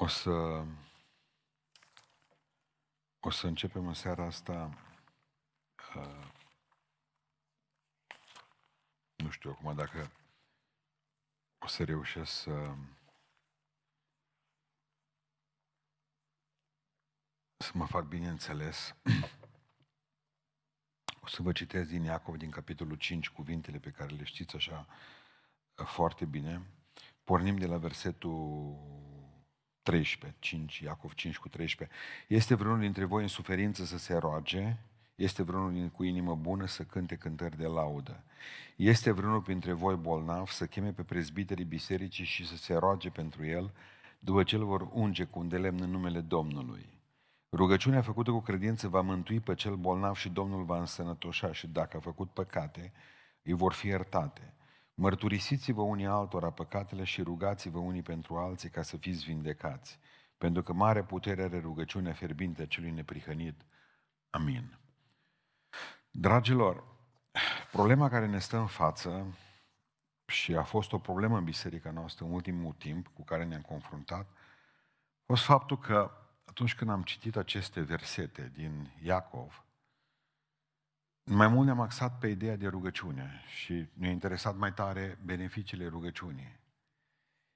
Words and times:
O 0.00 0.06
să, 0.06 0.64
o 3.20 3.30
să 3.30 3.46
începem 3.46 3.86
în 3.86 3.94
seara 3.94 4.24
asta, 4.24 4.78
uh, 5.96 6.30
nu 9.16 9.30
știu 9.30 9.50
acum 9.50 9.74
dacă 9.74 10.10
o 11.58 11.66
să 11.66 11.84
reușesc 11.84 12.32
să, 12.32 12.74
să 17.56 17.70
mă 17.74 17.86
fac 17.86 18.04
bine 18.04 18.28
înțeles. 18.28 18.94
O 21.20 21.26
să 21.26 21.42
vă 21.42 21.52
citesc 21.52 21.88
din 21.88 22.02
Iacov, 22.02 22.36
din 22.36 22.50
capitolul 22.50 22.96
5, 22.96 23.28
cuvintele 23.28 23.78
pe 23.78 23.90
care 23.90 24.14
le 24.14 24.24
știți 24.24 24.56
așa 24.56 24.86
uh, 25.76 25.86
foarte 25.86 26.24
bine. 26.24 26.70
Pornim 27.24 27.56
de 27.56 27.66
la 27.66 27.78
versetul 27.78 29.06
13, 29.88 30.34
5, 30.38 30.78
Iacov 30.78 31.14
5 31.14 31.38
cu 31.38 31.48
13. 31.48 31.96
Este 32.26 32.54
vreunul 32.54 32.80
dintre 32.80 33.04
voi 33.04 33.22
în 33.22 33.28
suferință 33.28 33.84
să 33.84 33.98
se 33.98 34.16
roage? 34.16 34.76
Este 35.14 35.42
vreunul 35.42 35.88
cu 35.88 36.04
inimă 36.04 36.34
bună 36.34 36.66
să 36.66 36.82
cânte 36.82 37.16
cântări 37.16 37.56
de 37.56 37.66
laudă? 37.66 38.24
Este 38.76 39.10
vreunul 39.10 39.40
printre 39.40 39.72
voi 39.72 39.96
bolnav 39.96 40.48
să 40.48 40.66
cheme 40.66 40.92
pe 40.92 41.02
prezbiterii 41.02 41.64
bisericii 41.64 42.24
și 42.24 42.46
să 42.46 42.56
se 42.56 42.74
roage 42.74 43.10
pentru 43.10 43.44
el, 43.44 43.72
după 44.18 44.42
ce 44.42 44.56
îl 44.56 44.64
vor 44.64 44.88
unge 44.92 45.24
cu 45.24 45.38
un 45.38 45.48
delemn 45.48 45.82
în 45.82 45.90
numele 45.90 46.20
Domnului? 46.20 46.86
Rugăciunea 47.52 48.02
făcută 48.02 48.30
cu 48.30 48.40
credință 48.40 48.88
va 48.88 49.00
mântui 49.00 49.40
pe 49.40 49.54
cel 49.54 49.74
bolnav 49.74 50.16
și 50.16 50.28
Domnul 50.28 50.64
va 50.64 50.78
însănătoșa 50.78 51.52
și 51.52 51.66
dacă 51.66 51.96
a 51.96 52.00
făcut 52.00 52.30
păcate, 52.30 52.92
îi 53.42 53.52
vor 53.52 53.72
fi 53.72 53.86
iertate. 53.86 54.52
Mărturisiți-vă 55.00 55.82
unii 55.82 56.06
altora 56.06 56.50
păcatele 56.50 57.04
și 57.04 57.22
rugați-vă 57.22 57.78
unii 57.78 58.02
pentru 58.02 58.36
alții 58.36 58.68
ca 58.68 58.82
să 58.82 58.96
fiți 58.96 59.24
vindecați, 59.24 59.98
pentru 60.38 60.62
că 60.62 60.72
mare 60.72 61.02
putere 61.02 61.42
are 61.42 61.60
rugăciunea 61.60 62.12
fierbinte 62.12 62.62
a 62.62 62.66
celui 62.66 62.90
neprihănit. 62.90 63.60
Amin. 64.30 64.78
Dragilor, 66.10 66.84
problema 67.72 68.08
care 68.08 68.26
ne 68.26 68.38
stă 68.38 68.56
în 68.56 68.66
față 68.66 69.36
și 70.26 70.54
a 70.54 70.62
fost 70.62 70.92
o 70.92 70.98
problemă 70.98 71.36
în 71.36 71.44
biserica 71.44 71.90
noastră 71.90 72.24
în 72.24 72.32
ultimul 72.32 72.72
timp 72.72 73.06
cu 73.06 73.24
care 73.24 73.44
ne-am 73.44 73.62
confruntat, 73.62 74.26
a 74.30 75.24
fost 75.26 75.44
faptul 75.44 75.78
că 75.78 76.10
atunci 76.44 76.74
când 76.74 76.90
am 76.90 77.02
citit 77.02 77.36
aceste 77.36 77.80
versete 77.80 78.52
din 78.54 78.90
Iacov, 79.02 79.64
mai 81.28 81.48
mult 81.48 81.66
ne-am 81.66 81.80
axat 81.80 82.18
pe 82.18 82.26
ideea 82.26 82.56
de 82.56 82.66
rugăciune 82.66 83.42
și 83.46 83.86
ne-a 83.92 84.10
interesat 84.10 84.56
mai 84.56 84.72
tare 84.72 85.18
beneficiile 85.24 85.86
rugăciunii. 85.86 86.60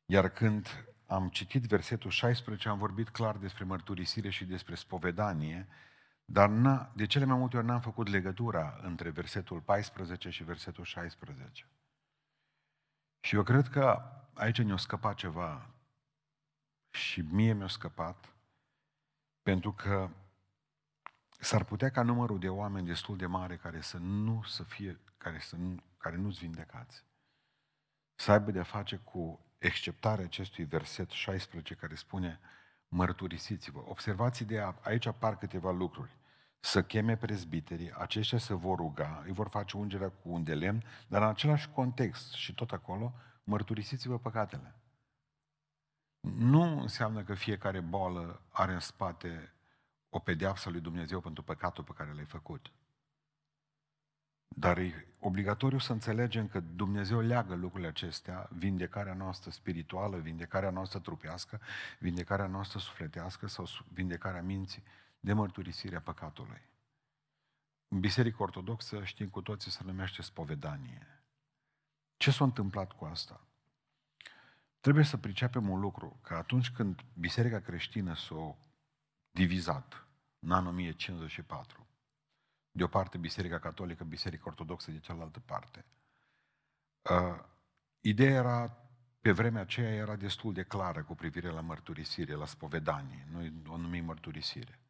Iar 0.04 0.28
când 0.28 0.84
am 1.06 1.28
citit 1.28 1.62
versetul 1.62 2.10
16, 2.10 2.68
am 2.68 2.78
vorbit 2.78 3.08
clar 3.08 3.36
despre 3.36 3.64
mărturisire 3.64 4.30
și 4.30 4.44
despre 4.44 4.74
spovedanie, 4.74 5.68
dar 6.24 6.48
de 6.94 7.06
cele 7.06 7.24
mai 7.24 7.38
multe 7.38 7.56
ori 7.56 7.66
n-am 7.66 7.80
făcut 7.80 8.08
legătura 8.08 8.78
între 8.82 9.10
versetul 9.10 9.60
14 9.60 10.30
și 10.30 10.44
versetul 10.44 10.84
16. 10.84 11.66
Și 13.20 13.34
eu 13.34 13.42
cred 13.42 13.68
că 13.68 14.02
aici 14.34 14.62
ne-a 14.62 14.76
scăpat 14.76 15.14
ceva 15.14 15.70
și 16.90 17.20
mie 17.20 17.52
mi-a 17.52 17.68
scăpat 17.68 18.34
pentru 19.42 19.72
că 19.72 20.10
s-ar 21.42 21.64
putea 21.64 21.90
ca 21.90 22.02
numărul 22.02 22.38
de 22.38 22.48
oameni 22.48 22.86
destul 22.86 23.16
de 23.16 23.26
mare 23.26 23.56
care 23.56 23.80
să 23.80 23.98
nu 23.98 24.42
să 24.42 24.62
fie, 24.62 25.00
care, 25.18 25.38
să 25.38 25.56
nu, 25.56 25.82
care 25.96 26.16
nu-ți 26.16 26.38
vindecați, 26.38 27.04
să 28.14 28.32
aibă 28.32 28.50
de-a 28.50 28.62
face 28.62 28.96
cu 28.96 29.46
exceptarea 29.58 30.24
acestui 30.24 30.64
verset 30.64 31.10
16 31.10 31.74
care 31.74 31.94
spune 31.94 32.40
mărturisiți-vă. 32.88 33.82
Observați 33.86 34.42
ideea, 34.42 34.78
aici 34.80 35.06
apar 35.06 35.38
câteva 35.38 35.70
lucruri. 35.70 36.10
Să 36.60 36.82
cheme 36.82 37.16
prezbiterii, 37.16 37.92
aceștia 37.92 38.38
se 38.38 38.54
vor 38.54 38.76
ruga, 38.76 39.22
îi 39.26 39.32
vor 39.32 39.48
face 39.48 39.76
ungerea 39.76 40.08
cu 40.08 40.28
un 40.28 40.44
de 40.44 40.54
lemn, 40.54 40.84
dar 41.08 41.22
în 41.22 41.28
același 41.28 41.68
context 41.68 42.32
și 42.32 42.54
tot 42.54 42.70
acolo, 42.70 43.14
mărturisiți-vă 43.44 44.18
păcatele. 44.18 44.74
Nu 46.20 46.80
înseamnă 46.80 47.22
că 47.22 47.34
fiecare 47.34 47.80
boală 47.80 48.42
are 48.50 48.72
în 48.72 48.80
spate 48.80 49.52
o 50.14 50.18
pedeapsă 50.18 50.70
lui 50.70 50.80
Dumnezeu 50.80 51.20
pentru 51.20 51.42
păcatul 51.42 51.84
pe 51.84 51.92
care 51.96 52.12
l-ai 52.12 52.24
făcut. 52.24 52.72
Dar 54.48 54.78
e 54.78 55.06
obligatoriu 55.18 55.78
să 55.78 55.92
înțelegem 55.92 56.48
că 56.48 56.60
Dumnezeu 56.60 57.20
leagă 57.20 57.54
lucrurile 57.54 57.88
acestea, 57.88 58.48
vindecarea 58.50 59.14
noastră 59.14 59.50
spirituală, 59.50 60.18
vindecarea 60.18 60.70
noastră 60.70 60.98
trupească, 60.98 61.60
vindecarea 61.98 62.46
noastră 62.46 62.78
sufletească 62.78 63.46
sau 63.46 63.66
vindecarea 63.88 64.42
minții, 64.42 64.82
de 65.20 65.32
mărturisirea 65.32 66.00
păcatului. 66.00 66.62
În 67.88 68.00
Biserica 68.00 68.42
Ortodoxă 68.42 69.04
știm 69.04 69.28
cu 69.28 69.42
toții 69.42 69.70
se 69.70 69.80
numește 69.84 70.22
spovedanie. 70.22 71.24
Ce 72.16 72.30
s-a 72.30 72.44
întâmplat 72.44 72.92
cu 72.92 73.04
asta? 73.04 73.40
Trebuie 74.80 75.04
să 75.04 75.16
pricepem 75.16 75.68
un 75.68 75.80
lucru, 75.80 76.18
că 76.22 76.34
atunci 76.34 76.70
când 76.70 77.04
Biserica 77.14 77.60
creștină 77.60 78.14
s-a 78.14 78.56
divizat 79.32 80.06
în 80.38 80.50
anul 80.50 80.72
1054. 80.72 81.86
De 82.70 82.82
o 82.82 82.86
parte 82.86 83.18
Biserica 83.18 83.58
Catolică, 83.58 84.04
Biserica 84.04 84.44
Ortodoxă 84.46 84.90
de 84.90 84.98
cealaltă 84.98 85.40
parte. 85.40 85.84
Uh, 87.10 87.44
ideea 88.00 88.30
era, 88.30 88.76
pe 89.20 89.32
vremea 89.32 89.60
aceea 89.60 89.90
era 89.90 90.16
destul 90.16 90.52
de 90.52 90.62
clară 90.62 91.02
cu 91.02 91.14
privire 91.14 91.48
la 91.48 91.60
mărturisire, 91.60 92.34
la 92.34 92.46
spovedanie. 92.46 93.26
Noi 93.30 93.52
o 93.66 93.76
numim 93.76 94.04
mărturisire. 94.04 94.80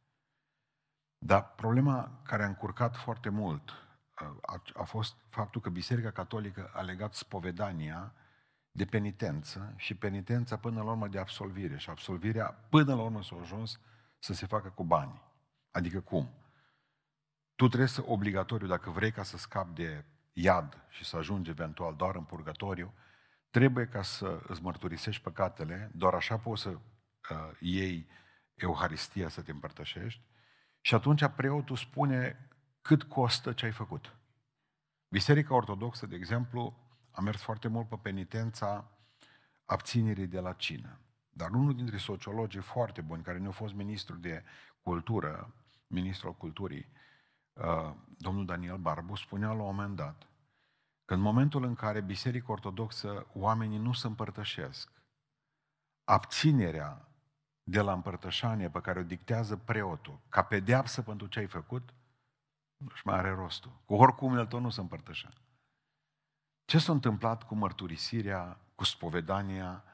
Dar 1.18 1.54
problema 1.54 2.20
care 2.22 2.42
a 2.42 2.46
încurcat 2.46 2.96
foarte 2.96 3.28
mult 3.28 3.70
uh, 3.70 4.36
a, 4.42 4.62
a 4.74 4.82
fost 4.82 5.16
faptul 5.28 5.60
că 5.60 5.70
Biserica 5.70 6.10
Catolică 6.10 6.70
a 6.74 6.80
legat 6.80 7.14
spovedania 7.14 8.14
de 8.70 8.84
penitență 8.84 9.74
și 9.76 9.94
penitența 9.94 10.56
până 10.56 10.82
la 10.82 10.90
urmă 10.90 11.08
de 11.08 11.18
absolvire. 11.18 11.78
Și 11.78 11.90
absolvirea 11.90 12.46
până 12.46 12.94
la 12.94 13.02
urmă 13.02 13.22
s-a 13.22 13.36
ajuns 13.40 13.80
să 14.22 14.32
se 14.32 14.46
facă 14.46 14.68
cu 14.68 14.84
bani. 14.84 15.22
Adică 15.70 16.00
cum? 16.00 16.30
Tu 17.54 17.66
trebuie 17.66 17.88
să, 17.88 18.02
obligatoriu, 18.06 18.66
dacă 18.66 18.90
vrei 18.90 19.12
ca 19.12 19.22
să 19.22 19.36
scapi 19.36 19.74
de 19.74 20.04
iad 20.32 20.84
și 20.88 21.04
să 21.04 21.16
ajungi 21.16 21.50
eventual 21.50 21.96
doar 21.96 22.14
în 22.14 22.24
purgatoriu, 22.24 22.94
trebuie 23.50 23.86
ca 23.86 24.02
să 24.02 24.40
îți 24.46 24.62
mărturisești 24.62 25.22
păcatele, 25.22 25.90
doar 25.94 26.14
așa 26.14 26.38
poți 26.38 26.62
să 26.62 26.68
uh, 26.68 26.78
iei 27.60 28.08
Euharistia 28.54 29.28
să 29.28 29.42
te 29.42 29.50
împărtășești 29.50 30.22
și 30.80 30.94
atunci 30.94 31.26
preotul 31.26 31.76
spune 31.76 32.48
cât 32.82 33.02
costă 33.02 33.52
ce 33.52 33.64
ai 33.64 33.72
făcut. 33.72 34.16
Biserica 35.08 35.54
Ortodoxă, 35.54 36.06
de 36.06 36.16
exemplu, 36.16 36.76
a 37.10 37.20
mers 37.20 37.42
foarte 37.42 37.68
mult 37.68 37.88
pe 37.88 37.96
penitența 38.02 38.90
abținerii 39.64 40.26
de 40.26 40.40
la 40.40 40.52
cină. 40.52 41.01
Dar 41.32 41.50
unul 41.50 41.74
dintre 41.74 41.96
sociologii 41.96 42.60
foarte 42.60 43.00
buni, 43.00 43.22
care 43.22 43.38
ne-a 43.38 43.50
fost 43.50 43.74
ministru 43.74 44.16
de 44.16 44.44
cultură, 44.82 45.54
ministrul 45.86 46.34
culturii, 46.34 46.86
uh, 47.52 47.94
domnul 48.18 48.46
Daniel 48.46 48.76
Barbu, 48.76 49.14
spunea 49.14 49.48
la 49.48 49.62
un 49.62 49.74
moment 49.74 49.96
dat 49.96 50.26
că 51.04 51.14
în 51.14 51.20
momentul 51.20 51.64
în 51.64 51.74
care 51.74 52.00
Biserica 52.00 52.52
Ortodoxă 52.52 53.26
oamenii 53.34 53.78
nu 53.78 53.92
se 53.92 54.06
împărtășesc, 54.06 54.90
abținerea 56.04 57.08
de 57.62 57.80
la 57.80 57.92
împărtășanie 57.92 58.70
pe 58.70 58.80
care 58.80 58.98
o 58.98 59.02
dictează 59.02 59.56
preotul, 59.56 60.20
ca 60.28 60.42
pedeapsă 60.42 61.02
pentru 61.02 61.26
ce 61.26 61.38
ai 61.38 61.46
făcut, 61.46 61.94
nu-și 62.76 63.06
mai 63.06 63.18
are 63.18 63.30
rostul. 63.30 63.72
Cu 63.84 63.94
oricum 63.94 64.36
el 64.36 64.46
tot 64.46 64.60
nu 64.60 64.70
se 64.70 64.80
împărtășea. 64.80 65.32
Ce 66.64 66.78
s-a 66.78 66.92
întâmplat 66.92 67.42
cu 67.42 67.54
mărturisirea, 67.54 68.58
cu 68.74 68.84
spovedania, 68.84 69.84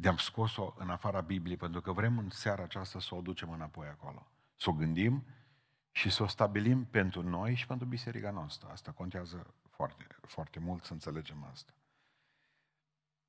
de-am 0.00 0.16
scos-o 0.16 0.74
în 0.78 0.90
afara 0.90 1.20
Bibliei, 1.20 1.56
pentru 1.56 1.80
că 1.80 1.92
vrem 1.92 2.18
în 2.18 2.30
seara 2.30 2.62
aceasta 2.62 3.00
să 3.00 3.14
o 3.14 3.20
ducem 3.20 3.50
înapoi 3.50 3.86
acolo. 3.86 4.26
Să 4.56 4.70
o 4.70 4.72
gândim 4.72 5.26
și 5.90 6.10
să 6.10 6.22
o 6.22 6.26
stabilim 6.26 6.84
pentru 6.84 7.22
noi 7.22 7.54
și 7.54 7.66
pentru 7.66 7.86
biserica 7.86 8.30
noastră. 8.30 8.68
Asta 8.68 8.92
contează 8.92 9.54
foarte, 9.70 10.06
foarte 10.22 10.58
mult 10.58 10.84
să 10.84 10.92
înțelegem 10.92 11.44
asta. 11.44 11.72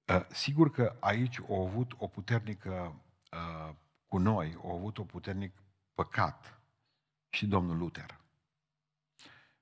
Uh, 0.06 0.25
sigur 0.29 0.71
că 0.71 0.97
aici 1.00 1.39
au 1.50 1.68
avut 1.68 1.94
o 1.97 2.07
puternică, 2.07 3.01
uh, 3.31 3.75
cu 4.07 4.17
noi, 4.17 4.57
au 4.63 4.75
avut 4.75 4.97
o 4.97 5.03
puternic 5.03 5.62
păcat 5.94 6.59
și 7.29 7.47
domnul 7.47 7.77
Luther. 7.77 8.19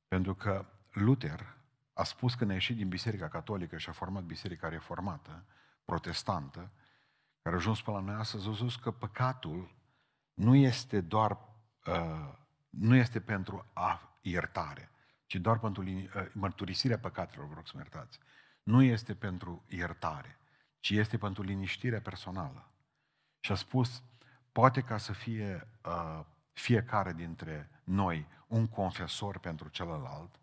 Pentru 0.08 0.36
că 0.36 0.66
Luther 0.92 1.58
a 1.94 2.04
spus 2.04 2.34
că 2.34 2.46
ne-a 2.46 2.54
ieșit 2.54 2.76
din 2.76 2.88
Biserica 2.88 3.28
Catolică 3.28 3.78
și 3.78 3.90
a 3.90 3.92
format 3.92 4.24
Biserica 4.24 4.70
Reformată, 4.70 5.46
protestantă, 5.86 6.72
care 7.50 7.62
a 7.62 7.66
ajuns 7.66 7.82
până 7.82 7.98
la 7.98 8.04
noi 8.04 8.16
astăzi, 8.16 8.48
a 8.48 8.52
zis 8.52 8.76
că 8.76 8.92
păcatul 8.92 9.76
nu 10.34 10.56
este 10.56 11.02
doar, 11.02 11.38
uh, 11.86 12.34
nu 12.70 12.96
este 12.96 13.20
pentru 13.20 13.66
a 13.74 14.18
iertare, 14.22 14.92
ci 15.26 15.36
doar 15.36 15.60
pentru 15.60 15.84
uh, 15.84 16.06
mărturisirea 16.34 17.00
păcatelor, 17.00 17.48
vă 17.48 17.54
rog 17.54 17.68
să 17.68 17.72
mă 17.76 17.80
iertați. 17.80 18.20
Nu 18.64 18.82
este 18.82 19.16
pentru 19.16 19.64
iertare, 19.68 20.40
ci 20.80 20.90
este 20.90 21.18
pentru 21.18 21.44
liniștirea 21.44 22.02
personală. 22.02 22.72
Și 23.40 23.46
și 23.46 23.52
a 23.52 23.56
spus, 23.56 24.04
poate 24.52 24.82
ca 24.82 24.98
să 24.98 25.14
fie 25.14 25.68
uh, 25.86 26.26
fiecare 26.52 27.14
dintre 27.14 27.70
noi 27.84 28.28
un 28.48 28.68
confesor 28.68 29.38
pentru 29.38 29.68
celălalt, 29.68 30.36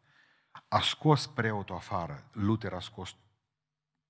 a 0.68 0.80
scos 0.80 1.26
preotul 1.26 1.74
afară, 1.74 2.28
Luther 2.32 2.72
a 2.72 2.80
scos 2.80 3.16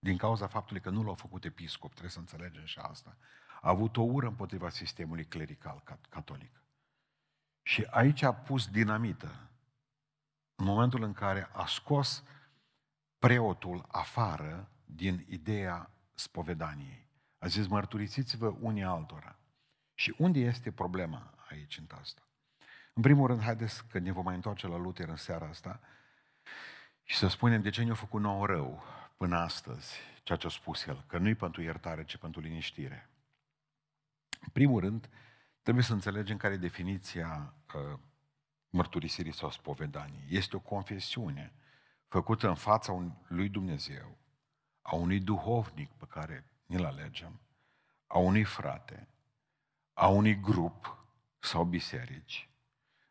din 0.06 0.16
cauza 0.16 0.46
faptului 0.46 0.82
că 0.82 0.90
nu 0.90 1.02
l-au 1.02 1.14
făcut 1.14 1.44
episcop, 1.44 1.90
trebuie 1.90 2.10
să 2.10 2.18
înțelegem 2.18 2.64
și 2.64 2.78
asta, 2.78 3.16
a 3.60 3.68
avut 3.68 3.96
o 3.96 4.02
ură 4.02 4.26
împotriva 4.26 4.68
sistemului 4.68 5.24
clerical 5.24 5.82
catolic. 6.08 6.62
Și 7.62 7.86
aici 7.90 8.22
a 8.22 8.34
pus 8.34 8.66
dinamită 8.66 9.50
în 10.54 10.64
momentul 10.64 11.02
în 11.02 11.12
care 11.12 11.48
a 11.52 11.66
scos 11.66 12.24
preotul 13.18 13.84
afară 13.88 14.70
din 14.84 15.24
ideea 15.28 15.90
spovedaniei. 16.14 17.08
A 17.38 17.46
zis, 17.46 17.66
mărturisiți-vă 17.66 18.56
unii 18.60 18.84
altora. 18.84 19.38
Și 19.94 20.14
unde 20.18 20.38
este 20.38 20.72
problema 20.72 21.34
aici 21.48 21.78
în 21.78 21.98
asta? 22.00 22.22
În 22.92 23.02
primul 23.02 23.26
rând, 23.26 23.40
haideți 23.40 23.86
că 23.86 23.98
ne 23.98 24.12
vom 24.12 24.24
mai 24.24 24.34
întoarce 24.34 24.66
la 24.66 24.76
Luther 24.76 25.08
în 25.08 25.16
seara 25.16 25.48
asta 25.48 25.80
și 27.02 27.16
să 27.16 27.28
spunem 27.28 27.62
de 27.62 27.70
ce 27.70 27.82
ne-a 27.82 27.94
făcut 27.94 28.20
nou 28.20 28.44
rău 28.44 28.82
până 29.16 29.36
astăzi, 29.36 29.94
ceea 30.22 30.38
ce 30.38 30.46
a 30.46 30.50
spus 30.50 30.86
el, 30.86 31.04
că 31.06 31.18
nu-i 31.18 31.34
pentru 31.34 31.62
iertare, 31.62 32.04
ci 32.04 32.16
pentru 32.16 32.40
liniștire. 32.40 33.10
În 34.40 34.48
primul 34.52 34.80
rând, 34.80 35.08
trebuie 35.62 35.84
să 35.84 35.92
înțelegem 35.92 36.36
care 36.36 36.54
e 36.54 36.56
definiția 36.56 37.54
uh, 37.74 37.98
mărturisirii 38.70 39.34
sau 39.34 39.50
spovedanii. 39.50 40.26
Este 40.28 40.56
o 40.56 40.60
confesiune 40.60 41.52
făcută 42.08 42.48
în 42.48 42.54
fața 42.54 43.12
lui 43.28 43.48
Dumnezeu, 43.48 44.18
a 44.82 44.94
unui 44.94 45.20
duhovnic 45.20 45.90
pe 45.90 46.04
care 46.08 46.50
ni-l 46.66 46.84
alegem, 46.84 47.40
a 48.06 48.18
unui 48.18 48.44
frate, 48.44 49.08
a 49.92 50.08
unui 50.08 50.40
grup 50.40 51.06
sau 51.38 51.64
biserici, 51.64 52.48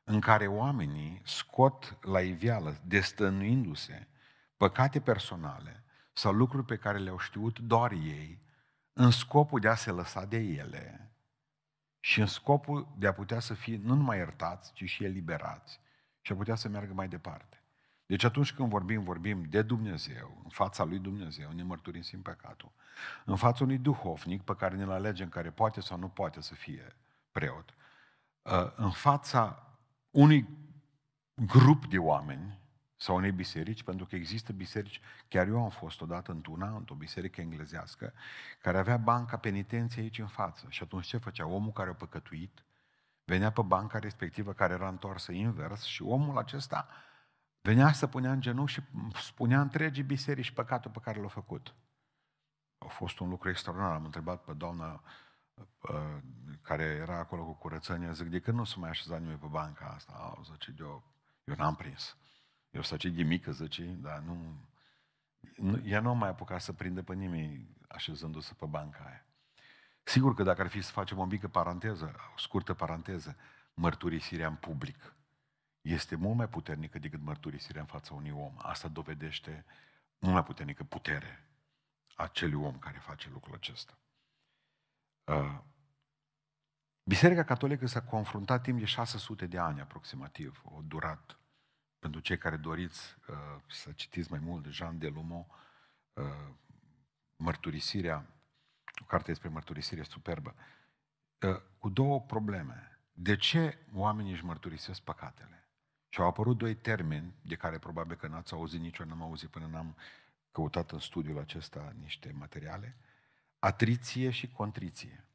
în 0.03 0.19
care 0.19 0.47
oamenii 0.47 1.21
scot 1.25 1.97
la 2.01 2.21
iveală, 2.21 2.81
destănuindu-se, 2.83 4.07
păcate 4.57 5.01
personale 5.01 5.84
sau 6.17 6.31
lucruri 6.31 6.65
pe 6.65 6.77
care 6.77 6.97
le-au 6.97 7.19
știut 7.19 7.59
doar 7.59 7.91
ei, 7.91 8.41
în 8.93 9.11
scopul 9.11 9.59
de 9.59 9.67
a 9.67 9.75
se 9.75 9.91
lăsa 9.91 10.25
de 10.25 10.37
ele 10.37 11.11
și 11.99 12.19
în 12.19 12.25
scopul 12.25 12.87
de 12.97 13.07
a 13.07 13.13
putea 13.13 13.39
să 13.39 13.53
fie 13.53 13.79
nu 13.83 13.95
numai 13.95 14.17
iertați, 14.17 14.73
ci 14.73 14.83
și 14.83 15.03
eliberați 15.03 15.79
și 16.21 16.31
a 16.31 16.35
putea 16.35 16.55
să 16.55 16.69
meargă 16.69 16.93
mai 16.93 17.07
departe. 17.07 17.63
Deci 18.05 18.23
atunci 18.23 18.53
când 18.53 18.69
vorbim, 18.69 19.03
vorbim 19.03 19.43
de 19.43 19.61
Dumnezeu, 19.61 20.41
în 20.43 20.49
fața 20.49 20.83
lui 20.83 20.99
Dumnezeu, 20.99 21.51
ne 21.51 21.63
mărturisim 21.63 22.21
păcatul. 22.21 22.71
În 23.25 23.35
fața 23.35 23.63
unui 23.63 23.77
duhovnic 23.77 24.41
pe 24.41 24.55
care 24.55 24.75
ne-l 24.75 24.91
alegem, 24.91 25.29
care 25.29 25.51
poate 25.51 25.81
sau 25.81 25.97
nu 25.97 26.07
poate 26.07 26.41
să 26.41 26.53
fie 26.53 26.95
preot. 27.31 27.73
Uh, 28.41 28.71
în 28.75 28.91
fața 28.91 29.73
unui 30.11 30.47
grup 31.33 31.85
de 31.85 31.97
oameni 31.97 32.59
sau 32.97 33.15
unei 33.15 33.31
biserici, 33.31 33.83
pentru 33.83 34.05
că 34.05 34.15
există 34.15 34.53
biserici, 34.53 35.01
chiar 35.27 35.47
eu 35.47 35.63
am 35.63 35.69
fost 35.69 36.01
odată 36.01 36.31
într-una, 36.31 36.75
într-o 36.75 36.95
biserică 36.95 37.41
englezească, 37.41 38.13
care 38.61 38.77
avea 38.77 38.97
banca 38.97 39.37
penitenției 39.37 40.03
aici 40.03 40.19
în 40.19 40.27
față. 40.27 40.65
Și 40.69 40.83
atunci 40.83 41.05
ce 41.05 41.17
făcea? 41.17 41.47
Omul 41.47 41.71
care 41.71 41.89
a 41.89 41.93
păcătuit 41.93 42.63
venea 43.23 43.51
pe 43.51 43.61
banca 43.61 43.99
respectivă 43.99 44.53
care 44.53 44.73
era 44.73 44.87
întoarsă 44.87 45.31
invers 45.31 45.83
și 45.83 46.01
omul 46.01 46.37
acesta 46.37 46.87
venea 47.61 47.91
să 47.91 48.07
punea 48.07 48.31
în 48.31 48.41
genunchi 48.41 48.71
și 48.71 48.81
spunea 49.21 49.61
întregii 49.61 50.03
biserici 50.03 50.51
păcatul 50.51 50.91
pe 50.91 50.99
care 50.99 51.19
l-a 51.19 51.27
făcut. 51.27 51.75
A 52.77 52.87
fost 52.87 53.19
un 53.19 53.29
lucru 53.29 53.49
extraordinar. 53.49 53.93
Am 53.95 54.05
întrebat 54.05 54.43
pe 54.43 54.53
doamna 54.53 55.03
uh, 55.81 56.17
care 56.61 56.83
era 56.83 57.17
acolo 57.17 57.43
cu 57.43 57.53
curățenie, 57.53 58.13
zic, 58.13 58.27
de 58.27 58.39
când 58.39 58.57
nu 58.57 58.63
se 58.63 58.79
mai 58.79 58.89
așeza 58.89 59.17
nimeni 59.17 59.39
pe 59.39 59.47
banca 59.49 59.85
asta? 59.85 60.13
Au, 60.13 60.43
zice, 60.43 60.75
eu, 60.79 61.03
eu 61.43 61.55
n-am 61.57 61.75
prins. 61.75 62.17
Eu 62.75 62.81
zice, 62.81 63.09
de 63.09 63.23
mică, 63.23 63.51
zice, 63.51 63.83
dar 63.83 64.19
nu... 64.19 64.55
nu 65.55 65.81
ea 65.85 65.99
nu 65.99 66.09
a 66.09 66.13
mai 66.13 66.29
apucat 66.29 66.61
să 66.61 66.73
prindă 66.73 67.03
pe 67.03 67.13
nimeni 67.13 67.77
așezându-se 67.87 68.53
pe 68.53 68.65
banca 68.65 69.03
aia. 69.03 69.25
Sigur 70.03 70.33
că 70.33 70.43
dacă 70.43 70.61
ar 70.61 70.67
fi 70.67 70.81
să 70.81 70.91
facem 70.91 71.17
o 71.17 71.25
mică 71.25 71.47
paranteză, 71.47 72.15
o 72.33 72.37
scurtă 72.37 72.73
paranteză, 72.73 73.35
mărturisirea 73.73 74.47
în 74.47 74.55
public 74.55 75.15
este 75.81 76.15
mult 76.15 76.35
mai 76.35 76.49
puternică 76.49 76.99
decât 76.99 77.21
mărturisirea 77.21 77.81
în 77.81 77.87
fața 77.87 78.13
unui 78.13 78.31
om. 78.31 78.53
Asta 78.57 78.87
dovedește 78.87 79.65
mult 80.19 80.33
mai 80.33 80.43
puternică 80.43 80.83
putere 80.83 81.49
a 82.15 82.23
acelui 82.23 82.63
om 82.63 82.79
care 82.79 82.97
face 82.97 83.29
lucrul 83.29 83.55
acesta. 83.55 83.97
Uh, 85.23 85.59
Biserica 87.03 87.43
Catolică 87.43 87.85
s-a 87.85 88.01
confruntat 88.01 88.61
timp 88.61 88.79
de 88.79 88.85
600 88.85 89.45
de 89.45 89.57
ani 89.57 89.81
aproximativ, 89.81 90.61
o 90.63 90.81
durat. 90.81 91.39
Pentru 92.05 92.23
cei 92.23 92.37
care 92.37 92.57
doriți 92.57 93.15
uh, 93.27 93.61
să 93.67 93.91
citiți 93.91 94.31
mai 94.31 94.39
mult 94.39 94.63
de 94.63 94.69
Jean 94.69 94.97
de 94.97 95.07
Lumo, 95.07 95.47
uh, 96.13 96.53
mărturisirea, 97.35 98.25
o 99.01 99.05
carte 99.05 99.25
despre 99.25 99.49
mărturisire 99.49 100.03
superbă, 100.03 100.55
uh, 101.47 101.61
cu 101.77 101.89
două 101.89 102.21
probleme. 102.21 102.99
De 103.11 103.35
ce 103.35 103.77
oamenii 103.93 104.31
își 104.31 104.45
mărturisesc 104.45 105.01
păcatele? 105.01 105.69
Și 106.09 106.19
au 106.19 106.27
apărut 106.27 106.57
doi 106.57 106.75
termeni 106.75 107.33
de 107.41 107.55
care 107.55 107.79
probabil 107.79 108.15
că 108.15 108.27
n-ați 108.27 108.53
auzit 108.53 108.79
nici 108.79 108.97
eu 108.97 109.05
n-am 109.05 109.21
auzit 109.21 109.49
până 109.49 109.65
n-am 109.65 109.95
căutat 110.51 110.91
în 110.91 110.99
studiul 110.99 111.39
acesta 111.39 111.93
niște 111.99 112.31
materiale. 112.31 112.97
Atriție 113.59 114.29
și 114.29 114.47
contriție. 114.47 115.25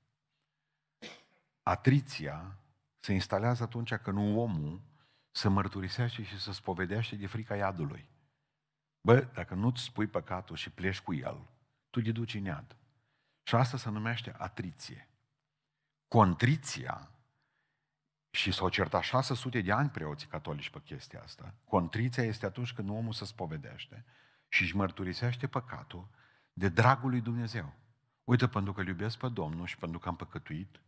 Atriția 1.63 2.59
se 3.01 3.13
instalează 3.13 3.63
atunci 3.63 3.95
când 3.95 4.37
omul 4.37 4.81
să 5.41 5.49
mărturisește 5.49 6.23
și 6.23 6.41
să 6.41 6.53
spovedește 6.53 7.17
de 7.17 7.27
frica 7.27 7.57
iadului. 7.57 8.09
Bă, 9.01 9.21
dacă 9.21 9.55
nu-ți 9.55 9.83
spui 9.83 10.07
păcatul 10.07 10.57
și 10.57 10.71
pleci 10.71 11.01
cu 11.01 11.15
el, 11.15 11.47
tu 11.91 12.01
te 12.01 12.13
duci 12.13 12.35
în 12.35 12.45
iad. 12.45 12.77
Și 13.43 13.55
asta 13.55 13.77
se 13.77 13.91
numește 13.91 14.35
atriție. 14.39 15.09
Contriția, 16.09 17.11
și 18.31 18.53
s-au 18.53 18.69
certat 18.69 19.03
600 19.03 19.61
de 19.61 19.73
ani 19.73 19.89
preoții 19.89 20.29
catolici 20.29 20.71
pe 20.71 20.81
chestia 20.85 21.23
asta, 21.23 21.55
contriția 21.65 22.23
este 22.23 22.47
atunci 22.47 22.73
când 22.73 22.89
omul 22.89 23.13
se 23.13 23.25
spovedește 23.25 24.05
și 24.49 24.63
își 24.63 24.77
mărturisește 24.77 25.47
păcatul 25.47 26.09
de 26.53 26.69
dragul 26.69 27.11
lui 27.11 27.21
Dumnezeu. 27.21 27.75
Uite, 28.25 28.49
pentru 28.49 28.73
că 28.73 28.81
îl 28.81 28.87
iubesc 28.87 29.19
pe 29.19 29.29
Domnul 29.29 29.67
și 29.67 29.77
pentru 29.77 29.99
că 29.99 30.09
am 30.09 30.17
păcătuit, 30.17 30.81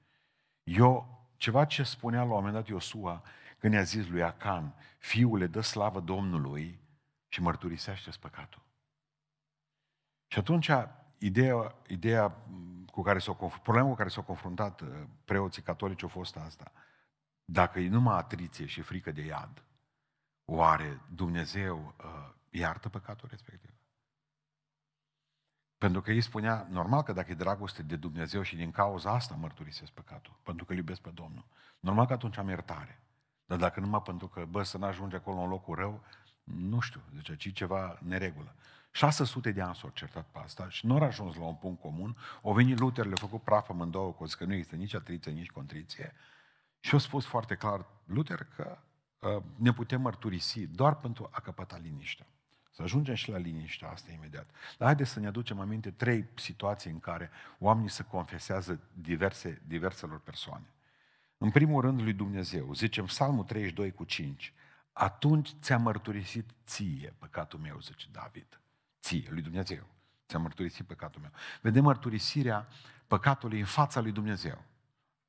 eu, 0.62 1.26
ceva 1.36 1.64
ce 1.64 1.82
spunea 1.82 2.18
la 2.18 2.24
un 2.24 2.30
moment 2.30 2.52
dat 2.52 2.66
Iosua, 2.66 3.24
când 3.62 3.74
i-a 3.74 3.82
zis 3.82 4.08
lui 4.08 4.22
Acan, 4.22 4.74
fiule, 4.98 5.46
dă 5.46 5.60
slavă 5.60 6.00
Domnului 6.00 6.80
și 7.28 7.42
mărturisește 7.42 8.10
păcatul. 8.20 8.62
Și 10.26 10.38
atunci, 10.38 10.70
ideea, 11.18 11.74
ideea 11.86 12.36
cu 12.90 13.02
care 13.02 13.18
s-au 13.18 13.34
confruntat, 13.34 13.62
problema 13.62 13.88
cu 13.88 13.94
care 13.94 14.08
s-au 14.08 14.22
confruntat 14.22 14.80
uh, 14.80 14.88
preoții 15.24 15.62
catolici 15.62 16.02
a 16.02 16.06
fost 16.06 16.36
asta. 16.36 16.72
Dacă 17.44 17.80
e 17.80 17.88
numai 17.88 18.16
atriție 18.16 18.66
și 18.66 18.80
frică 18.80 19.10
de 19.12 19.24
iad, 19.24 19.64
oare 20.44 21.00
Dumnezeu 21.14 21.94
uh, 22.04 22.34
iartă 22.50 22.88
păcatul 22.88 23.28
respectiv? 23.28 23.74
Pentru 25.78 26.00
că 26.00 26.12
ei 26.12 26.20
spunea, 26.20 26.66
normal 26.70 27.02
că 27.02 27.12
dacă 27.12 27.30
e 27.30 27.34
dragoste 27.34 27.82
de 27.82 27.96
Dumnezeu 27.96 28.42
și 28.42 28.56
din 28.56 28.70
cauza 28.70 29.10
asta 29.10 29.34
mărturisesc 29.34 29.92
păcatul, 29.92 30.38
pentru 30.42 30.64
că 30.64 30.72
îl 30.72 30.78
iubesc 30.78 31.00
pe 31.00 31.10
Domnul, 31.10 31.46
normal 31.80 32.06
că 32.06 32.12
atunci 32.12 32.36
am 32.36 32.48
iertare. 32.48 33.02
Dar 33.52 33.60
dacă 33.60 33.80
numai 33.80 34.02
pentru 34.02 34.26
că, 34.26 34.44
bă, 34.50 34.62
să 34.62 34.78
n-ajunge 34.78 35.16
acolo 35.16 35.40
în 35.40 35.48
locul 35.48 35.74
rău, 35.74 36.04
nu 36.44 36.80
știu, 36.80 37.00
zice, 37.14 37.36
ci 37.36 37.52
ceva 37.52 37.98
neregulă. 38.02 38.54
600 38.90 39.50
de 39.50 39.60
ani 39.60 39.74
s-au 39.74 39.90
certat 39.94 40.26
pe 40.32 40.38
asta 40.38 40.68
și 40.68 40.86
nu 40.86 40.94
au 40.94 41.02
ajuns 41.02 41.36
la 41.36 41.44
un 41.44 41.54
punct 41.54 41.80
comun. 41.80 42.16
O 42.42 42.52
venit 42.52 42.78
Luther, 42.78 43.04
le-a 43.04 43.16
făcut 43.16 43.42
praf 43.42 43.68
în 43.68 43.90
două, 43.90 44.14
că 44.38 44.44
nu 44.44 44.52
există 44.52 44.76
nici 44.76 44.94
atriție, 44.94 45.32
nici 45.32 45.50
contriție. 45.50 46.14
Și 46.80 46.92
au 46.92 46.98
spus 46.98 47.24
foarte 47.24 47.54
clar 47.54 47.86
Luther 48.04 48.46
că 48.56 48.78
uh, 49.18 49.42
ne 49.56 49.72
putem 49.72 50.00
mărturisi 50.00 50.66
doar 50.66 50.96
pentru 50.96 51.28
a 51.32 51.40
căpăta 51.40 51.78
liniștea. 51.82 52.26
Să 52.70 52.82
ajungem 52.82 53.14
și 53.14 53.30
la 53.30 53.36
liniștea 53.36 53.88
asta 53.88 54.12
imediat. 54.12 54.46
Dar 54.78 54.86
haideți 54.86 55.10
să 55.10 55.20
ne 55.20 55.26
aducem 55.26 55.60
aminte 55.60 55.90
trei 55.90 56.28
situații 56.34 56.90
în 56.90 57.00
care 57.00 57.30
oamenii 57.58 57.90
se 57.90 58.04
confesează 58.04 58.80
diverse, 58.92 59.62
diverselor 59.66 60.20
persoane. 60.20 60.66
În 61.42 61.50
primul 61.50 61.80
rând 61.80 62.00
lui 62.00 62.12
Dumnezeu, 62.12 62.74
zicem 62.74 63.04
Psalmul 63.04 63.44
32 63.44 63.92
cu 63.92 64.04
5, 64.04 64.52
atunci 64.92 65.54
ți-a 65.60 65.78
mărturisit 65.78 66.50
ție 66.66 67.14
păcatul 67.18 67.58
meu, 67.58 67.80
zice 67.80 68.06
David. 68.12 68.60
Ție, 69.00 69.28
lui 69.30 69.42
Dumnezeu. 69.42 69.86
Ți-a 70.28 70.38
mărturisit 70.38 70.86
păcatul 70.86 71.20
meu. 71.20 71.30
Vedem 71.60 71.82
mărturisirea 71.82 72.68
păcatului 73.06 73.58
în 73.58 73.64
fața 73.64 74.00
lui 74.00 74.12
Dumnezeu. 74.12 74.64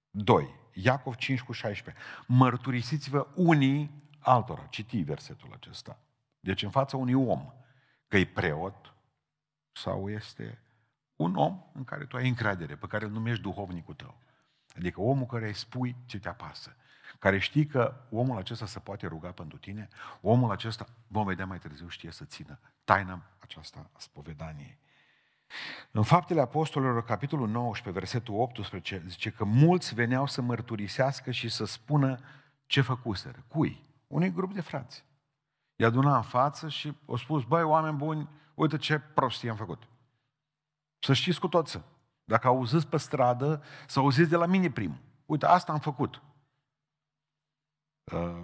2. 0.10 0.50
Iacov 0.74 1.16
5 1.16 1.42
cu 1.42 1.52
16. 1.52 2.04
Mărturisiți-vă 2.28 3.28
unii 3.36 4.04
altora. 4.20 4.68
Citi 4.70 5.02
versetul 5.02 5.54
acesta. 5.54 6.00
Deci 6.40 6.64
în 6.64 6.70
fața 6.70 6.98
unui 6.98 7.14
om, 7.14 7.54
că 8.08 8.18
e 8.18 8.26
preot 8.26 8.94
sau 9.72 10.10
este 10.10 10.58
Un 11.16 11.36
om 11.36 11.64
în 11.74 11.84
care 11.84 12.06
tu 12.06 12.18
ai 12.18 12.28
încredere, 12.28 12.76
pe 12.76 12.88
care 12.88 13.06
îl 13.06 13.12
numești 13.12 13.42
duhovnicul 13.42 13.94
tău. 13.94 14.18
Adică 14.76 15.02
omul 15.02 15.26
care 15.26 15.48
îi 15.48 15.54
spui 15.54 15.96
ce 16.06 16.20
te 16.20 16.30
apasă. 16.30 16.76
Care 17.20 17.40
știi 17.40 17.66
că 17.66 17.96
omul 18.10 18.38
acesta 18.38 18.66
se 18.66 18.80
poate 18.80 19.08
ruga 19.08 19.32
pentru 19.32 19.58
tine, 19.58 19.88
omul 20.22 20.52
acesta, 20.52 20.86
vom 21.08 21.26
vedea 21.26 21.46
mai 21.46 21.60
târziu, 21.60 21.88
știe 21.88 22.12
să 22.12 22.26
țină 22.26 22.60
taina 22.84 23.22
aceasta 23.40 23.90
a 23.94 24.00
spovedaniei. 24.00 24.78
În 25.92 26.04
Faptele 26.04 26.42
Apostolilor, 26.42 27.04
capitolul 27.04 27.48
19, 27.48 28.00
versetul 28.00 28.36
18, 28.36 29.04
zice 29.08 29.30
că 29.30 29.44
mulți 29.44 29.94
veneau 29.94 30.28
să 30.28 30.42
mărturisească 30.42 31.32
și 31.32 31.50
să 31.50 31.66
spună 31.66 32.20
ce 32.66 32.82
făcuseră. 32.82 33.44
Cui? 33.48 33.84
Unui 34.08 34.32
grup 34.32 34.54
de 34.54 34.62
frați. 34.62 35.06
I-a 35.76 35.88
adunat 35.88 36.16
în 36.16 36.22
față 36.22 36.70
și 36.70 36.94
au 37.08 37.16
spus, 37.16 37.44
băi, 37.44 37.64
oameni 37.64 37.98
buni, 37.98 38.30
uite 38.54 38.78
ce 38.78 39.00
prostie 39.00 39.50
am 39.50 39.56
făcut. 39.56 39.84
Să 41.00 41.14
știți 41.14 41.40
cu 41.40 41.48
toți. 41.48 41.82
Dacă 42.34 42.48
auziți 42.48 42.88
pe 42.88 42.98
stradă, 42.98 43.64
să 43.88 44.00
auziți 44.00 44.30
de 44.30 44.36
la 44.36 44.46
mine 44.46 44.72
primul. 44.72 44.98
Uite, 45.26 45.46
asta 45.46 45.72
am 45.72 45.80
făcut. 45.80 46.22
Uh, 48.04 48.44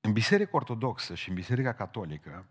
în 0.00 0.12
Biserica 0.12 0.50
Ortodoxă 0.56 1.14
și 1.14 1.28
în 1.28 1.34
Biserica 1.34 1.74
Catolică, 1.74 2.46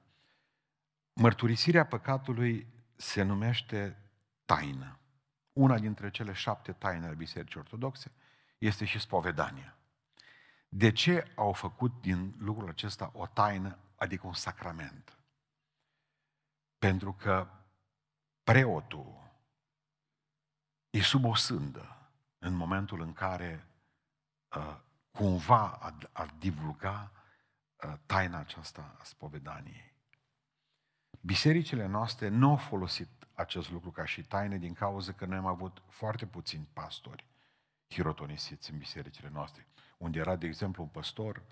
mărturisirea 1.13 1.85
păcatului 1.85 2.67
se 2.95 3.21
numește 3.21 3.97
taină. 4.45 4.99
Una 5.53 5.79
dintre 5.79 6.09
cele 6.09 6.33
șapte 6.33 6.71
taine 6.71 7.05
ale 7.05 7.15
Bisericii 7.15 7.59
Ortodoxe 7.59 8.11
este 8.57 8.85
și 8.85 8.99
spovedania. 8.99 9.77
De 10.69 10.91
ce 10.91 11.31
au 11.35 11.53
făcut 11.53 12.01
din 12.01 12.35
lucrul 12.37 12.69
acesta 12.69 13.11
o 13.13 13.25
taină, 13.25 13.77
adică 13.95 14.27
un 14.27 14.33
sacrament? 14.33 15.17
Pentru 16.77 17.13
că 17.13 17.51
preotul 18.51 19.31
e 20.89 21.01
sub 21.01 21.25
o 21.25 21.35
sândă 21.35 22.11
în 22.37 22.53
momentul 22.53 23.01
în 23.01 23.13
care 23.13 23.67
uh, 24.55 24.79
cumva 25.11 25.71
ar, 25.71 26.09
ar 26.11 26.33
divulga 26.39 27.11
uh, 27.83 27.93
taina 28.05 28.39
aceasta 28.39 28.95
a 28.99 29.03
spovedaniei. 29.03 29.95
Bisericile 31.21 31.85
noastre 31.85 32.27
nu 32.27 32.49
au 32.49 32.57
folosit 32.57 33.27
acest 33.33 33.71
lucru 33.71 33.91
ca 33.91 34.05
și 34.05 34.23
taine 34.23 34.57
din 34.57 34.73
cauza 34.73 35.13
că 35.13 35.25
noi 35.25 35.37
am 35.37 35.45
avut 35.45 35.81
foarte 35.87 36.25
puțini 36.25 36.69
pastori 36.73 37.25
hirotonisiți 37.89 38.71
în 38.71 38.77
bisericile 38.77 39.29
noastre. 39.29 39.67
Unde 39.97 40.19
era, 40.19 40.35
de 40.35 40.47
exemplu, 40.47 40.83
un 40.83 40.89
păstor 40.89 41.43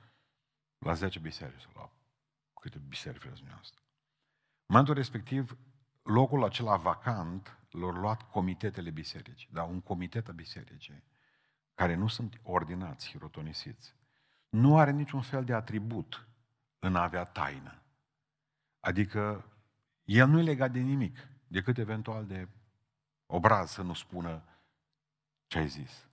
la 0.78 0.94
10 0.94 1.20
biserici 1.20 1.62
sau 1.62 1.72
la 1.76 1.92
câte 2.62 2.78
biserici 2.78 3.22
vreți 3.22 3.36
dumneavoastră. 3.38 3.80
În 4.66 4.66
momentul 4.68 4.94
respectiv, 4.94 5.58
locul 6.06 6.44
acela 6.44 6.76
vacant 6.76 7.58
l-au 7.70 7.90
luat 7.90 8.22
comitetele 8.22 8.90
biserici, 8.90 9.50
da, 9.52 9.64
un 9.64 9.82
comitet 9.82 10.28
a 10.28 10.32
bisericii, 10.32 11.04
care 11.74 11.96
nu 11.96 12.08
sunt 12.08 12.40
ordinați, 12.44 13.10
hirotonisiți. 13.10 13.96
Nu 14.50 14.78
are 14.78 14.92
niciun 14.92 15.22
fel 15.22 15.44
de 15.44 15.54
atribut 15.54 16.28
în 16.80 16.96
a 16.96 17.04
avea 17.04 17.24
taină. 17.24 17.82
Adică 18.80 19.46
el 20.04 20.28
nu 20.28 20.40
e 20.40 20.44
legat 20.44 20.72
de 20.72 20.80
nimic, 20.80 21.28
decât 21.48 21.78
eventual 21.78 22.26
de 22.26 22.48
obraz 23.26 23.72
să 23.72 23.82
nu 23.82 23.94
spună 23.94 24.44
ce 25.48 25.58
ai 25.58 25.68
zis. 25.68 26.08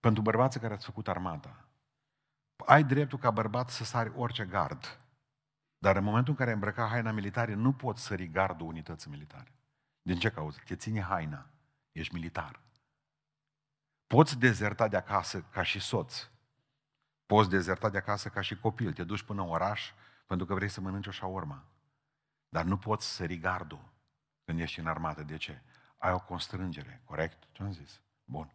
Pentru 0.00 0.22
bărbații 0.22 0.60
care 0.60 0.74
ați 0.74 0.84
făcut 0.84 1.08
armata, 1.08 1.68
ai 2.66 2.84
dreptul 2.84 3.18
ca 3.18 3.30
bărbat 3.30 3.70
să 3.70 3.84
sari 3.84 4.12
orice 4.16 4.44
gard, 4.44 5.00
dar 5.78 5.96
în 5.96 6.04
momentul 6.04 6.30
în 6.32 6.36
care 6.36 6.48
ai 6.48 6.54
îmbrăcat 6.54 6.88
haina 6.88 7.10
militară, 7.10 7.54
nu 7.54 7.72
poți 7.72 8.02
sări 8.02 8.28
gardul 8.30 8.66
unității 8.66 9.10
militare. 9.10 9.52
Din 10.02 10.18
ce 10.18 10.30
cauză? 10.30 10.58
Te 10.64 10.76
ține 10.76 11.00
haina. 11.00 11.50
Ești 11.92 12.14
militar. 12.14 12.60
Poți 14.06 14.38
dezerta 14.38 14.88
de 14.88 14.96
acasă 14.96 15.42
ca 15.42 15.62
și 15.62 15.80
soț. 15.80 16.28
Poți 17.26 17.50
dezerta 17.50 17.90
de 17.90 17.98
acasă 17.98 18.28
ca 18.28 18.40
și 18.40 18.56
copil. 18.56 18.92
Te 18.92 19.04
duci 19.04 19.22
până 19.22 19.42
în 19.42 19.48
oraș 19.48 19.92
pentru 20.26 20.46
că 20.46 20.54
vrei 20.54 20.68
să 20.68 20.80
mănânci 20.80 21.06
o 21.06 21.10
șaorma. 21.10 21.64
Dar 22.48 22.64
nu 22.64 22.78
poți 22.78 23.14
sări 23.14 23.38
gardul 23.38 23.92
când 24.44 24.60
ești 24.60 24.80
în 24.80 24.86
armată. 24.86 25.22
De 25.22 25.36
ce? 25.36 25.62
Ai 25.98 26.12
o 26.12 26.20
constrângere, 26.20 27.02
corect? 27.04 27.42
Ce 27.52 27.62
am 27.62 27.72
zis? 27.72 28.00
Bun. 28.24 28.50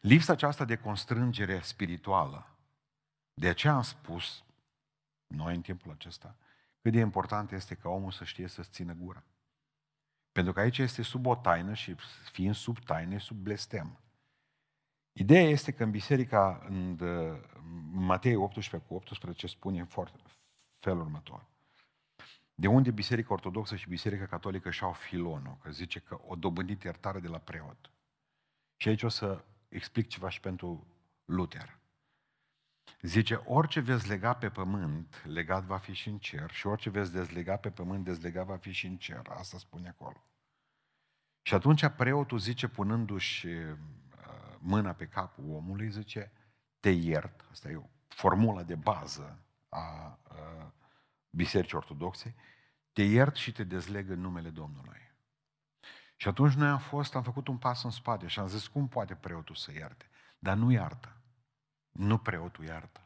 Lipsa 0.00 0.32
aceasta 0.32 0.64
de 0.64 0.76
constrângere 0.76 1.60
spirituală, 1.60 2.46
de 3.34 3.48
aceea 3.48 3.74
am 3.74 3.82
spus, 3.82 4.44
noi 5.28 5.54
în 5.54 5.60
timpul 5.60 5.90
acesta, 5.90 6.36
cât 6.80 6.92
de 6.92 6.98
important 6.98 7.52
este 7.52 7.74
ca 7.74 7.88
omul 7.88 8.10
să 8.10 8.24
știe 8.24 8.46
să-ți 8.46 8.70
țină 8.70 8.92
gura. 8.92 9.24
Pentru 10.32 10.52
că 10.52 10.60
aici 10.60 10.78
este 10.78 11.02
sub 11.02 11.26
o 11.26 11.36
taină 11.36 11.74
și 11.74 11.94
fiind 12.32 12.54
sub 12.54 12.78
taină, 12.78 13.18
sub 13.18 13.36
blestem. 13.36 14.00
Ideea 15.12 15.48
este 15.48 15.72
că 15.72 15.82
în 15.82 15.90
biserica, 15.90 16.64
în 16.68 16.98
Matei 17.90 18.34
18 18.34 18.86
cu 18.86 18.94
18, 18.94 19.46
spune 19.46 19.80
în 19.80 19.86
felul 20.78 21.00
următor. 21.00 21.46
De 22.54 22.66
unde 22.66 22.90
Biserica 22.90 23.32
Ortodoxă 23.32 23.76
și 23.76 23.88
Biserica 23.88 24.26
Catolică 24.26 24.70
și-au 24.70 24.92
filonul, 24.92 25.58
că 25.62 25.70
zice 25.70 26.00
că 26.00 26.20
o 26.26 26.34
dobândit 26.34 26.82
iertare 26.82 27.20
de 27.20 27.28
la 27.28 27.38
preot. 27.38 27.92
Și 28.76 28.88
aici 28.88 29.02
o 29.02 29.08
să 29.08 29.44
explic 29.68 30.08
ceva 30.08 30.28
și 30.28 30.40
pentru 30.40 30.86
Luther. 31.24 31.78
Zice, 33.02 33.34
orice 33.34 33.80
veți 33.80 34.08
lega 34.08 34.32
pe 34.32 34.48
pământ, 34.48 35.22
legat 35.24 35.64
va 35.64 35.78
fi 35.78 35.92
și 35.92 36.08
în 36.08 36.18
cer, 36.18 36.50
și 36.50 36.66
orice 36.66 36.90
veți 36.90 37.12
dezlega 37.12 37.56
pe 37.56 37.70
pământ, 37.70 38.04
dezlegat 38.04 38.46
va 38.46 38.56
fi 38.56 38.70
și 38.70 38.86
în 38.86 38.96
cer. 38.96 39.22
Asta 39.28 39.58
spune 39.58 39.88
acolo. 39.88 40.24
Și 41.42 41.54
atunci 41.54 41.86
preotul 41.86 42.38
zice, 42.38 42.68
punându-și 42.68 43.46
uh, 43.46 43.76
mâna 44.58 44.92
pe 44.92 45.06
capul 45.06 45.44
omului, 45.50 45.90
zice, 45.90 46.32
te 46.80 46.90
iert, 46.90 47.44
asta 47.50 47.70
e 47.70 47.76
o 47.76 47.88
formulă 48.08 48.62
de 48.62 48.74
bază 48.74 49.42
a 49.68 50.18
uh, 50.30 50.66
Bisericii 51.30 51.76
Ortodoxe, 51.76 52.34
te 52.92 53.02
iert 53.02 53.36
și 53.36 53.52
te 53.52 53.64
dezleg 53.64 54.10
în 54.10 54.20
numele 54.20 54.50
Domnului. 54.50 55.12
Și 56.16 56.28
atunci 56.28 56.52
noi 56.52 56.68
am 56.68 56.78
fost, 56.78 57.14
am 57.14 57.22
făcut 57.22 57.48
un 57.48 57.58
pas 57.58 57.84
în 57.84 57.90
spate 57.90 58.26
și 58.26 58.38
am 58.38 58.46
zis, 58.46 58.66
cum 58.66 58.88
poate 58.88 59.14
preotul 59.14 59.54
să 59.54 59.72
ierte? 59.72 60.08
Dar 60.38 60.56
nu 60.56 60.70
iartă. 60.70 61.17
Nu 61.98 62.18
preotul 62.18 62.64
iartă. 62.64 63.00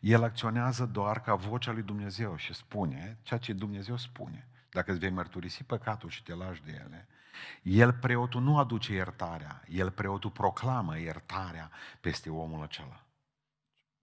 El 0.00 0.22
acționează 0.22 0.86
doar 0.86 1.20
ca 1.20 1.34
vocea 1.34 1.72
lui 1.72 1.82
Dumnezeu 1.82 2.36
și 2.36 2.54
spune 2.54 3.18
ceea 3.22 3.40
ce 3.40 3.52
Dumnezeu 3.52 3.96
spune. 3.96 4.48
Dacă 4.70 4.90
îți 4.90 5.00
vei 5.00 5.10
mărturisi 5.10 5.64
păcatul 5.64 6.08
și 6.08 6.22
te 6.22 6.34
lași 6.34 6.62
de 6.62 6.72
ele, 6.84 7.08
el, 7.62 7.92
preotul, 7.92 8.42
nu 8.42 8.58
aduce 8.58 8.92
iertarea, 8.92 9.62
el, 9.68 9.90
preotul, 9.90 10.30
proclamă 10.30 10.98
iertarea 10.98 11.70
peste 12.00 12.30
omul 12.30 12.62
acela. 12.62 13.04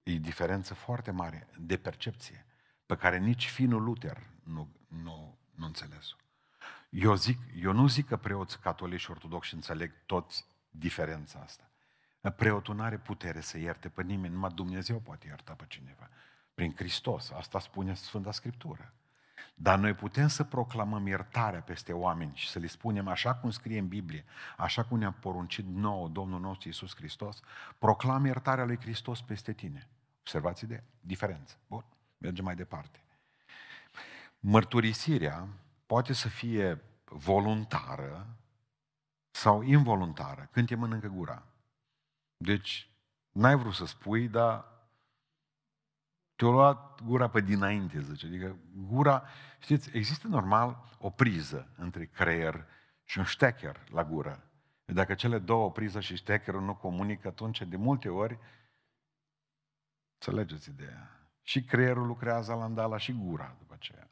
E 0.04 0.18
diferență 0.18 0.74
foarte 0.74 1.12
mare 1.12 1.48
de 1.58 1.78
percepție, 1.78 2.46
pe 2.86 2.96
care 2.96 3.18
nici 3.18 3.50
finul 3.50 3.84
Luther 3.84 4.18
nu, 4.44 4.70
nu, 4.88 5.38
nu 5.56 5.66
înțeles-o. 5.66 6.16
Eu, 6.90 7.16
zic, 7.16 7.40
eu 7.56 7.72
nu 7.72 7.88
zic 7.88 8.08
că 8.08 8.18
preoți 8.18 8.60
catolici 8.60 9.00
și 9.00 9.12
ortodoxi 9.12 9.54
înțeleg 9.54 9.94
toți 10.06 10.46
diferența 10.70 11.40
asta. 11.40 11.73
Preotul 12.30 12.76
nu 12.76 12.82
are 12.82 12.98
putere 12.98 13.42
să 13.42 13.58
ierte 13.58 13.90
pe 13.90 14.04
nimeni, 14.04 14.34
numai 14.34 14.52
Dumnezeu 14.56 15.00
poate 15.00 15.28
ierta 15.28 15.54
pe 15.54 15.66
cineva. 15.68 16.10
Prin 16.54 16.74
Hristos, 16.76 17.32
asta 17.32 17.60
spune 17.60 17.94
Sfânta 17.94 18.32
Scriptură. 18.32 18.94
Dar 19.56 19.80
noi 19.80 19.94
putem 19.94 20.28
să 20.28 20.44
proclamăm 20.44 21.08
iertarea 21.08 21.62
peste 21.62 21.94
oameni 21.94 22.32
și 22.36 22.50
să 22.50 22.60
le 22.60 22.68
spunem 22.68 23.08
așa 23.08 23.36
cum 23.36 23.50
scrie 23.50 23.80
în 23.80 23.88
Biblie, 23.88 24.26
așa 24.58 24.84
cum 24.84 24.98
ne-a 24.98 25.12
poruncit 25.12 25.66
nouă 25.66 26.08
Domnul 26.08 26.40
nostru 26.40 26.68
Iisus 26.68 26.96
Hristos, 26.96 27.40
proclam 27.78 28.26
iertarea 28.26 28.66
lui 28.66 28.80
Hristos 28.80 29.22
peste 29.22 29.54
tine. 29.54 29.90
Observați 30.20 30.66
de 30.66 30.84
diferență. 31.02 31.56
Bun, 31.68 31.86
mergem 32.18 32.46
mai 32.46 32.56
departe. 32.56 33.04
Mărturisirea 34.40 35.48
poate 35.86 36.14
să 36.14 36.28
fie 36.28 36.82
voluntară 37.06 38.28
sau 39.32 39.62
involuntară, 39.62 40.48
când 40.52 40.68
te 40.68 40.76
mănâncă 40.76 41.08
gura. 41.08 41.44
Deci, 42.44 42.90
n-ai 43.32 43.56
vrut 43.56 43.74
să 43.74 43.86
spui, 43.86 44.28
dar 44.28 44.66
te-a 46.36 46.48
luat 46.48 47.02
gura 47.04 47.30
pe 47.30 47.42
dinainte, 47.42 48.02
zice. 48.02 48.26
Adică 48.26 48.58
gura, 48.76 49.24
știți, 49.60 49.98
există 49.98 50.28
normal 50.28 50.98
o 51.00 51.10
priză 51.10 51.74
între 51.78 52.06
creier 52.06 52.66
și 53.04 53.18
un 53.18 53.24
ștecher 53.24 53.84
la 53.90 54.04
gură. 54.04 54.52
Dacă 54.86 55.14
cele 55.14 55.40
două, 55.40 55.72
priză 55.72 56.00
și 56.00 56.16
ștecherul, 56.16 56.62
nu 56.62 56.76
comunică, 56.76 57.28
atunci 57.28 57.62
de 57.62 57.76
multe 57.76 58.10
ori, 58.10 58.40
înțelegeți 60.14 60.70
ideea. 60.70 61.28
Și 61.42 61.64
creierul 61.64 62.06
lucrează 62.06 62.54
la 62.54 62.66
îndala 62.66 62.98
și 62.98 63.14
gura 63.14 63.56
după 63.60 63.74
aceea. 63.74 64.10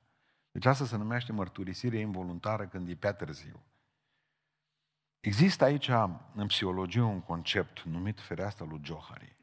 Deci 0.51 0.65
asta 0.65 0.85
se 0.85 0.97
numește 0.97 1.31
mărturisire 1.31 1.97
involuntară 1.97 2.67
când 2.67 2.89
e 2.89 2.95
pe 2.95 3.11
târziu. 3.11 3.65
Există 5.21 5.63
aici 5.63 5.89
în 6.33 6.47
psihologie 6.47 7.01
un 7.01 7.21
concept 7.21 7.81
numit 7.81 8.19
fereastra 8.19 8.65
lui 8.65 8.81
Johari. 8.83 9.35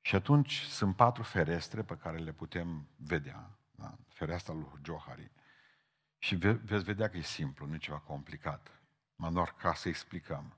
Și 0.00 0.14
atunci 0.14 0.60
sunt 0.60 0.96
patru 0.96 1.22
ferestre 1.22 1.82
pe 1.82 1.96
care 1.96 2.18
le 2.18 2.32
putem 2.32 2.88
vedea. 2.96 3.50
da? 3.70 3.98
fereastra 4.08 4.54
lui 4.54 4.68
Johari. 4.84 5.30
Și 6.18 6.34
ve- 6.34 6.52
veți 6.52 6.84
vedea 6.84 7.08
că 7.10 7.16
e 7.16 7.20
simplu, 7.20 7.66
nu 7.66 7.74
e 7.74 7.78
ceva 7.78 7.98
complicat. 7.98 8.80
Mă 9.16 9.30
doar 9.30 9.54
ca 9.54 9.74
să 9.74 9.88
explicăm. 9.88 10.56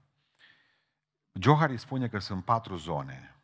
Johari 1.32 1.78
spune 1.78 2.08
că 2.08 2.18
sunt 2.18 2.44
patru 2.44 2.76
zone 2.76 3.34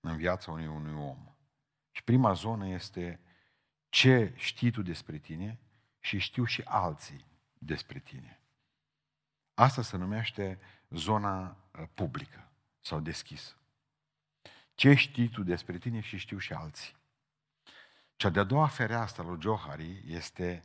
în 0.00 0.16
viața 0.16 0.50
unui, 0.50 0.66
unui 0.66 0.94
om. 0.94 1.18
Și 1.90 2.02
prima 2.02 2.32
zonă 2.32 2.66
este 2.66 3.20
ce 3.88 4.32
știi 4.36 4.70
tu 4.70 4.82
despre 4.82 5.18
tine 5.18 5.58
și 6.00 6.18
știu 6.18 6.44
și 6.44 6.62
alții 6.64 7.26
despre 7.58 7.98
tine. 7.98 8.37
Asta 9.58 9.82
se 9.82 9.96
numește 9.96 10.58
zona 10.90 11.48
uh, 11.48 11.88
publică 11.94 12.50
sau 12.80 13.00
deschisă. 13.00 13.56
Ce 14.74 14.94
știi 14.94 15.28
tu 15.28 15.42
despre 15.42 15.78
tine 15.78 16.00
și 16.00 16.16
știu 16.16 16.38
și 16.38 16.52
alții. 16.52 16.96
Cea 18.16 18.28
de-a 18.28 18.44
doua 18.44 18.66
fereastră 18.66 19.22
lui 19.22 19.40
Johari 19.40 20.02
este 20.06 20.64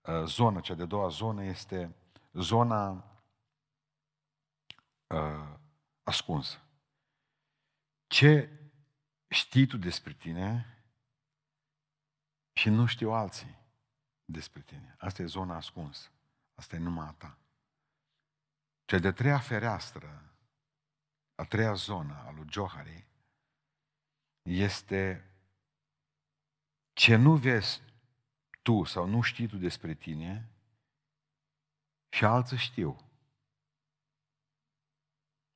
uh, 0.00 0.24
zona, 0.24 0.60
cea 0.60 0.74
de-a 0.74 0.86
doua 0.86 1.08
zonă 1.08 1.44
este 1.44 1.94
zona 2.32 3.04
uh, 5.06 5.58
ascunsă. 6.02 6.60
Ce 8.06 8.50
știi 9.28 9.66
tu 9.66 9.76
despre 9.76 10.12
tine 10.12 10.76
și 12.52 12.68
nu 12.68 12.86
știu 12.86 13.10
alții 13.10 13.58
despre 14.24 14.60
tine. 14.60 14.96
Asta 14.98 15.22
e 15.22 15.26
zona 15.26 15.56
ascunsă. 15.56 16.08
Asta 16.54 16.76
e 16.76 16.78
numai 16.78 17.06
a 17.06 17.12
ta. 17.12 17.38
Cea 18.90 18.98
de 18.98 19.12
treia 19.12 19.38
fereastră, 19.38 20.22
a 21.34 21.44
treia 21.44 21.74
zonă 21.74 22.22
a 22.26 22.30
lui 22.30 22.46
Johari, 22.50 23.06
este 24.42 25.30
ce 26.92 27.16
nu 27.16 27.36
vezi 27.36 27.82
tu 28.62 28.84
sau 28.84 29.06
nu 29.06 29.20
știi 29.20 29.46
tu 29.46 29.56
despre 29.56 29.94
tine 29.94 30.50
și 32.08 32.24
alții 32.24 32.56
știu. 32.56 32.96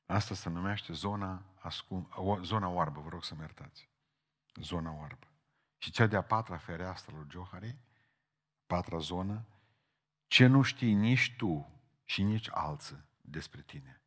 Asta 0.06 0.34
se 0.34 0.48
numește 0.48 0.92
zona, 0.92 1.42
ascun, 1.58 2.08
zona 2.42 2.68
oarbă, 2.68 3.00
vă 3.00 3.08
rog 3.08 3.24
să 3.24 3.34
mă 3.34 3.40
iertați. 3.40 3.88
Zona 4.54 4.92
oarbă. 4.92 5.26
Și 5.78 5.90
cea 5.90 6.06
de-a 6.06 6.22
patra 6.22 6.56
fereastră 6.56 7.16
lui 7.16 7.30
Johari, 7.30 7.76
patra 8.66 8.98
zonă, 8.98 9.44
ce 10.26 10.46
nu 10.46 10.62
știi 10.62 10.92
nici 10.92 11.36
tu 11.36 11.68
și 12.04 12.22
nici 12.22 12.48
alții 12.50 13.12
despre 13.24 13.62
tine. 13.62 14.00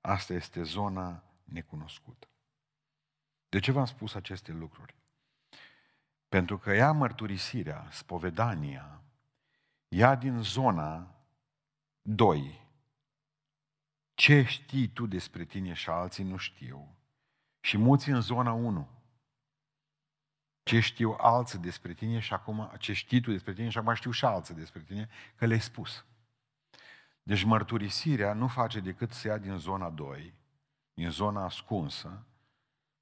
Asta 0.00 0.32
este 0.32 0.62
zona 0.62 1.24
necunoscută. 1.44 2.26
De 3.48 3.58
ce 3.58 3.72
v-am 3.72 3.84
spus 3.84 4.14
aceste 4.14 4.52
lucruri? 4.52 4.94
Pentru 6.28 6.58
că 6.58 6.72
ea 6.72 6.92
mărturisirea, 6.92 7.88
spovedania, 7.90 9.02
ia 9.88 10.14
din 10.14 10.42
zona 10.42 11.14
2. 12.02 12.60
Ce 14.14 14.42
știi 14.42 14.88
tu 14.88 15.06
despre 15.06 15.44
tine 15.44 15.72
și 15.72 15.90
alții 15.90 16.24
nu 16.24 16.36
știu. 16.36 16.96
Și 17.60 17.76
muți 17.76 18.08
în 18.08 18.20
zona 18.20 18.52
1. 18.52 18.88
Ce 20.62 20.80
știu 20.80 21.16
alții 21.18 21.58
despre 21.58 21.94
tine 21.94 22.18
și 22.18 22.32
acum, 22.32 22.72
ce 22.78 22.92
știi 22.92 23.20
tu 23.20 23.30
despre 23.30 23.52
tine 23.52 23.68
și 23.68 23.78
acum 23.78 23.94
știu 23.94 24.10
și 24.10 24.24
alții 24.24 24.54
despre 24.54 24.80
tine, 24.80 25.08
că 25.36 25.46
le-ai 25.46 25.60
spus. 25.60 26.04
Deci 27.22 27.44
mărturisirea 27.44 28.32
nu 28.32 28.48
face 28.48 28.80
decât 28.80 29.12
să 29.12 29.28
ia 29.28 29.38
din 29.38 29.56
zona 29.56 29.90
2, 29.90 30.34
din 30.94 31.10
zona 31.10 31.44
ascunsă, 31.44 32.26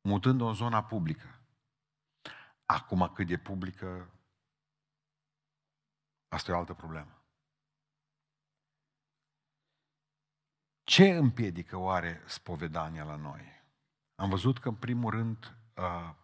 mutând-o 0.00 0.46
în 0.46 0.54
zona 0.54 0.84
publică. 0.84 1.40
Acum 2.66 3.08
cât 3.14 3.26
de 3.26 3.38
publică, 3.38 4.10
asta 6.28 6.50
e 6.50 6.54
o 6.54 6.58
altă 6.58 6.74
problemă. 6.74 7.14
Ce 10.84 11.09
împiedică 11.09 11.76
oare 11.76 12.22
spovedania 12.26 13.04
la 13.04 13.16
noi? 13.16 13.62
Am 14.14 14.28
văzut 14.28 14.59
că, 14.59 14.68
în 14.68 14.76
primul 14.76 15.11
rând, 15.11 15.56
uh, 15.76 16.14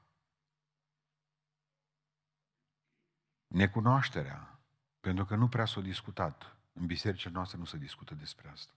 necunoașterea, 3.47 4.61
pentru 5.01 5.25
că 5.25 5.35
nu 5.35 5.49
prea 5.49 5.65
s-a 5.65 5.81
discutat. 5.81 6.56
În 6.79 6.87
bisericile 6.87 7.33
noastre 7.33 7.59
nu 7.59 7.65
se 7.65 7.77
discută 7.77 8.15
despre 8.15 8.49
asta. 8.49 8.73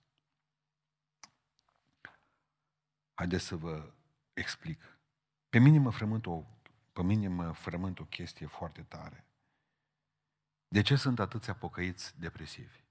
Haideți 3.13 3.45
să 3.45 3.55
vă 3.55 3.93
explic. 4.33 4.99
Pe 5.49 5.57
mine 5.59 5.79
mă 5.79 5.91
frământă 5.91 6.29
o, 6.29 6.43
pe 6.93 7.03
mine 7.03 7.27
mă 7.27 7.51
frământ 7.51 7.99
o 7.99 8.05
chestie 8.05 8.45
foarte 8.45 8.83
tare. 8.83 9.25
De 10.67 10.81
ce 10.81 10.95
sunt 10.95 11.19
atâția 11.19 11.55
pocăiți 11.55 12.19
depresivi? 12.19 12.83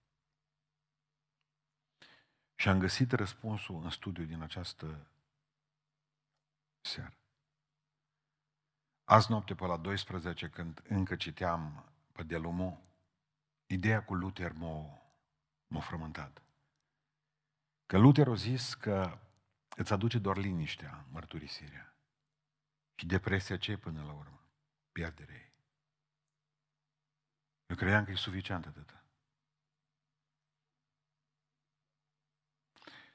Și 2.54 2.68
am 2.68 2.78
găsit 2.78 3.12
răspunsul 3.12 3.82
în 3.82 3.90
studiu 3.90 4.24
din 4.24 4.40
această 4.40 5.06
seară. 6.80 7.16
Azi 9.04 9.30
noapte 9.30 9.54
pe 9.54 9.64
la 9.64 9.76
12, 9.76 10.48
când 10.48 10.82
încă 10.88 11.16
citeam 11.16 11.92
pe 12.12 12.22
Delumo, 12.22 12.82
ideea 13.68 14.04
cu 14.04 14.14
Luther 14.14 14.52
m-a, 14.52 15.02
m-a 15.66 15.80
frământat. 15.80 16.42
Că 17.86 17.98
Luther 17.98 18.28
a 18.28 18.34
zis 18.34 18.74
că 18.74 19.18
îți 19.76 19.92
aduce 19.92 20.18
doar 20.18 20.36
liniștea, 20.36 21.06
mărturisirea. 21.10 21.96
Și 22.94 23.06
depresia 23.06 23.56
ce 23.56 23.70
e 23.70 23.76
până 23.76 24.04
la 24.04 24.12
urmă? 24.12 24.48
Pierderea 24.92 25.34
ei. 25.34 25.52
Eu 27.66 27.76
credeam 27.76 28.04
că 28.04 28.10
e 28.10 28.14
suficient 28.14 28.66
atât. 28.66 29.02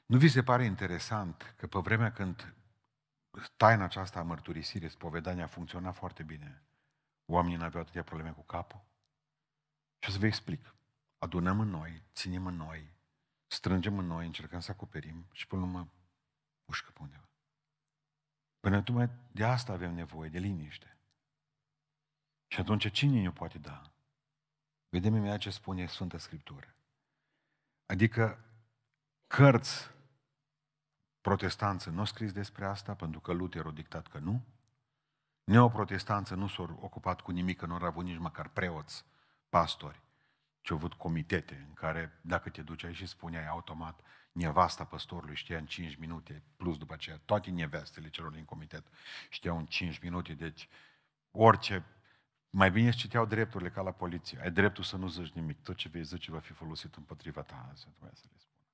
Nu 0.06 0.18
vi 0.18 0.30
se 0.30 0.44
pare 0.44 0.66
interesant 0.66 1.56
că 1.58 1.68
pe 1.68 1.80
vremea 1.80 2.12
când 2.12 2.56
taina 3.58 3.84
aceasta 3.84 4.20
a 4.20 4.24
mărturisirii, 4.24 4.90
spovedania, 4.90 5.48
funcționa 5.48 5.92
foarte 5.92 6.24
bine, 6.24 6.64
oamenii 7.26 7.58
nu 7.58 7.64
aveau 7.64 7.84
atâtea 7.84 8.04
probleme 8.04 8.32
cu 8.32 8.42
capul? 8.42 8.93
Și 10.04 10.10
o 10.10 10.12
să 10.12 10.20
vă 10.20 10.26
explic. 10.26 10.76
Adunăm 11.18 11.60
în 11.60 11.70
noi, 11.70 12.04
ținem 12.14 12.48
în 12.48 12.56
noi, 12.56 12.92
strângem 13.48 13.98
în 13.98 14.06
noi, 14.06 14.26
încercăm 14.26 14.60
să 14.60 14.72
acoperim 14.72 15.26
și 15.32 15.48
până 15.48 15.62
la 15.62 15.68
urmă 15.68 15.92
pușcă 16.66 16.92
pe 16.92 17.00
undeva. 17.02 17.30
Până 18.60 18.82
tocmai 18.82 19.10
de 19.32 19.44
asta 19.44 19.74
avem 19.74 19.94
nevoie, 19.94 20.30
de 20.30 20.40
liniște. 20.40 20.98
Și 22.48 22.60
atunci 22.60 22.92
cine 22.92 23.22
ne 23.22 23.32
poate 23.32 23.58
da? 23.58 23.92
Vedem 24.90 25.16
imediat 25.16 25.40
ce 25.40 25.50
spune 25.50 25.86
Sfânta 25.86 26.18
Scriptură. 26.18 26.76
Adică 27.86 28.46
cărți 29.28 29.92
protestanță 31.22 31.90
nu 31.90 32.00
au 32.00 32.06
scris 32.06 32.32
despre 32.32 32.66
asta, 32.66 32.96
pentru 32.96 33.20
că 33.20 33.32
Luther 33.32 33.66
a 33.66 33.72
dictat 33.72 34.08
că 34.08 34.20
nu. 34.20 34.46
Neoprotestanță 35.44 36.36
nu 36.36 36.48
s-au 36.48 36.78
ocupat 36.82 37.22
cu 37.22 37.32
nimic, 37.32 37.58
că 37.58 37.66
nu 37.66 37.74
au 37.74 37.84
avut 37.84 38.04
nici 38.04 38.18
măcar 38.18 38.50
preoți, 38.50 39.06
pastori, 39.54 40.02
ci 40.62 40.72
au 40.72 40.78
avut 40.78 40.94
comitete 40.94 41.66
în 41.68 41.74
care, 41.74 42.20
dacă 42.22 42.50
te 42.50 42.62
duceai 42.62 42.94
și 42.94 43.06
spuneai 43.06 43.48
automat, 43.48 44.00
nevasta 44.32 44.86
păstorului 44.86 45.36
știa 45.36 45.58
în 45.58 45.66
5 45.66 45.96
minute, 45.96 46.44
plus 46.56 46.78
după 46.78 46.94
aceea 46.94 47.22
toate 47.26 47.50
nevestele 47.50 48.10
celor 48.10 48.32
din 48.32 48.46
comitet 48.46 48.88
știau 49.30 49.58
în 49.58 49.66
5 49.66 50.00
minute, 50.00 50.34
deci 50.34 50.70
orice, 51.32 51.86
mai 52.50 52.72
bine 52.72 52.88
îți 52.88 52.98
citeau 52.98 53.26
drepturile 53.26 53.70
ca 53.70 53.82
la 53.82 53.92
poliție. 53.92 54.40
Ai 54.42 54.52
dreptul 54.52 54.84
să 54.84 54.98
nu 54.98 55.08
zici 55.08 55.32
nimic, 55.32 55.64
tot 55.64 55.76
ce 55.76 55.90
vei 55.90 56.04
zice 56.04 56.32
va 56.32 56.40
fi 56.40 56.54
folosit 56.54 56.96
împotriva 56.96 57.42
ta. 57.42 57.70
Asta 57.72 57.90
să 58.00 58.06
le 58.06 58.38
spun. 58.38 58.66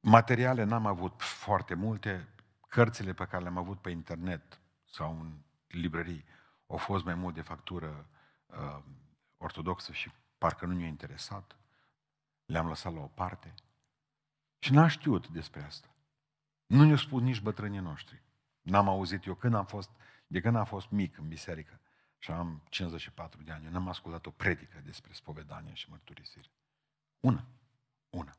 Materiale 0.00 0.64
n-am 0.64 0.86
avut 0.86 1.22
foarte 1.22 1.74
multe, 1.74 2.28
cărțile 2.68 3.12
pe 3.12 3.26
care 3.26 3.42
le-am 3.42 3.58
avut 3.58 3.80
pe 3.80 3.90
internet 3.90 4.60
sau 4.84 5.20
în 5.20 5.38
librării 5.66 6.24
au 6.66 6.76
fost 6.76 7.04
mai 7.04 7.14
mult 7.14 7.34
de 7.34 7.40
factură 7.40 8.08
uh, 8.46 8.82
ortodoxă 9.36 9.92
și 9.92 10.12
parcă 10.38 10.66
nu 10.66 10.74
mi-a 10.74 10.86
interesat. 10.86 11.56
Le-am 12.44 12.66
lăsat 12.66 12.94
la 12.94 13.00
o 13.00 13.06
parte. 13.06 13.54
Și 14.58 14.72
n-am 14.72 14.88
știut 14.88 15.28
despre 15.28 15.62
asta. 15.62 15.88
Nu 16.66 16.84
ne-au 16.84 16.96
spus 16.96 17.22
nici 17.22 17.40
bătrânii 17.40 17.78
noștri. 17.78 18.22
N-am 18.60 18.88
auzit 18.88 19.24
eu 19.24 19.34
când 19.34 19.54
am 19.54 19.66
fost, 19.66 19.90
de 20.26 20.40
când 20.40 20.56
am 20.56 20.64
fost 20.64 20.90
mic 20.90 21.18
în 21.18 21.28
biserică 21.28 21.80
și 22.18 22.30
am 22.30 22.62
54 22.68 23.42
de 23.42 23.52
ani, 23.52 23.64
eu 23.64 23.70
n-am 23.70 23.88
ascultat 23.88 24.26
o 24.26 24.30
predică 24.30 24.80
despre 24.84 25.12
spovedanie 25.12 25.74
și 25.74 25.90
mărturisire. 25.90 26.50
Una. 27.20 27.44
Una. 28.10 28.36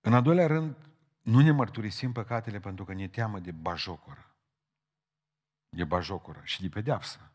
În 0.00 0.14
al 0.14 0.22
doilea 0.22 0.46
rând, 0.46 0.76
nu 1.22 1.40
ne 1.40 1.50
mărturisim 1.50 2.12
păcatele 2.12 2.60
pentru 2.60 2.84
că 2.84 2.92
ne 2.92 3.08
teamă 3.08 3.38
de 3.38 3.52
bajocoră. 3.52 4.31
De 5.76 5.84
bajocoră 5.84 6.40
și 6.44 6.60
de 6.60 6.68
pedeapsă. 6.68 7.30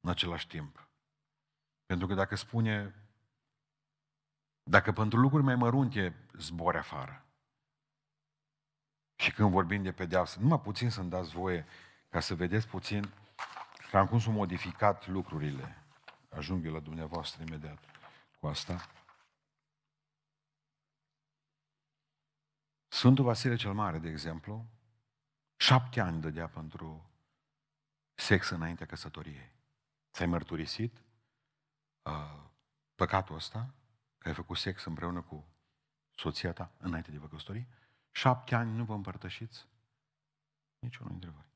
În 0.00 0.10
același 0.10 0.46
timp. 0.46 0.88
Pentru 1.86 2.06
că 2.06 2.14
dacă 2.14 2.36
spune, 2.36 2.94
dacă 4.62 4.92
pentru 4.92 5.18
lucruri 5.18 5.44
mai 5.44 5.54
mărunte 5.54 6.14
zbori 6.38 6.76
afară 6.78 7.24
Și 9.16 9.32
când 9.32 9.50
vorbim 9.50 9.82
de 9.82 9.92
pedeapsă, 9.92 10.40
numai 10.40 10.60
puțin 10.60 10.90
să-mi 10.90 11.10
dați 11.10 11.30
voie 11.30 11.66
ca 12.08 12.20
să 12.20 12.34
vedeți 12.34 12.68
puțin 12.68 13.12
cam 13.90 14.06
cum 14.06 14.18
s-au 14.18 14.32
modificat 14.32 15.06
lucrurile. 15.06 15.84
Ajung 16.30 16.64
eu 16.64 16.72
la 16.72 16.80
dumneavoastră 16.80 17.42
imediat 17.42 17.78
cu 18.40 18.46
asta. 18.46 18.88
Sfântul 22.88 23.24
Vasile 23.24 23.56
cel 23.56 23.72
Mare, 23.72 23.98
de 23.98 24.08
exemplu, 24.08 24.66
șapte 25.62 26.00
ani 26.00 26.20
dădea 26.20 26.48
pentru 26.48 27.10
sex 28.14 28.48
înaintea 28.48 28.86
căsătoriei. 28.86 29.52
Ți-ai 30.12 30.28
mărturisit 30.28 31.02
uh, 32.02 32.44
păcatul 32.94 33.34
ăsta, 33.34 33.74
că 34.18 34.28
ai 34.28 34.34
făcut 34.34 34.56
sex 34.56 34.84
împreună 34.84 35.22
cu 35.22 35.46
soția 36.14 36.52
ta 36.52 36.72
înainte 36.78 37.10
de 37.10 37.18
vă 37.18 37.28
căsători? 37.28 37.66
Șapte 38.10 38.54
ani 38.54 38.76
nu 38.76 38.84
vă 38.84 38.94
împărtășiți? 38.94 39.66
Niciunul 40.78 41.10
dintre 41.10 41.30
voi. 41.30 41.50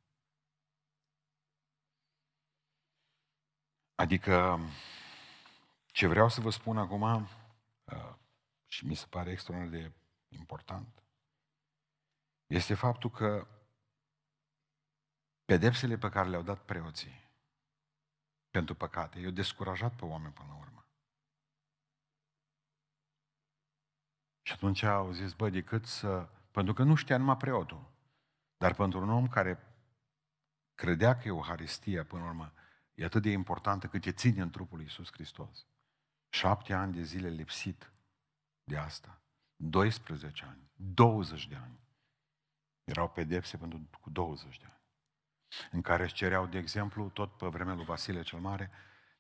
Adică, 3.94 4.58
ce 5.86 6.06
vreau 6.06 6.28
să 6.28 6.40
vă 6.40 6.50
spun 6.50 6.78
acum, 6.78 7.02
uh, 7.02 8.14
și 8.66 8.86
mi 8.86 8.94
se 8.94 9.06
pare 9.06 9.30
extraordinar 9.30 9.80
de 9.80 9.92
important, 10.28 11.02
este 12.46 12.74
faptul 12.74 13.10
că 13.10 13.46
pedepsele 15.46 15.96
pe 15.96 16.08
care 16.08 16.28
le-au 16.28 16.42
dat 16.42 16.64
preoții 16.64 17.24
pentru 18.50 18.74
păcate, 18.74 19.18
i-au 19.18 19.30
descurajat 19.30 19.96
pe 19.96 20.04
oameni 20.04 20.32
până 20.32 20.48
la 20.48 20.56
urmă. 20.56 20.86
Și 24.42 24.52
atunci 24.52 24.82
au 24.82 25.12
zis, 25.12 25.32
bă, 25.32 25.50
decât 25.50 25.86
să... 25.86 26.28
Pentru 26.50 26.74
că 26.74 26.82
nu 26.82 26.94
știa 26.94 27.16
numai 27.16 27.36
preotul. 27.36 27.90
Dar 28.56 28.74
pentru 28.74 29.00
un 29.00 29.10
om 29.10 29.28
care 29.28 29.58
credea 30.74 31.16
că 31.16 31.28
Euharistia, 31.28 32.04
până 32.04 32.22
la 32.22 32.28
urmă, 32.28 32.52
e 32.94 33.04
atât 33.04 33.22
de 33.22 33.30
importantă 33.30 33.88
cât 33.88 34.04
e 34.04 34.12
ține 34.12 34.42
în 34.42 34.50
trupul 34.50 34.76
lui 34.76 34.86
Iisus 34.86 35.12
Hristos. 35.12 35.66
Șapte 36.28 36.72
ani 36.72 36.92
de 36.92 37.02
zile 37.02 37.28
lipsit 37.28 37.92
de 38.64 38.76
asta. 38.76 39.20
12 39.56 40.44
ani. 40.44 40.70
20 40.76 41.48
de 41.48 41.54
ani. 41.54 41.78
Erau 42.84 43.10
pedepse 43.10 43.56
pentru 43.56 43.88
cu 44.00 44.10
20 44.10 44.58
de 44.58 44.64
ani. 44.64 44.75
În 45.70 45.80
care 45.80 46.02
își 46.02 46.14
cereau, 46.14 46.46
de 46.46 46.58
exemplu, 46.58 47.08
tot 47.08 47.36
pe 47.36 47.46
vremea 47.46 47.74
lui 47.74 47.84
Vasile 47.84 48.22
cel 48.22 48.38
Mare, 48.38 48.70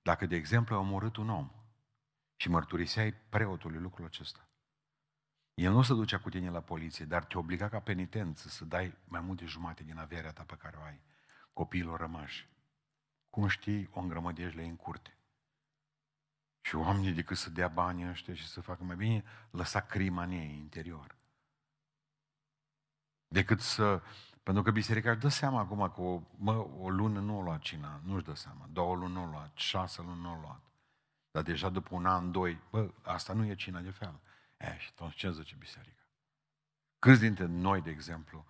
dacă, 0.02 0.26
de 0.26 0.36
exemplu, 0.36 0.74
a 0.74 0.78
omorât 0.78 1.16
un 1.16 1.30
om 1.30 1.50
și 2.36 2.48
mărturiseai 2.48 3.12
preotului 3.12 3.80
lucrul 3.80 4.04
acesta, 4.04 4.48
el 5.54 5.72
nu 5.72 5.82
se 5.82 5.94
ducea 5.94 6.18
cu 6.18 6.28
tine 6.28 6.50
la 6.50 6.60
poliție, 6.60 7.04
dar 7.04 7.24
te 7.24 7.38
obliga 7.38 7.68
ca 7.68 7.80
penitență 7.80 8.48
să 8.48 8.64
dai 8.64 8.94
mai 9.04 9.20
mult 9.20 9.38
de 9.38 9.44
jumate 9.44 9.82
din 9.82 9.98
averea 9.98 10.32
ta 10.32 10.42
pe 10.42 10.56
care 10.56 10.76
o 10.76 10.82
ai 10.82 11.00
copiilor 11.52 12.00
rămași. 12.00 12.48
Cum 13.30 13.48
știi, 13.48 13.88
o 13.92 14.00
îngrămădești 14.00 14.58
în 14.58 14.76
curte. 14.76 15.16
Și 16.60 16.74
oamenii, 16.74 17.12
decât 17.12 17.36
să 17.36 17.50
dea 17.50 17.68
banii 17.68 18.08
ăștia 18.08 18.34
și 18.34 18.46
să 18.46 18.60
facă 18.60 18.84
mai 18.84 18.96
bine, 18.96 19.24
lăsa 19.50 19.80
crima 19.80 20.22
în 20.22 20.30
ei 20.30 20.56
interior. 20.58 21.16
Decât 23.28 23.60
să... 23.60 24.02
Pentru 24.46 24.64
că 24.64 24.70
biserica 24.70 25.10
își 25.10 25.20
dă 25.20 25.28
seama 25.28 25.60
acum 25.60 25.90
că 25.94 26.00
o, 26.00 26.22
mă, 26.36 26.66
o 26.78 26.88
lună 26.88 27.20
nu 27.20 27.38
o 27.38 27.42
luat 27.42 27.60
cina, 27.60 28.00
nu-și 28.04 28.24
dă 28.24 28.34
seama. 28.34 28.68
Două 28.72 28.94
luni 28.94 29.12
nu 29.12 29.22
o 29.22 29.26
luat, 29.26 29.50
șase 29.54 30.02
luni 30.02 30.20
nu 30.20 30.32
o 30.32 30.40
luat. 30.40 30.60
Dar 31.30 31.42
deja 31.42 31.68
după 31.68 31.94
un 31.94 32.06
an, 32.06 32.32
doi, 32.32 32.60
bă, 32.70 32.90
asta 33.02 33.32
nu 33.32 33.46
e 33.46 33.54
cina 33.54 33.80
de 33.80 33.90
fel. 33.90 34.20
E, 34.56 34.76
și 34.78 34.88
atunci 34.92 35.14
ce 35.14 35.32
zice 35.32 35.54
biserica? 35.58 36.02
Câți 36.98 37.20
dintre 37.20 37.46
noi, 37.46 37.82
de 37.82 37.90
exemplu, 37.90 38.46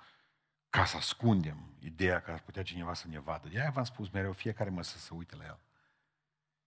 ca 0.71 0.85
să 0.85 0.97
ascundem 0.97 1.75
ideea 1.79 2.21
că 2.21 2.31
ar 2.31 2.41
putea 2.41 2.63
cineva 2.63 2.95
să 2.95 3.09
ne 3.09 3.19
vadă. 3.19 3.49
De-aia 3.49 3.71
v-am 3.71 3.85
spus 3.85 4.09
mereu, 4.09 4.33
fiecare 4.33 4.71
mă 4.71 4.83
să 4.83 4.99
se 4.99 5.15
uite 5.15 5.37
la 5.37 5.45
el. 5.45 5.59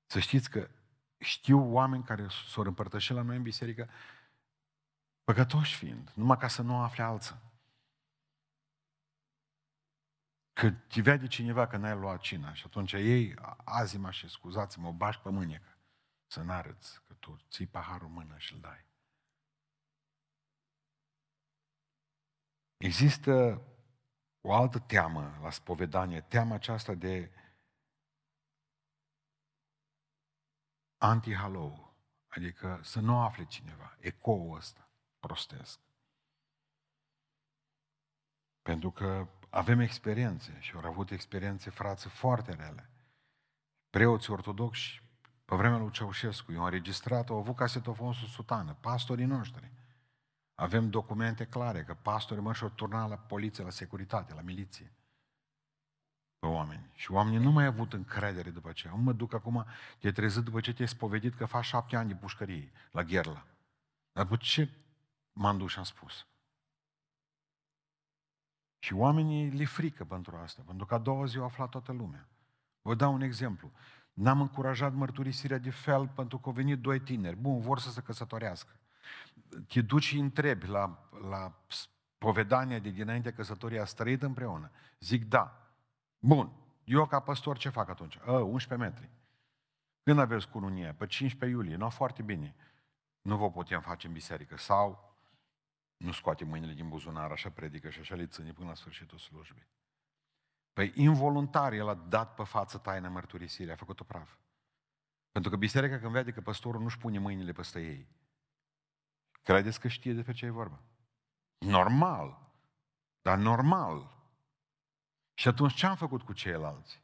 Să 0.05 0.19
știți 0.19 0.49
că 0.49 0.69
știu 1.17 1.73
oameni 1.73 2.03
care 2.03 2.27
s-au 2.47 2.63
împărtășit 2.63 3.15
la 3.15 3.21
noi 3.21 3.35
în 3.35 3.41
biserică, 3.41 3.89
păcătoși 5.23 5.75
fiind, 5.75 6.11
numai 6.15 6.37
ca 6.37 6.47
să 6.47 6.61
nu 6.61 6.81
afle 6.81 7.03
alții. 7.03 7.47
Că 10.59 10.71
te 10.71 11.01
vede 11.01 11.27
cineva 11.27 11.67
că 11.67 11.77
n-ai 11.77 11.95
luat 11.95 12.19
cina 12.21 12.53
și 12.53 12.63
atunci 12.65 12.93
ei, 12.93 13.35
azi 13.63 13.97
mă 13.97 14.11
și 14.11 14.29
scuzați-mă, 14.29 14.87
o 14.87 14.93
bași 14.93 15.19
pe 15.19 15.29
mânecă. 15.29 15.77
Să 16.27 16.41
n-arăți 16.41 17.01
că 17.07 17.13
tu 17.13 17.37
ții 17.49 17.67
paharul 17.67 18.07
în 18.07 18.13
mână 18.13 18.37
și 18.37 18.53
îl 18.53 18.59
dai. 18.59 18.85
Există 22.77 23.61
o 24.41 24.53
altă 24.53 24.79
teamă 24.79 25.39
la 25.41 25.51
spovedanie, 25.51 26.21
teama 26.21 26.55
aceasta 26.55 26.93
de 26.93 27.31
anti-halou, 30.97 31.93
adică 32.27 32.79
să 32.83 32.99
nu 32.99 33.19
afle 33.19 33.45
cineva, 33.45 33.97
ecoul 33.99 34.55
ăsta 34.55 34.89
prostesc. 35.19 35.79
Pentru 38.61 38.91
că 38.91 39.27
avem 39.49 39.79
experiențe 39.79 40.57
și 40.59 40.75
au 40.75 40.85
avut 40.85 41.11
experiențe 41.11 41.69
frați 41.69 42.07
foarte 42.07 42.53
rele. 42.53 42.89
Preoții 43.89 44.33
ortodoxi, 44.33 45.01
pe 45.45 45.55
vremea 45.55 45.77
lui 45.77 45.91
Ceaușescu, 45.91 46.51
i-au 46.51 46.63
înregistrat, 46.63 47.29
au 47.29 47.37
avut 47.37 47.55
casetofon 47.55 48.13
sub 48.13 48.27
sutană, 48.27 48.77
pastorii 48.79 49.25
noștri. 49.25 49.71
Avem 50.55 50.89
documente 50.89 51.45
clare 51.45 51.83
că 51.83 51.93
pastorii 51.93 52.43
mă 52.43 52.53
și-au 52.53 52.69
turnat 52.69 53.09
la 53.09 53.17
poliție, 53.17 53.63
la 53.63 53.69
securitate, 53.69 54.33
la 54.33 54.41
miliție. 54.41 54.91
Pe 56.39 56.45
oameni. 56.45 56.89
Și 56.93 57.11
oamenii 57.11 57.39
nu 57.39 57.51
mai 57.51 57.65
au 57.65 57.71
avut 57.71 57.93
încredere 57.93 58.49
după 58.49 58.69
aceea. 58.69 58.93
Mă 58.93 59.13
duc 59.13 59.33
acum, 59.33 59.65
te 59.99 60.11
trezit 60.11 60.43
după 60.43 60.59
ce 60.59 60.73
te-ai 60.73 60.87
spovedit 60.87 61.35
că 61.35 61.45
faci 61.45 61.65
șapte 61.65 61.95
ani 61.95 62.07
de 62.07 62.15
pușcărie 62.15 62.71
la 62.91 63.03
Gherla. 63.03 63.45
Dar 64.11 64.23
după 64.23 64.37
ce 64.37 64.69
m-am 65.33 65.57
dus 65.57 65.71
și 65.71 65.77
am 65.77 65.83
spus? 65.83 66.27
Și 68.79 68.93
oamenii 68.93 69.49
le 69.49 69.65
frică 69.65 70.03
pentru 70.03 70.35
asta, 70.43 70.61
pentru 70.65 70.85
că 70.85 70.93
a 70.93 70.97
doua 70.97 71.25
zi 71.25 71.37
au 71.37 71.43
aflat 71.43 71.69
toată 71.69 71.91
lumea. 71.91 72.27
Vă 72.81 72.95
dau 72.95 73.13
un 73.13 73.21
exemplu. 73.21 73.71
N-am 74.13 74.41
încurajat 74.41 74.93
mărturisirea 74.93 75.57
de 75.57 75.69
fel 75.69 76.07
pentru 76.07 76.37
că 76.37 76.43
au 76.47 76.55
venit 76.55 76.79
doi 76.79 76.99
tineri. 76.99 77.35
Bun, 77.35 77.59
vor 77.59 77.79
să 77.79 77.89
se 77.89 78.01
căsătorească 78.01 78.79
te 79.67 79.81
duci 79.81 80.03
și 80.03 80.17
întrebi 80.17 80.67
la, 80.67 81.09
la 81.29 81.53
povedania 82.17 82.79
de 82.79 82.89
dinainte 82.89 83.31
căsătoria, 83.31 83.81
ați 83.81 83.95
trăit 83.95 84.21
împreună? 84.21 84.71
Zic 84.99 85.29
da. 85.29 85.71
Bun. 86.19 86.51
Eu 86.83 87.05
ca 87.05 87.19
păstor 87.19 87.57
ce 87.57 87.69
fac 87.69 87.89
atunci? 87.89 88.19
A, 88.25 88.31
11 88.31 88.89
metri. 88.89 89.09
Când 90.03 90.19
aveți 90.19 90.49
cununie? 90.49 90.95
Pe 90.97 91.05
15 91.05 91.57
iulie. 91.57 91.75
Nu, 91.75 91.89
foarte 91.89 92.21
bine. 92.21 92.55
Nu 93.21 93.37
vă 93.37 93.51
putem 93.51 93.81
face 93.81 94.07
în 94.07 94.13
biserică. 94.13 94.57
Sau 94.57 95.08
nu 95.99 96.11
scoate 96.11 96.43
mâinile 96.43 96.73
din 96.73 96.89
buzunar, 96.89 97.31
așa 97.31 97.49
predică 97.49 97.89
și 97.89 97.99
așa 97.99 98.15
le 98.15 98.27
ține 98.27 98.53
până 98.53 98.67
la 98.67 98.75
sfârșitul 98.75 99.17
slujbei. 99.17 99.67
Păi 100.73 100.91
involuntar 100.95 101.73
el 101.73 101.87
a 101.87 101.93
dat 101.93 102.33
pe 102.33 102.43
față 102.43 102.77
taina 102.77 103.09
mărturisirii, 103.09 103.71
a 103.71 103.75
făcut-o 103.75 104.03
praf. 104.03 104.35
Pentru 105.31 105.51
că 105.51 105.57
biserica 105.57 105.99
când 105.99 106.11
vede 106.11 106.31
că 106.31 106.41
păstorul 106.41 106.81
nu-și 106.81 106.97
pune 106.97 107.19
mâinile 107.19 107.51
peste 107.51 107.81
ei, 107.81 108.07
Credeți 109.49 109.79
că 109.79 109.87
știe 109.87 110.13
despre 110.13 110.33
ce 110.33 110.45
e 110.45 110.49
vorba? 110.49 110.81
Normal. 111.57 112.51
Dar 113.21 113.37
normal. 113.37 114.17
Și 115.33 115.47
atunci 115.47 115.73
ce 115.73 115.85
am 115.85 115.95
făcut 115.95 116.21
cu 116.21 116.33
ceilalți? 116.33 117.01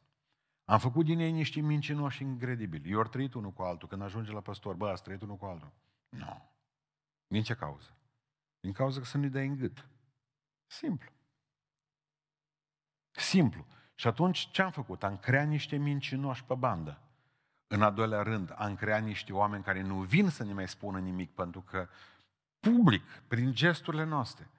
Am 0.66 0.80
făcut 0.80 1.06
din 1.06 1.20
ei 1.20 1.32
niște 1.32 1.60
mincinoși 1.60 2.22
incredibili. 2.22 2.92
Eu 2.92 3.00
ori 3.00 3.10
trăit 3.10 3.34
unul 3.34 3.52
cu 3.52 3.62
altul. 3.62 3.88
Când 3.88 4.02
ajunge 4.02 4.32
la 4.32 4.42
păstor, 4.42 4.76
bă, 4.76 4.90
ați 4.90 5.04
trăit 5.04 5.22
unul 5.22 5.36
cu 5.38 5.46
altul. 5.46 5.72
Nu. 6.10 6.20
No. 6.20 6.42
Din 7.28 7.44
ce 7.44 7.56
cauză? 7.56 7.95
Din 8.66 8.74
cauza 8.74 9.00
că 9.00 9.06
să 9.06 9.18
nu-i 9.18 9.30
dai 9.30 9.48
în 9.48 9.56
gât. 9.56 9.88
Simplu. 10.66 11.12
Simplu. 13.12 13.66
Și 13.96 14.08
atunci 14.08 14.50
ce 14.52 14.62
am 14.62 14.72
făcut? 14.72 15.04
Am 15.04 15.18
creat 15.18 15.48
niște 15.48 15.76
mincinoși 15.76 16.44
pe 16.44 16.54
bandă. 16.54 17.02
În 17.68 17.82
al 17.82 17.94
doilea 17.94 18.22
rând, 18.22 18.54
am 18.56 18.76
creat 18.76 19.04
niște 19.04 19.34
oameni 19.34 19.64
care 19.64 19.82
nu 19.82 20.02
vin 20.02 20.30
să 20.30 20.44
ne 20.44 20.54
mai 20.54 20.68
spună 20.68 21.00
nimic, 21.00 21.32
pentru 21.32 21.62
că 21.62 21.90
public, 22.60 23.04
prin 23.28 23.54
gesturile 23.54 24.04
noastre, 24.04 24.50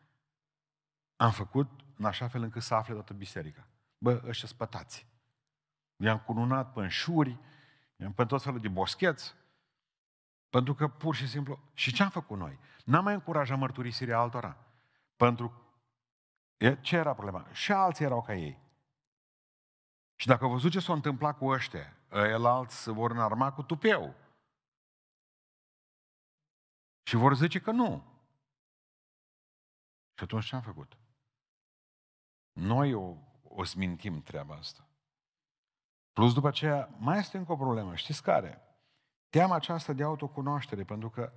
am 1.16 1.30
făcut 1.30 1.70
în 1.96 2.04
așa 2.04 2.28
fel 2.28 2.42
încât 2.42 2.62
să 2.62 2.74
afle 2.74 2.94
toată 2.94 3.12
biserica. 3.12 3.66
Bă, 3.98 4.22
ăștia 4.26 4.48
spătați. 4.48 5.06
I-am 5.96 6.18
cununat 6.18 6.72
pe 6.72 6.80
înșuri, 6.80 7.38
i-am 7.96 8.12
pe 8.12 8.24
tot 8.24 8.42
felul 8.42 8.60
de 8.60 8.68
boscheți, 8.68 9.34
pentru 10.56 10.74
că 10.74 10.88
pur 10.88 11.14
și 11.14 11.28
simplu... 11.28 11.58
Și 11.74 11.92
ce 11.92 12.02
am 12.02 12.10
făcut 12.10 12.38
noi? 12.38 12.58
N-am 12.84 13.04
mai 13.04 13.14
încurajat 13.14 13.58
mărturisirea 13.58 14.18
altora. 14.18 14.56
Pentru 15.16 15.52
ce 16.80 16.96
era 16.96 17.14
problema? 17.14 17.52
Și 17.52 17.72
alții 17.72 18.04
erau 18.04 18.22
ca 18.22 18.34
ei. 18.34 18.58
Și 20.14 20.26
dacă 20.26 20.46
văzut 20.46 20.70
ce 20.70 20.80
s-a 20.80 20.92
întâmplat 20.92 21.38
cu 21.38 21.46
ăștia, 21.46 21.96
el 22.10 22.46
alți 22.46 22.82
se 22.82 22.90
vor 22.90 23.10
înarma 23.10 23.52
cu 23.52 23.62
tupeu. 23.62 24.14
Și 27.02 27.16
vor 27.16 27.34
zice 27.34 27.60
că 27.60 27.70
nu. 27.70 28.04
Și 30.14 30.24
atunci 30.24 30.46
ce 30.46 30.54
am 30.54 30.62
făcut? 30.62 30.96
Noi 32.52 32.94
o, 32.94 33.16
o 33.42 33.64
smintim 33.64 34.22
treaba 34.22 34.54
asta. 34.54 34.86
Plus 36.12 36.34
după 36.34 36.48
aceea, 36.48 36.94
mai 36.98 37.18
este 37.18 37.36
încă 37.38 37.52
o 37.52 37.56
problemă. 37.56 37.94
Știți 37.94 38.22
care? 38.22 38.65
Teama 39.36 39.54
aceasta 39.54 39.92
de 39.92 40.02
autocunoaștere, 40.02 40.82
pentru 40.82 41.10
că 41.10 41.32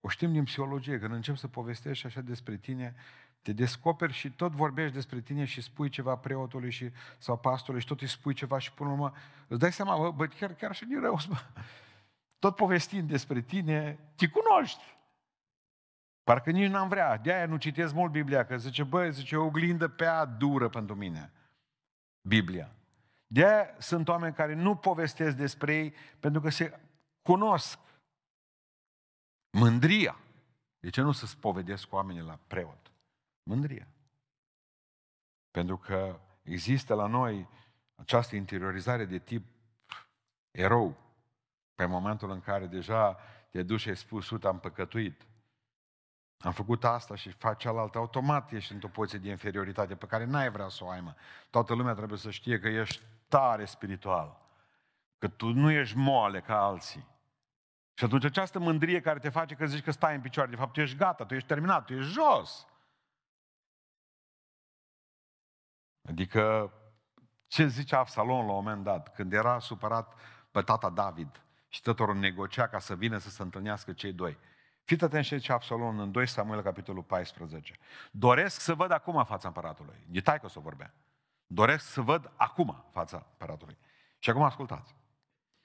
o 0.00 0.08
știm 0.08 0.32
din 0.32 0.44
psihologie, 0.44 0.98
când 0.98 1.12
începi 1.12 1.38
să 1.38 1.48
povestești 1.48 2.06
așa 2.06 2.20
despre 2.20 2.56
tine, 2.56 2.94
te 3.42 3.52
descoperi 3.52 4.12
și 4.12 4.30
tot 4.30 4.52
vorbești 4.52 4.94
despre 4.94 5.20
tine 5.20 5.44
și 5.44 5.60
spui 5.60 5.88
ceva 5.88 6.16
preotului 6.16 6.70
și, 6.70 6.90
sau 7.18 7.38
pastorului 7.38 7.80
și 7.80 7.86
tot 7.86 8.00
îi 8.00 8.06
spui 8.06 8.34
ceva 8.34 8.58
și 8.58 8.72
până 8.72 8.88
la 8.88 8.94
urmă 8.94 9.12
îți 9.48 9.60
dai 9.60 9.72
seama, 9.72 9.96
bă, 9.96 10.10
bă 10.10 10.26
chiar, 10.26 10.52
chiar 10.54 10.74
și 10.74 10.84
din 10.84 11.00
rău, 11.00 11.18
bă. 11.28 11.36
tot 12.38 12.56
povestind 12.56 13.08
despre 13.08 13.40
tine, 13.40 13.98
te 14.16 14.28
cunoști. 14.28 14.96
Parcă 16.24 16.50
nici 16.50 16.70
n-am 16.70 16.88
vrea. 16.88 17.16
De-aia 17.16 17.46
nu 17.46 17.56
citesc 17.56 17.94
mult 17.94 18.12
Biblia, 18.12 18.46
că 18.46 18.56
zice, 18.56 18.82
băi, 18.82 19.12
zice, 19.12 19.36
o 19.36 19.44
oglindă 19.44 19.88
prea 19.88 20.24
dură 20.24 20.68
pentru 20.68 20.94
mine. 20.94 21.32
Biblia. 22.20 22.74
De-aia 23.26 23.74
sunt 23.78 24.08
oameni 24.08 24.34
care 24.34 24.54
nu 24.54 24.76
povestesc 24.76 25.36
despre 25.36 25.74
ei 25.74 25.94
pentru 26.20 26.40
că 26.40 26.50
se 26.50 26.78
cunosc. 27.24 27.78
Mândria. 29.50 30.16
De 30.78 30.90
ce 30.90 31.00
nu 31.00 31.12
să 31.12 31.26
spovedesc 31.26 31.86
cu 31.86 31.94
oamenii 31.94 32.22
la 32.22 32.38
preot? 32.46 32.92
Mândria. 33.42 33.86
Pentru 35.50 35.78
că 35.78 36.20
există 36.42 36.94
la 36.94 37.06
noi 37.06 37.48
această 37.94 38.36
interiorizare 38.36 39.04
de 39.04 39.18
tip 39.18 39.46
erou. 40.50 40.96
Pe 41.74 41.84
momentul 41.84 42.30
în 42.30 42.40
care 42.40 42.66
deja 42.66 43.18
te 43.50 43.62
duci 43.62 43.80
și 43.80 43.88
ai 43.88 43.96
spus, 43.96 44.30
uite, 44.30 44.46
am 44.46 44.58
păcătuit. 44.60 45.26
Am 46.38 46.52
făcut 46.52 46.84
asta 46.84 47.14
și 47.14 47.30
faci 47.30 47.60
cealaltă, 47.60 47.98
automat 47.98 48.52
ești 48.52 48.72
într-o 48.72 48.88
poziție 48.88 49.18
de 49.18 49.28
inferioritate 49.28 49.94
pe 49.94 50.06
care 50.06 50.24
n-ai 50.24 50.50
vrea 50.50 50.68
să 50.68 50.84
o 50.84 50.88
ai, 50.88 51.00
mă. 51.00 51.14
Toată 51.50 51.74
lumea 51.74 51.94
trebuie 51.94 52.18
să 52.18 52.30
știe 52.30 52.58
că 52.58 52.68
ești 52.68 53.02
tare 53.28 53.64
spiritual. 53.64 54.40
Că 55.18 55.28
tu 55.28 55.52
nu 55.52 55.70
ești 55.70 55.96
moale 55.96 56.40
ca 56.40 56.64
alții. 56.64 57.06
Și 57.94 58.04
atunci 58.04 58.24
această 58.24 58.58
mândrie 58.58 59.00
care 59.00 59.18
te 59.18 59.28
face 59.28 59.54
că 59.54 59.66
zici 59.66 59.84
că 59.84 59.90
stai 59.90 60.14
în 60.14 60.20
picioare, 60.20 60.50
de 60.50 60.56
fapt 60.56 60.72
tu 60.72 60.80
ești 60.80 60.96
gata, 60.96 61.24
tu 61.24 61.34
ești 61.34 61.48
terminat, 61.48 61.84
tu 61.84 61.92
ești 61.94 62.12
jos. 62.12 62.66
Adică 66.08 66.72
ce 67.46 67.66
zice 67.66 67.96
Absalom 67.96 68.36
la 68.36 68.42
un 68.42 68.46
moment 68.46 68.84
dat, 68.84 69.14
când 69.14 69.32
era 69.32 69.58
supărat 69.58 70.14
pe 70.50 70.62
tata 70.62 70.90
David 70.90 71.42
și 71.68 71.82
tătorul 71.82 72.16
negocia 72.16 72.68
ca 72.68 72.78
să 72.78 72.94
vină 72.94 73.18
să 73.18 73.30
se 73.30 73.42
întâlnească 73.42 73.92
cei 73.92 74.12
doi. 74.12 74.38
Fiți 74.84 75.04
atenți 75.04 75.28
ce 75.28 75.36
zice 75.36 75.52
Absalom 75.52 75.98
în 75.98 76.12
2 76.12 76.26
Samuel, 76.26 76.62
capitolul 76.62 77.02
14. 77.02 77.78
Doresc 78.10 78.60
să 78.60 78.74
văd 78.74 78.90
acum 78.90 79.24
fața 79.24 79.48
împăratului. 79.48 80.06
E 80.10 80.20
tai 80.20 80.40
că 80.40 80.46
o 80.46 80.48
să 80.48 80.60
vorbea. 80.60 80.94
Doresc 81.46 81.86
să 81.86 82.00
văd 82.00 82.32
acum 82.36 82.84
fața 82.92 83.26
împăratului. 83.30 83.78
Și 84.18 84.30
acum 84.30 84.42
ascultați. 84.42 84.94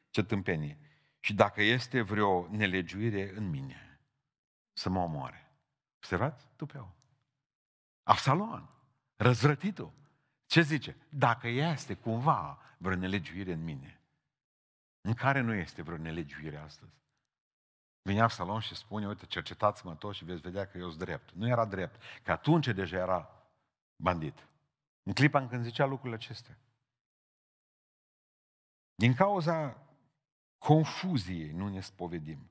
Ce 0.10 0.24
tâmpenie. 0.24 0.78
Și 1.19 1.34
dacă 1.34 1.62
este 1.62 2.01
vreo 2.01 2.47
nelegiuire 2.49 3.36
în 3.36 3.49
mine, 3.49 3.99
să 4.73 4.89
mă 4.89 4.99
omoare. 4.99 5.51
Observați? 5.95 6.47
Tupeu. 6.55 6.95
Absalom, 8.03 8.69
răzvrătitul. 9.15 9.91
Ce 10.45 10.62
zice? 10.62 10.95
Dacă 11.10 11.47
este 11.47 11.93
cumva 11.93 12.62
vreo 12.77 12.95
nelegiuire 12.95 13.53
în 13.53 13.63
mine, 13.63 14.01
în 15.01 15.13
care 15.13 15.41
nu 15.41 15.53
este 15.53 15.82
vreo 15.82 15.97
nelegiuire 15.97 16.58
astăzi, 16.58 16.99
Vine 18.01 18.21
Absalom 18.21 18.60
și 18.60 18.75
spune, 18.75 19.08
uite, 19.08 19.25
cercetați-mă 19.25 19.95
tot 19.95 20.13
și 20.13 20.25
veți 20.25 20.41
vedea 20.41 20.67
că 20.67 20.77
eu 20.77 20.88
sunt 20.88 20.99
drept. 20.99 21.32
Nu 21.32 21.47
era 21.47 21.65
drept, 21.65 22.01
că 22.23 22.32
atunci 22.32 22.67
deja 22.67 22.97
era 22.97 23.29
bandit. 23.95 24.47
În 25.03 25.13
clipa 25.13 25.39
în 25.39 25.47
când 25.47 25.63
zicea 25.63 25.86
lucrurile 25.86 26.15
acestea. 26.15 26.58
Din 28.95 29.13
cauza 29.13 29.77
confuziei 30.60 31.52
nu 31.52 31.67
ne 31.67 31.82
spovedim. 31.82 32.50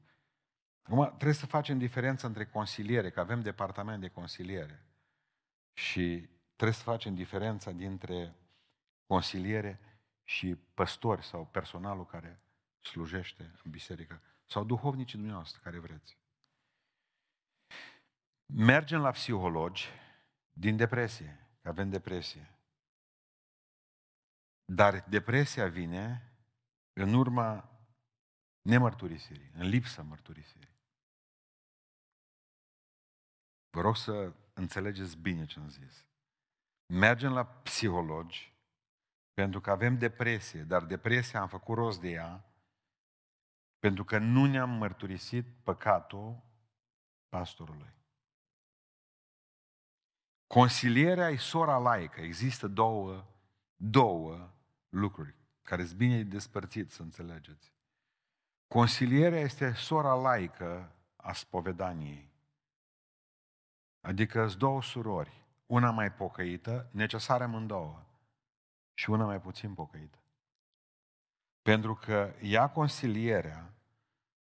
Acum, 0.82 1.06
trebuie 1.06 1.32
să 1.32 1.46
facem 1.46 1.78
diferența 1.78 2.26
între 2.26 2.46
consiliere, 2.46 3.10
că 3.10 3.20
avem 3.20 3.40
departament 3.40 4.00
de 4.00 4.08
consiliere, 4.08 4.82
și 5.72 6.28
trebuie 6.56 6.76
să 6.76 6.82
facem 6.82 7.14
diferența 7.14 7.70
dintre 7.70 8.34
consiliere 9.06 9.80
și 10.24 10.54
păstori 10.54 11.24
sau 11.24 11.46
personalul 11.46 12.06
care 12.06 12.40
slujește 12.80 13.42
în 13.64 13.70
biserică 13.70 14.20
sau 14.46 14.64
duhovnicii 14.64 15.16
dumneavoastră 15.18 15.60
care 15.62 15.78
vreți. 15.78 16.18
Mergem 18.46 19.00
la 19.00 19.10
psihologi 19.10 19.88
din 20.52 20.76
depresie, 20.76 21.46
că 21.62 21.68
avem 21.68 21.90
depresie. 21.90 22.54
Dar 24.64 25.04
depresia 25.08 25.68
vine 25.68 26.32
în 26.92 27.14
urma 27.14 27.77
nemărturisirii, 28.68 29.50
în 29.54 29.68
lipsa 29.68 30.02
mărturisirii. 30.02 30.76
Vă 33.70 33.80
rog 33.80 33.96
să 33.96 34.32
înțelegeți 34.54 35.16
bine 35.16 35.46
ce 35.46 35.58
am 35.58 35.68
zis. 35.68 36.06
Mergem 36.86 37.32
la 37.32 37.46
psihologi 37.46 38.56
pentru 39.34 39.60
că 39.60 39.70
avem 39.70 39.98
depresie, 39.98 40.62
dar 40.62 40.84
depresia 40.84 41.40
am 41.40 41.48
făcut 41.48 41.76
rost 41.76 42.00
de 42.00 42.08
ea 42.08 42.44
pentru 43.78 44.04
că 44.04 44.18
nu 44.18 44.46
ne-am 44.46 44.70
mărturisit 44.70 45.46
păcatul 45.62 46.42
pastorului. 47.28 47.94
Consilierea 50.46 51.28
e 51.28 51.36
sora 51.36 51.78
laică. 51.78 52.20
Există 52.20 52.66
două, 52.66 53.26
două 53.76 54.54
lucruri 54.88 55.34
care 55.62 55.84
sunt 55.84 55.98
bine 55.98 56.22
despărțit, 56.22 56.90
să 56.90 57.02
înțelegeți. 57.02 57.77
Consilierea 58.68 59.40
este 59.40 59.72
sora 59.72 60.14
laică 60.14 60.92
a 61.16 61.32
spovedaniei. 61.32 62.32
Adică 64.00 64.46
sunt 64.46 64.58
două 64.58 64.82
surori, 64.82 65.46
una 65.66 65.90
mai 65.90 66.12
pocăită, 66.12 66.88
necesară 66.92 67.44
amândouă, 67.44 68.06
și 68.94 69.10
una 69.10 69.24
mai 69.24 69.40
puțin 69.40 69.74
pocăită. 69.74 70.18
Pentru 71.62 71.94
că 71.94 72.34
ea 72.42 72.70
consilierea 72.70 73.74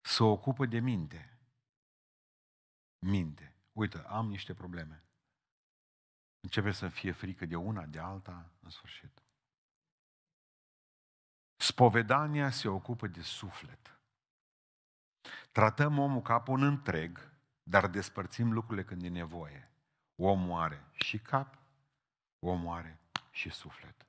se 0.02 0.24
ocupă 0.24 0.66
de 0.66 0.80
minte. 0.80 1.38
Minte. 3.00 3.56
Uite, 3.72 3.98
am 3.98 4.28
niște 4.28 4.54
probleme. 4.54 5.04
Începe 6.40 6.72
să 6.72 6.90
fie 6.90 7.12
frică 7.12 7.46
de 7.46 7.56
una, 7.56 7.86
de 7.86 8.00
alta, 8.00 8.52
în 8.60 8.70
sfârșit. 8.70 9.22
Spovedania 11.56 12.50
se 12.50 12.68
ocupă 12.68 13.08
de 13.08 13.22
suflet. 13.22 13.93
Tratăm 15.54 16.00
omul 16.00 16.22
ca 16.22 16.44
un 16.48 16.64
întreg, 16.64 17.32
dar 17.64 17.88
despărțim 17.88 18.52
lucrurile 18.52 18.84
când 18.84 19.04
e 19.04 19.08
nevoie. 19.08 19.72
Omul 20.16 20.62
are 20.62 20.86
și 20.92 21.20
cap, 21.20 21.58
omul 22.40 22.76
are 22.76 23.00
și 23.32 23.50
suflet. 23.50 24.08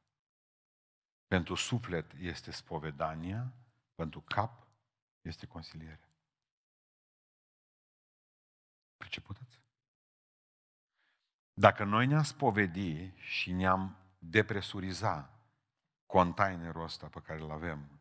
Pentru 1.26 1.54
suflet 1.54 2.12
este 2.12 2.50
spovedania, 2.50 3.52
pentru 3.94 4.20
cap 4.20 4.66
este 5.20 5.46
consiliere. 5.46 6.08
Priceputeți? 8.96 9.60
Dacă 11.52 11.84
noi 11.84 12.06
ne-am 12.06 12.22
spovedi 12.22 13.16
și 13.16 13.52
ne-am 13.52 13.96
depresuriza 14.18 15.30
containerul 16.06 16.82
ăsta 16.82 17.06
pe 17.06 17.20
care 17.20 17.40
îl 17.40 17.50
avem, 17.50 18.00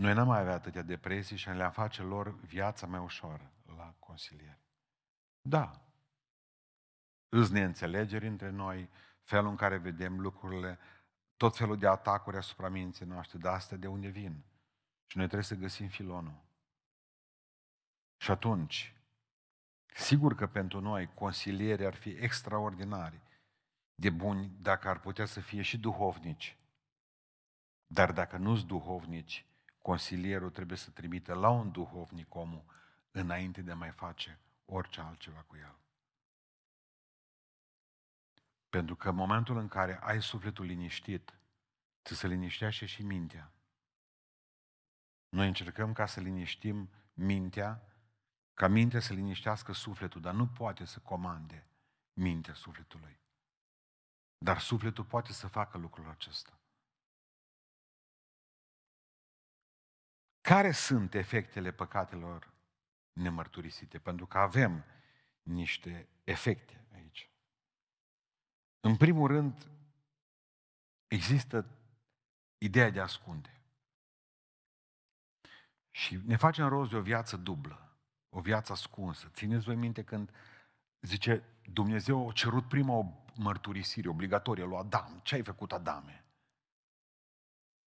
noi 0.00 0.14
n-am 0.14 0.26
mai 0.26 0.40
avea 0.40 0.54
atâtea 0.54 0.82
depresii 0.82 1.36
și 1.36 1.48
le-am 1.48 1.70
face 1.70 2.02
lor 2.02 2.40
viața 2.40 2.86
mai 2.86 3.00
ușoară 3.00 3.52
la 3.76 3.94
consiliere. 3.98 4.60
Da. 5.40 5.82
Îți 7.28 7.52
neînțelegeri 7.52 8.26
între 8.26 8.50
noi, 8.50 8.88
felul 9.22 9.50
în 9.50 9.56
care 9.56 9.76
vedem 9.76 10.20
lucrurile, 10.20 10.78
tot 11.36 11.56
felul 11.56 11.78
de 11.78 11.86
atacuri 11.86 12.36
asupra 12.36 12.68
minții 12.68 13.06
noastre, 13.06 13.38
dar 13.38 13.54
astea 13.54 13.76
de 13.76 13.86
unde 13.86 14.08
vin? 14.08 14.44
Și 15.06 15.16
noi 15.16 15.26
trebuie 15.26 15.46
să 15.46 15.54
găsim 15.54 15.88
filonul. 15.88 16.42
Și 18.16 18.30
atunci, 18.30 18.94
sigur 19.94 20.34
că 20.34 20.46
pentru 20.46 20.80
noi 20.80 21.14
consilierii 21.14 21.86
ar 21.86 21.94
fi 21.94 22.08
extraordinari 22.08 23.20
de 23.94 24.10
buni 24.10 24.52
dacă 24.60 24.88
ar 24.88 25.00
putea 25.00 25.24
să 25.24 25.40
fie 25.40 25.62
și 25.62 25.78
duhovnici. 25.78 26.58
Dar 27.86 28.12
dacă 28.12 28.36
nu 28.36 28.56
sunt 28.56 28.68
duhovnici, 28.68 29.44
consilierul 29.82 30.50
trebuie 30.50 30.78
să 30.78 30.90
trimite 30.90 31.32
la 31.32 31.48
un 31.48 31.70
duhovnic 31.70 32.34
omul 32.34 32.64
înainte 33.10 33.62
de 33.62 33.70
a 33.70 33.74
mai 33.76 33.90
face 33.90 34.38
orice 34.64 35.00
altceva 35.00 35.42
cu 35.42 35.56
el. 35.56 35.74
Pentru 38.68 38.96
că 38.96 39.08
în 39.08 39.14
momentul 39.14 39.56
în 39.56 39.68
care 39.68 39.98
ai 40.02 40.22
sufletul 40.22 40.64
liniștit, 40.64 41.34
să 42.02 42.14
se 42.14 42.26
liniștească 42.26 42.84
și 42.84 43.02
mintea. 43.02 43.52
Noi 45.28 45.46
încercăm 45.46 45.92
ca 45.92 46.06
să 46.06 46.20
liniștim 46.20 46.90
mintea, 47.12 47.82
ca 48.54 48.68
mintea 48.68 49.00
să 49.00 49.12
liniștească 49.12 49.72
sufletul, 49.72 50.20
dar 50.20 50.34
nu 50.34 50.48
poate 50.48 50.84
să 50.84 50.98
comande 50.98 51.66
mintea 52.12 52.54
sufletului. 52.54 53.20
Dar 54.38 54.58
sufletul 54.58 55.04
poate 55.04 55.32
să 55.32 55.48
facă 55.48 55.78
lucrul 55.78 56.08
acesta. 56.08 56.59
Care 60.50 60.72
sunt 60.72 61.14
efectele 61.14 61.72
păcatelor 61.72 62.52
nemărturisite? 63.12 63.98
Pentru 63.98 64.26
că 64.26 64.38
avem 64.38 64.84
niște 65.42 66.08
efecte 66.24 66.84
aici. 66.92 67.30
În 68.80 68.96
primul 68.96 69.26
rând, 69.26 69.70
există 71.06 71.66
ideea 72.58 72.90
de 72.90 73.00
a 73.00 73.02
ascunde. 73.02 73.60
Și 75.90 76.20
ne 76.24 76.36
facem 76.36 76.68
rost 76.68 76.90
de 76.90 76.96
o 76.96 77.02
viață 77.02 77.36
dublă, 77.36 77.98
o 78.28 78.40
viață 78.40 78.72
ascunsă. 78.72 79.30
Țineți 79.32 79.64
voi 79.64 79.76
minte 79.76 80.04
când 80.04 80.30
zice 81.00 81.44
Dumnezeu 81.72 82.28
a 82.28 82.32
cerut 82.32 82.68
prima 82.68 82.92
o 82.92 83.04
mărturisire 83.34 84.08
obligatorie 84.08 84.64
lui 84.64 84.76
Adam. 84.76 85.20
Ce 85.22 85.34
ai 85.34 85.42
făcut, 85.42 85.72
Adame? 85.72 86.24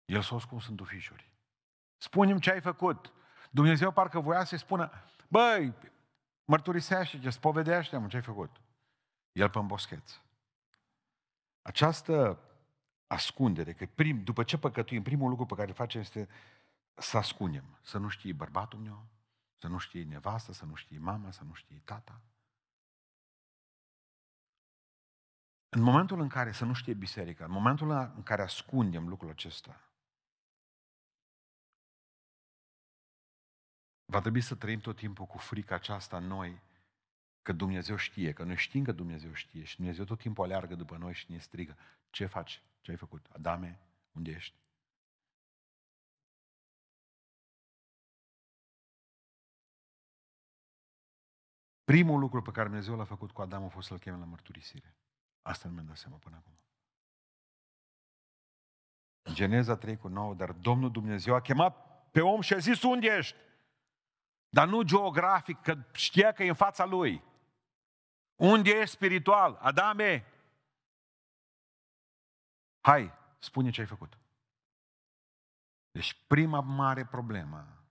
El 0.06 0.22
s-a 0.22 0.36
ascuns 0.36 0.68
în 0.68 0.76
tufișuri. 0.76 1.34
Spunem 2.06 2.40
ce 2.40 2.52
ai 2.52 2.62
făcut. 2.62 3.12
Dumnezeu 3.52 3.92
parcă 3.92 4.20
voia 4.20 4.44
să-i 4.44 4.58
spună, 4.58 4.92
băi, 5.28 5.74
mărturisește-te, 6.44 7.30
spovedește-mă 7.30 8.08
ce 8.08 8.16
ai 8.16 8.22
făcut. 8.22 8.62
El 9.32 9.50
pe 9.50 9.60
boscheț. 9.60 10.20
Această 11.62 12.40
ascundere, 13.08 13.74
că 13.74 13.86
prim, 13.96 14.24
după 14.24 14.44
ce 14.44 14.58
păcătuim, 14.58 15.04
primul 15.04 15.30
lucru 15.30 15.46
pe 15.46 15.56
care 15.56 15.68
îl 15.68 15.74
facem 15.74 16.02
este 16.02 16.28
să 16.94 17.18
ascundem. 17.18 17.78
Să 17.82 17.98
nu 17.98 18.08
știi 18.08 18.34
bărbatul 18.34 18.80
meu, 18.80 19.06
să 19.58 19.68
nu 19.68 19.78
știi 19.78 20.04
nevastă, 20.04 20.54
să 20.54 20.66
nu 20.66 20.76
știi 20.76 20.98
mama, 20.98 21.32
să 21.32 21.44
nu 21.44 21.54
știi 21.54 21.82
tata. 21.86 22.22
În 25.70 25.82
momentul 25.82 26.20
în 26.20 26.28
care 26.28 26.52
să 26.52 26.66
nu 26.66 26.74
știe 26.74 26.94
biserica, 26.94 27.46
în 27.46 27.52
momentul 27.52 27.92
în 27.92 28.24
care 28.24 28.42
ascundem 28.42 29.08
lucrul 29.08 29.30
acesta, 29.30 29.80
va 34.16 34.22
trebui 34.22 34.42
să 34.42 34.56
trăim 34.56 34.80
tot 34.80 34.96
timpul 34.96 35.26
cu 35.26 35.38
frica 35.38 35.76
aceasta 35.76 36.20
noi, 36.20 36.62
că 37.42 37.52
Dumnezeu 37.52 37.96
știe, 37.96 38.34
că 38.34 38.44
noi 38.44 38.56
știm 38.56 38.84
că 38.84 38.92
Dumnezeu 38.92 39.34
știe 39.34 39.64
și 39.64 39.76
Dumnezeu 39.76 40.06
tot 40.06 40.20
timpul 40.20 40.44
aleargă 40.44 40.76
după 40.76 40.98
noi 40.98 41.14
și 41.14 41.32
ne 41.32 41.38
strigă. 41.38 41.78
Ce 42.10 42.26
faci? 42.26 42.64
Ce 42.82 42.92
ai 42.92 42.98
făcut? 42.98 43.26
Adame, 43.32 43.80
unde 44.12 44.32
ești? 44.32 44.56
Primul 51.84 52.20
lucru 52.20 52.42
pe 52.42 52.52
care 52.52 52.68
Dumnezeu 52.68 52.96
l-a 52.96 53.04
făcut 53.04 53.32
cu 53.32 53.42
Adam 53.42 53.64
a 53.64 53.68
fost 53.68 53.88
să-l 53.88 54.00
cheme 54.00 54.18
la 54.18 54.26
mărturisire. 54.26 54.96
Asta 55.42 55.68
nu 55.68 55.74
mi-am 55.74 55.86
dat 55.86 55.98
seama 55.98 56.18
până 56.18 56.36
acum. 56.36 56.54
Geneza 59.34 59.76
3 59.76 59.98
cu 59.98 60.08
9, 60.08 60.34
dar 60.34 60.52
Domnul 60.52 60.92
Dumnezeu 60.92 61.36
a 61.36 61.42
chemat 61.42 62.10
pe 62.12 62.22
om 62.22 62.42
și 62.42 62.54
a 62.54 62.58
zis, 62.58 62.84
unde 62.84 63.08
ești? 63.08 63.44
Dar 64.56 64.68
nu 64.68 64.82
geografic, 64.82 65.62
că 65.62 65.78
știa 65.92 66.32
că 66.32 66.44
e 66.44 66.48
în 66.48 66.56
fața 66.56 66.86
lui. 66.86 67.24
Unde 68.36 68.70
ești 68.70 68.96
spiritual? 68.96 69.56
Adame, 69.56 70.26
hai, 72.80 73.14
spune 73.40 73.70
ce 73.70 73.82
ai 73.82 73.88
făcut. 73.88 74.18
Deci 75.92 76.24
prima 76.28 76.60
mare 76.60 77.06
problemă 77.06 77.84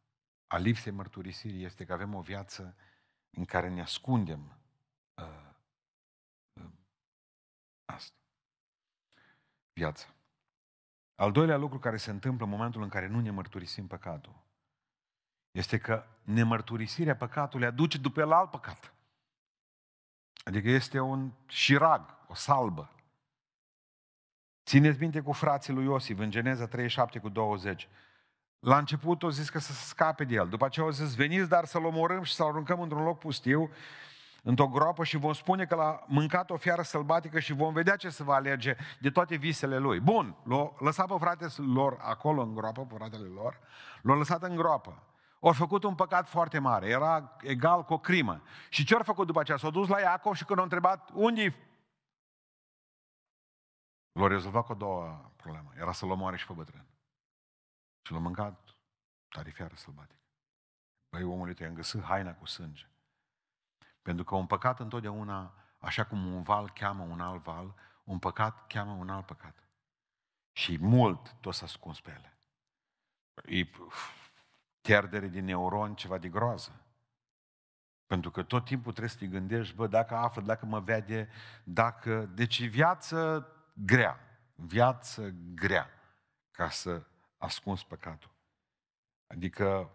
a 0.46 0.56
lipsei 0.56 0.92
mărturisirii 0.92 1.64
este 1.64 1.84
că 1.84 1.92
avem 1.92 2.14
o 2.14 2.20
viață 2.20 2.76
în 3.30 3.44
care 3.44 3.68
ne 3.68 3.80
ascundem 3.80 4.58
uh, 5.14 5.50
uh, 6.52 6.70
asta. 7.84 8.16
Viața. 9.72 10.06
Al 11.14 11.32
doilea 11.32 11.56
lucru 11.56 11.78
care 11.78 11.96
se 11.96 12.10
întâmplă 12.10 12.44
în 12.44 12.50
momentul 12.50 12.82
în 12.82 12.88
care 12.88 13.06
nu 13.06 13.20
ne 13.20 13.30
mărturisim 13.30 13.86
păcatul 13.86 14.42
este 15.54 15.78
că 15.78 16.04
nemărturisirea 16.22 17.16
păcatului 17.16 17.66
aduce 17.66 17.98
după 17.98 18.20
el 18.20 18.32
alt 18.32 18.50
păcat. 18.50 18.92
Adică 20.44 20.68
este 20.68 21.00
un 21.00 21.32
șirag, 21.46 22.16
o 22.28 22.34
salbă. 22.34 22.90
Țineți 24.64 25.00
minte 25.00 25.20
cu 25.20 25.32
frații 25.32 25.72
lui 25.72 25.84
Iosif 25.84 26.18
în 26.18 26.30
Geneza 26.30 26.66
37 26.66 27.18
cu 27.18 27.28
20. 27.28 27.88
La 28.58 28.78
început 28.78 29.22
o 29.22 29.30
zis 29.30 29.48
că 29.48 29.58
să 29.58 29.72
scape 29.72 30.24
de 30.24 30.34
el. 30.34 30.48
După 30.48 30.64
aceea 30.64 30.86
au 30.86 30.92
zis, 30.92 31.14
veniți 31.14 31.48
dar 31.48 31.64
să-l 31.64 31.84
omorâm 31.84 32.22
și 32.22 32.34
să-l 32.34 32.46
aruncăm 32.46 32.80
într-un 32.80 33.02
loc 33.02 33.18
pustiu, 33.18 33.70
într-o 34.42 34.68
groapă 34.68 35.04
și 35.04 35.16
vom 35.16 35.32
spune 35.32 35.64
că 35.64 35.74
l-a 35.74 36.04
mâncat 36.06 36.50
o 36.50 36.56
fiară 36.56 36.82
sălbatică 36.82 37.38
și 37.38 37.52
vom 37.52 37.72
vedea 37.72 37.96
ce 37.96 38.08
se 38.08 38.22
va 38.22 38.34
alege 38.34 38.76
de 39.00 39.10
toate 39.10 39.36
visele 39.36 39.78
lui. 39.78 40.00
Bun, 40.00 40.36
l-a 40.44 40.72
lăsat 40.78 41.06
pe 41.06 41.14
fratele 41.18 41.50
lor 41.56 41.98
acolo 42.00 42.42
în 42.42 42.54
groapă, 42.54 42.82
pe 42.84 42.94
fratele 42.96 43.26
lor, 43.26 43.60
l-a 44.02 44.14
lăsat 44.14 44.42
în 44.42 44.56
groapă. 44.56 45.02
Au 45.44 45.52
făcut 45.52 45.84
un 45.84 45.94
păcat 45.94 46.28
foarte 46.28 46.58
mare, 46.58 46.88
era 46.88 47.36
egal 47.40 47.84
cu 47.84 47.92
o 47.92 47.98
crimă. 47.98 48.42
Și 48.68 48.84
ce 48.84 48.94
au 48.94 49.02
făcut 49.02 49.26
după 49.26 49.40
aceea? 49.40 49.56
S-au 49.56 49.70
dus 49.70 49.88
la 49.88 50.00
Iacov 50.00 50.34
și 50.34 50.44
când 50.44 50.58
au 50.58 50.64
întrebat, 50.64 51.10
unde 51.12 51.54
L-au 54.12 54.26
rezolvat 54.26 54.64
cu 54.64 54.72
o 54.72 54.74
două 54.74 55.30
problemă. 55.36 55.72
Era 55.76 55.92
să-l 55.92 56.10
omoare 56.10 56.36
și 56.36 56.46
pe 56.46 56.52
bătrân. 56.52 56.86
Și 58.02 58.12
l-a 58.12 58.18
mâncat 58.18 58.74
tarifiară 59.28 59.74
sălbatică. 59.74 60.22
Băi, 61.08 61.22
omului, 61.22 61.54
te-am 61.54 61.74
găsit 61.74 62.02
haina 62.02 62.34
cu 62.34 62.46
sânge. 62.46 62.88
Pentru 64.02 64.24
că 64.24 64.34
un 64.34 64.46
păcat 64.46 64.80
întotdeauna, 64.80 65.54
așa 65.78 66.04
cum 66.04 66.26
un 66.26 66.42
val 66.42 66.70
cheamă 66.70 67.02
un 67.02 67.20
alt 67.20 67.42
val, 67.42 67.74
un 68.04 68.18
păcat 68.18 68.66
cheamă 68.66 68.92
un 68.92 69.08
alt 69.08 69.26
păcat. 69.26 69.68
Și 70.52 70.78
mult 70.80 71.34
tot 71.40 71.54
s-a 71.54 71.64
ascuns 71.64 72.00
pe 72.00 72.10
ele. 72.10 72.38
E 73.58 73.68
pierdere 74.84 75.26
de 75.26 75.40
neuroni, 75.40 75.94
ceva 75.94 76.18
de 76.18 76.28
groază. 76.28 76.72
Pentru 78.06 78.30
că 78.30 78.42
tot 78.42 78.64
timpul 78.64 78.90
trebuie 78.90 79.12
să 79.12 79.18
te 79.18 79.26
gândești, 79.26 79.74
bă, 79.74 79.86
dacă 79.86 80.14
află, 80.14 80.42
dacă 80.42 80.66
mă 80.66 80.80
vede, 80.80 81.28
dacă... 81.64 82.30
Deci 82.34 82.68
viață 82.68 83.48
grea, 83.72 84.20
viață 84.54 85.34
grea, 85.54 85.88
ca 86.50 86.68
să 86.68 87.06
ascunzi 87.38 87.86
păcatul. 87.86 88.30
Adică, 89.26 89.90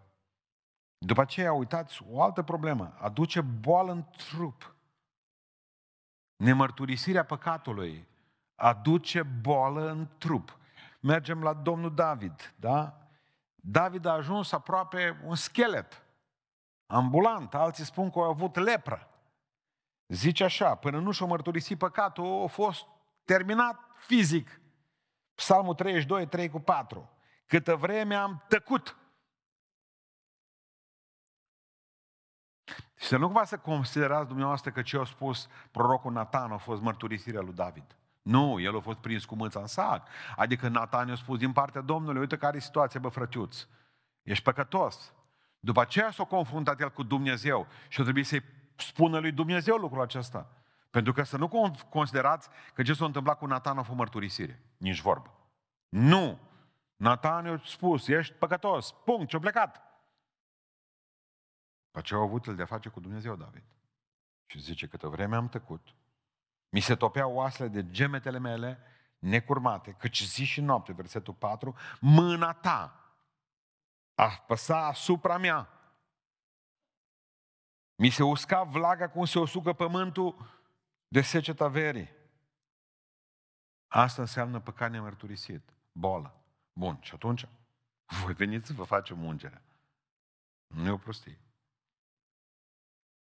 după 0.97 1.21
aceea, 1.21 1.53
uitați, 1.53 2.03
o 2.09 2.21
altă 2.21 2.41
problemă, 2.41 2.95
aduce 2.99 3.41
boală 3.41 3.91
în 3.91 4.03
trup. 4.03 4.75
Nemărturisirea 6.35 7.25
păcatului 7.25 8.07
aduce 8.55 9.23
boală 9.23 9.89
în 9.89 10.07
trup. 10.17 10.57
Mergem 10.99 11.43
la 11.43 11.53
domnul 11.53 11.93
David, 11.93 12.53
da? 12.55 13.08
David 13.61 14.05
a 14.05 14.11
ajuns 14.11 14.51
aproape 14.51 15.21
un 15.25 15.35
schelet, 15.35 16.03
ambulant, 16.85 17.53
alții 17.53 17.85
spun 17.85 18.09
că 18.09 18.19
a 18.19 18.25
avut 18.25 18.55
lepră. 18.55 19.09
Zice 20.07 20.43
așa, 20.43 20.75
până 20.75 20.99
nu 20.99 21.11
și-a 21.11 21.25
mărturisit 21.25 21.77
păcatul, 21.77 22.43
a 22.43 22.47
fost 22.47 22.85
terminat 23.23 23.79
fizic. 23.95 24.61
Psalmul 25.35 25.75
32, 25.75 26.27
3 26.27 26.49
cu 26.49 26.59
4. 26.59 27.09
Câtă 27.45 27.75
vreme 27.75 28.15
am 28.15 28.43
tăcut. 28.47 28.97
Și 32.95 33.07
să 33.07 33.17
nu 33.17 33.25
cumva 33.25 33.43
să 33.43 33.57
considerați 33.57 34.27
dumneavoastră 34.27 34.71
că 34.71 34.81
ce 34.81 34.97
a 34.97 35.03
spus 35.03 35.47
prorocul 35.71 36.11
Natan 36.11 36.51
a 36.51 36.57
fost 36.57 36.81
mărturisirea 36.81 37.41
lui 37.41 37.53
David. 37.53 37.98
Nu, 38.29 38.59
el 38.59 38.75
a 38.75 38.79
fost 38.79 38.97
prins 38.97 39.25
cu 39.25 39.35
mâța 39.35 39.59
în 39.59 39.67
sac. 39.67 40.07
Adică 40.35 40.67
Natan 40.67 41.07
i-a 41.07 41.15
spus 41.15 41.37
din 41.37 41.51
partea 41.51 41.81
Domnului, 41.81 42.19
uite 42.19 42.37
care 42.37 42.57
e 42.57 42.59
situația, 42.59 42.99
bă 42.99 43.07
frătiuț. 43.07 43.67
Ești 44.21 44.43
păcătos. 44.43 45.13
După 45.59 45.81
aceea 45.81 46.11
s-a 46.11 46.23
confruntat 46.23 46.79
el 46.79 46.91
cu 46.91 47.03
Dumnezeu 47.03 47.67
și 47.87 47.99
a 47.99 48.03
trebuit 48.03 48.25
să-i 48.25 48.43
spună 48.75 49.19
lui 49.19 49.31
Dumnezeu 49.31 49.75
lucrul 49.75 50.01
acesta. 50.01 50.47
Pentru 50.89 51.13
că 51.13 51.23
să 51.23 51.37
nu 51.37 51.73
considerați 51.89 52.49
că 52.73 52.81
ce 52.81 52.93
s-a 52.93 53.05
întâmplat 53.05 53.37
cu 53.37 53.45
Natan 53.45 53.77
a 53.77 53.83
fost 53.83 53.97
mărturisire. 53.97 54.63
Nici 54.77 55.01
vorbă. 55.01 55.33
Nu! 55.89 56.39
Natan 56.95 57.45
i-a 57.45 57.61
spus, 57.65 58.07
ești 58.07 58.33
păcătos, 58.33 58.91
punct, 58.91 59.29
și-a 59.29 59.39
plecat. 59.39 59.81
După 61.85 62.01
ce 62.01 62.13
au 62.13 62.21
avut 62.21 62.45
el 62.45 62.55
de 62.55 62.63
face 62.63 62.89
cu 62.89 62.99
Dumnezeu 62.99 63.35
David. 63.35 63.63
Și 64.45 64.59
zice, 64.59 64.87
câtă 64.87 65.07
vreme 65.07 65.35
am 65.35 65.49
tăcut, 65.49 65.93
mi 66.69 66.79
se 66.79 66.95
topeau 66.95 67.33
oasele 67.33 67.67
de 67.67 67.89
gemetele 67.89 68.39
mele 68.39 68.79
necurmate, 69.19 69.91
căci 69.91 70.23
zi 70.23 70.43
și 70.43 70.61
noapte, 70.61 70.91
versetul 70.91 71.33
4, 71.33 71.75
mâna 71.99 72.53
ta 72.53 72.99
apăsa 74.15 74.85
asupra 74.85 75.37
mea. 75.37 75.69
Mi 77.95 78.09
se 78.09 78.23
usca 78.23 78.63
vlaga 78.63 79.09
cum 79.09 79.25
se 79.25 79.39
usucă 79.39 79.73
pământul 79.73 80.57
de 81.07 81.21
seceta 81.21 81.67
verii. 81.67 82.17
Asta 83.87 84.21
înseamnă 84.21 84.59
păcat 84.59 84.91
nemărturisit, 84.91 85.73
boală. 85.91 86.43
Bun, 86.73 86.97
și 87.01 87.13
atunci 87.13 87.47
voi 88.23 88.33
veniți 88.33 88.67
să 88.67 88.73
vă 88.73 88.83
facem 88.83 89.23
ungerea. 89.25 89.61
Nu 90.67 90.87
e 90.87 90.91
o 90.91 90.97
prostie. 90.97 91.39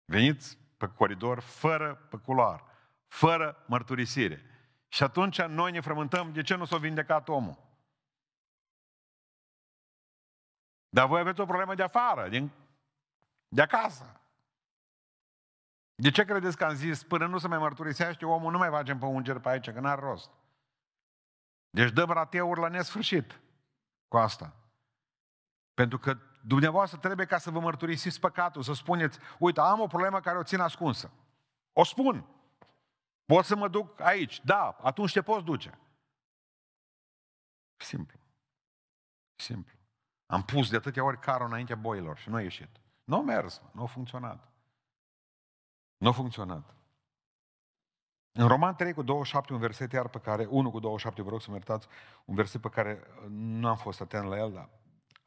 Veniți 0.04 0.58
pe 0.76 0.88
coridor 0.88 1.40
fără 1.40 1.94
pe 1.94 2.16
culoar, 2.16 2.64
fără 3.10 3.64
mărturisire. 3.66 4.44
Și 4.88 5.02
atunci 5.02 5.42
noi 5.42 5.70
ne 5.70 5.80
frământăm, 5.80 6.32
de 6.32 6.42
ce 6.42 6.54
nu 6.54 6.64
s-a 6.64 6.76
vindecat 6.76 7.28
omul? 7.28 7.58
Dar 10.88 11.06
voi 11.06 11.20
aveți 11.20 11.40
o 11.40 11.44
problemă 11.44 11.74
de 11.74 11.82
afară, 11.82 12.28
din, 12.28 12.50
de 13.48 13.62
acasă. 13.62 14.20
De 15.94 16.10
ce 16.10 16.24
credeți 16.24 16.56
că 16.56 16.64
am 16.64 16.74
zis, 16.74 17.02
până 17.02 17.26
nu 17.26 17.38
se 17.38 17.48
mai 17.48 17.58
mărturisește 17.58 18.24
omul, 18.24 18.52
nu 18.52 18.58
mai 18.58 18.70
facem 18.70 18.98
pe 18.98 19.04
unger 19.04 19.38
pe 19.38 19.48
aici, 19.48 19.70
că 19.70 19.80
n-are 19.80 20.00
rost. 20.00 20.30
Deci 21.70 21.90
dăm 21.90 22.10
rateuri 22.10 22.60
la 22.60 22.68
nesfârșit 22.68 23.40
cu 24.08 24.16
asta. 24.16 24.54
Pentru 25.74 25.98
că 25.98 26.18
dumneavoastră 26.42 26.98
trebuie 26.98 27.26
ca 27.26 27.38
să 27.38 27.50
vă 27.50 27.60
mărturisiți 27.60 28.20
păcatul, 28.20 28.62
să 28.62 28.72
spuneți, 28.72 29.18
uite, 29.38 29.60
am 29.60 29.80
o 29.80 29.86
problemă 29.86 30.20
care 30.20 30.38
o 30.38 30.42
țin 30.42 30.60
ascunsă. 30.60 31.10
O 31.72 31.84
spun. 31.84 32.39
Pot 33.34 33.44
să 33.44 33.56
mă 33.56 33.68
duc 33.68 34.00
aici. 34.00 34.40
Da, 34.44 34.76
atunci 34.82 35.12
te 35.12 35.22
poți 35.22 35.44
duce. 35.44 35.78
Simplu. 37.76 38.18
Simplu. 39.34 39.78
Am 40.26 40.42
pus 40.42 40.70
de 40.70 40.76
atâtea 40.76 41.04
ori 41.04 41.18
carul 41.18 41.46
înaintea 41.46 41.76
boilor 41.76 42.16
și 42.16 42.28
nu 42.28 42.34
a 42.34 42.42
ieșit. 42.42 42.80
Nu 43.04 43.16
a 43.16 43.22
mers, 43.22 43.62
nu 43.72 43.82
a 43.82 43.86
funcționat. 43.86 44.48
Nu 45.96 46.08
a 46.08 46.12
funcționat. 46.12 46.74
În 48.32 48.48
Roman 48.48 48.74
3 48.74 48.92
cu 48.92 49.02
27, 49.02 49.52
un 49.52 49.58
verset 49.58 49.92
iar 49.92 50.08
pe 50.08 50.18
care, 50.18 50.44
1 50.44 50.70
cu 50.70 50.78
27, 50.78 51.22
vă 51.22 51.30
rog 51.30 51.40
să 51.40 51.50
mă 51.50 51.56
iertați, 51.56 51.88
un 52.24 52.34
verset 52.34 52.60
pe 52.60 52.68
care 52.68 53.06
nu 53.28 53.68
am 53.68 53.76
fost 53.76 54.00
atent 54.00 54.28
la 54.28 54.38
el, 54.38 54.52
dar 54.52 54.68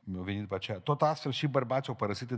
mi-a 0.04 0.22
venit 0.22 0.42
după 0.42 0.56
aceea. 0.56 0.80
Tot 0.80 1.02
astfel 1.02 1.32
și 1.32 1.48
bărbații 1.48 1.90
au 1.90 1.96
părăsit 1.96 2.32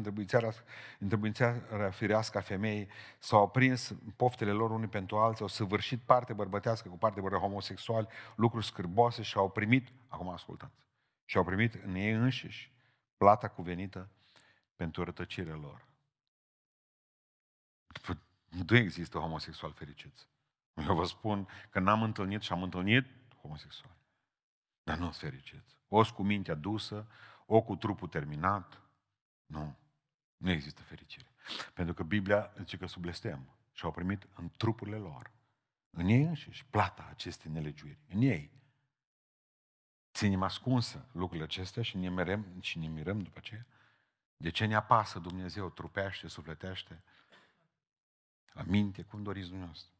întrebuințarea 0.99 1.91
firească 1.91 2.37
a 2.37 2.41
femeii, 2.41 2.87
s-au 3.19 3.49
prins 3.49 3.95
poftele 4.15 4.51
lor 4.51 4.71
unii 4.71 4.87
pentru 4.87 5.17
alții, 5.17 5.41
au 5.41 5.47
săvârșit 5.47 6.01
parte 6.01 6.33
bărbătească 6.33 6.89
cu 6.89 6.97
parte 6.97 7.21
bără 7.21 7.37
homosexuali, 7.37 8.07
lucruri 8.35 8.65
scârboase 8.65 9.21
și 9.21 9.37
au 9.37 9.49
primit, 9.49 9.87
acum 10.07 10.29
ascultați, 10.29 10.75
și 11.25 11.37
au 11.37 11.43
primit 11.43 11.73
în 11.73 11.95
ei 11.95 12.11
înșiși 12.11 12.73
plata 13.17 13.47
cuvenită 13.47 14.09
pentru 14.75 15.03
rătăcirea 15.03 15.55
lor. 15.55 15.85
Nu 18.67 18.77
există 18.77 19.17
homosexual 19.17 19.71
fericiți. 19.71 20.27
Eu 20.87 20.95
vă 20.95 21.05
spun 21.05 21.47
că 21.69 21.79
n-am 21.79 22.03
întâlnit 22.03 22.41
și 22.41 22.51
am 22.51 22.63
întâlnit 22.63 23.05
homosexuali. 23.41 23.95
Dar 24.83 24.97
nu 24.97 25.03
sunt 25.03 25.15
fericiți. 25.15 25.77
O 25.87 26.01
cu 26.13 26.23
mintea 26.23 26.55
dusă, 26.55 27.07
o 27.45 27.61
cu 27.61 27.75
trupul 27.75 28.07
terminat. 28.07 28.81
Nu. 29.45 29.77
Nu 30.37 30.49
există 30.49 30.81
fericire. 30.81 31.27
Pentru 31.73 31.93
că 31.93 32.03
Biblia 32.03 32.53
zice 32.57 32.77
că 32.77 32.85
sub 32.85 33.01
blestem 33.01 33.49
și 33.71 33.85
au 33.85 33.91
primit 33.91 34.27
în 34.35 34.49
trupurile 34.57 34.97
lor, 34.97 35.31
în 35.89 36.07
ei 36.07 36.23
înșiși, 36.23 36.65
plata 36.65 37.07
acestei 37.09 37.51
nelegiuiri. 37.51 37.99
În 38.07 38.21
ei. 38.21 38.51
Ținem 40.13 40.43
ascunsă 40.43 41.09
lucrurile 41.11 41.45
acestea 41.45 41.83
și 41.83 41.97
ne 41.97 42.09
mirăm, 42.09 42.61
și 42.61 42.79
ne 42.79 42.87
mirăm 42.87 43.21
după 43.21 43.37
aceea. 43.37 43.65
De 44.37 44.49
ce 44.49 44.65
ne 44.65 44.75
apasă 44.75 45.19
Dumnezeu, 45.19 45.69
trupește, 45.69 46.27
sufletește, 46.27 47.03
la 48.53 48.63
minte, 48.63 49.03
cum 49.03 49.23
doriți 49.23 49.47
dumneavoastră. 49.47 49.94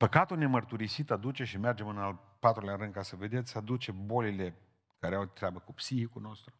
Păcatul 0.00 0.36
nemărturisit 0.36 1.10
aduce, 1.10 1.44
și 1.44 1.56
mergem 1.56 1.88
în 1.88 1.98
al 1.98 2.20
patrulea 2.38 2.76
rând 2.76 2.92
ca 2.92 3.02
să 3.02 3.16
vedeți, 3.16 3.56
aduce 3.56 3.92
bolile 3.92 4.56
care 4.98 5.14
au 5.14 5.26
treabă 5.26 5.58
cu 5.60 5.72
psihicul 5.72 6.22
nostru, 6.22 6.54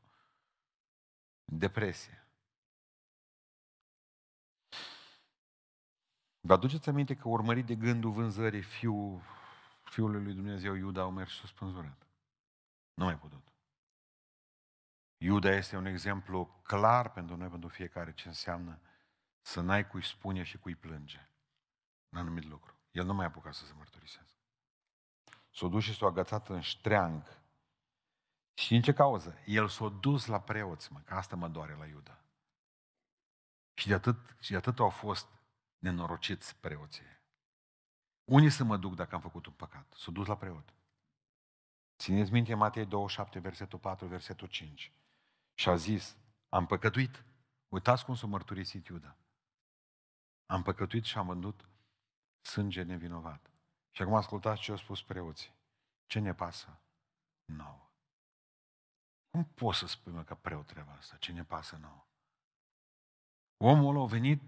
depresie. 1.45 2.27
Vă 6.41 6.53
aduceți 6.53 6.89
aminte 6.89 7.17
că 7.17 7.29
urmărit 7.29 7.67
de 7.67 7.75
gândul 7.75 8.11
vânzării 8.11 8.63
fiul, 8.63 9.21
fiului 9.83 10.23
lui 10.23 10.35
Dumnezeu 10.35 10.75
Iuda 10.75 11.01
au 11.01 11.11
mers 11.11 11.31
și 11.31 11.41
s-a 11.41 11.47
spânzurat. 11.47 12.07
Nu 12.95 13.05
mai 13.05 13.19
putut. 13.19 13.53
Iuda 15.17 15.51
este 15.51 15.77
un 15.77 15.85
exemplu 15.85 16.61
clar 16.63 17.13
pentru 17.13 17.37
noi, 17.37 17.49
pentru 17.49 17.69
fiecare, 17.69 18.13
ce 18.13 18.29
înseamnă 18.29 18.81
să 19.41 19.61
n-ai 19.61 19.87
cui 19.87 20.05
spune 20.05 20.43
și 20.43 20.59
cui 20.59 20.75
plânge. 20.75 21.29
Un 22.09 22.19
anumit 22.19 22.45
lucru. 22.45 22.75
El 22.91 23.05
nu 23.05 23.15
mai 23.15 23.25
a 23.25 23.29
apucat 23.29 23.55
să 23.55 23.65
se 23.65 23.73
mărturisească. 23.73 24.39
S-a 25.51 25.67
dus 25.67 25.85
și 25.85 25.95
s-a 25.95 26.07
agățat 26.07 26.49
în 26.49 26.61
ștreang. 26.61 27.39
Și 28.55 28.69
din 28.69 28.83
ce 28.83 28.93
cauză? 28.93 29.39
El 29.47 29.69
s-a 29.69 29.89
dus 29.89 30.27
la 30.27 30.41
preoți, 30.41 30.93
mă, 30.93 31.01
că 31.05 31.15
asta 31.15 31.37
mă 31.37 31.49
doare 31.49 31.75
la 31.75 31.87
Iuda. 31.87 32.25
Și 33.75 33.89
de 33.89 33.95
atât, 33.95 34.37
și 34.41 34.51
de 34.51 34.57
atât 34.57 34.79
au 34.79 34.91
fost 34.91 35.29
nenorociți 35.79 36.57
preoții. 36.57 37.19
Unii 38.25 38.51
să 38.51 38.65
mă 38.65 38.77
duc 38.77 38.95
dacă 38.95 39.15
am 39.15 39.21
făcut 39.21 39.47
un 39.47 39.53
păcat? 39.53 39.93
S-a 39.97 40.11
dus 40.11 40.27
la 40.27 40.37
preot. 40.37 40.75
Țineți 41.99 42.33
minte 42.33 42.55
Matei 42.55 42.87
27, 42.87 43.39
versetul 43.39 43.79
4, 43.79 44.07
versetul 44.07 44.49
5. 44.49 44.93
Și 45.55 45.69
a 45.69 45.77
zis, 45.77 46.17
am 46.49 46.67
păcătuit. 46.67 47.25
Uitați 47.69 48.05
cum 48.05 48.15
s-a 48.15 48.27
mărturisit 48.27 48.87
Iuda. 48.87 49.17
Am 50.47 50.63
păcătuit 50.63 51.05
și 51.05 51.19
am 51.19 51.27
vândut 51.27 51.69
sânge 52.41 52.83
nevinovat. 52.83 53.51
Și 53.91 54.03
acum 54.03 54.15
ascultați 54.15 54.61
ce 54.61 54.71
au 54.71 54.77
spus 54.77 55.03
preoții. 55.03 55.55
Ce 56.07 56.19
ne 56.19 56.35
pasă? 56.35 56.81
Nouă. 57.45 57.91
Cum 59.31 59.45
poți 59.45 59.79
să 59.79 59.87
spui, 59.87 60.13
mă, 60.13 60.25
că 60.25 60.35
preot 60.35 60.67
treaba 60.67 60.93
asta? 60.93 61.17
Ce 61.17 61.33
ne 61.33 61.45
pasă 61.45 61.77
nouă? 61.77 62.07
Omul 63.57 63.95
ăla 63.95 64.05
a 64.05 64.07
venit 64.07 64.43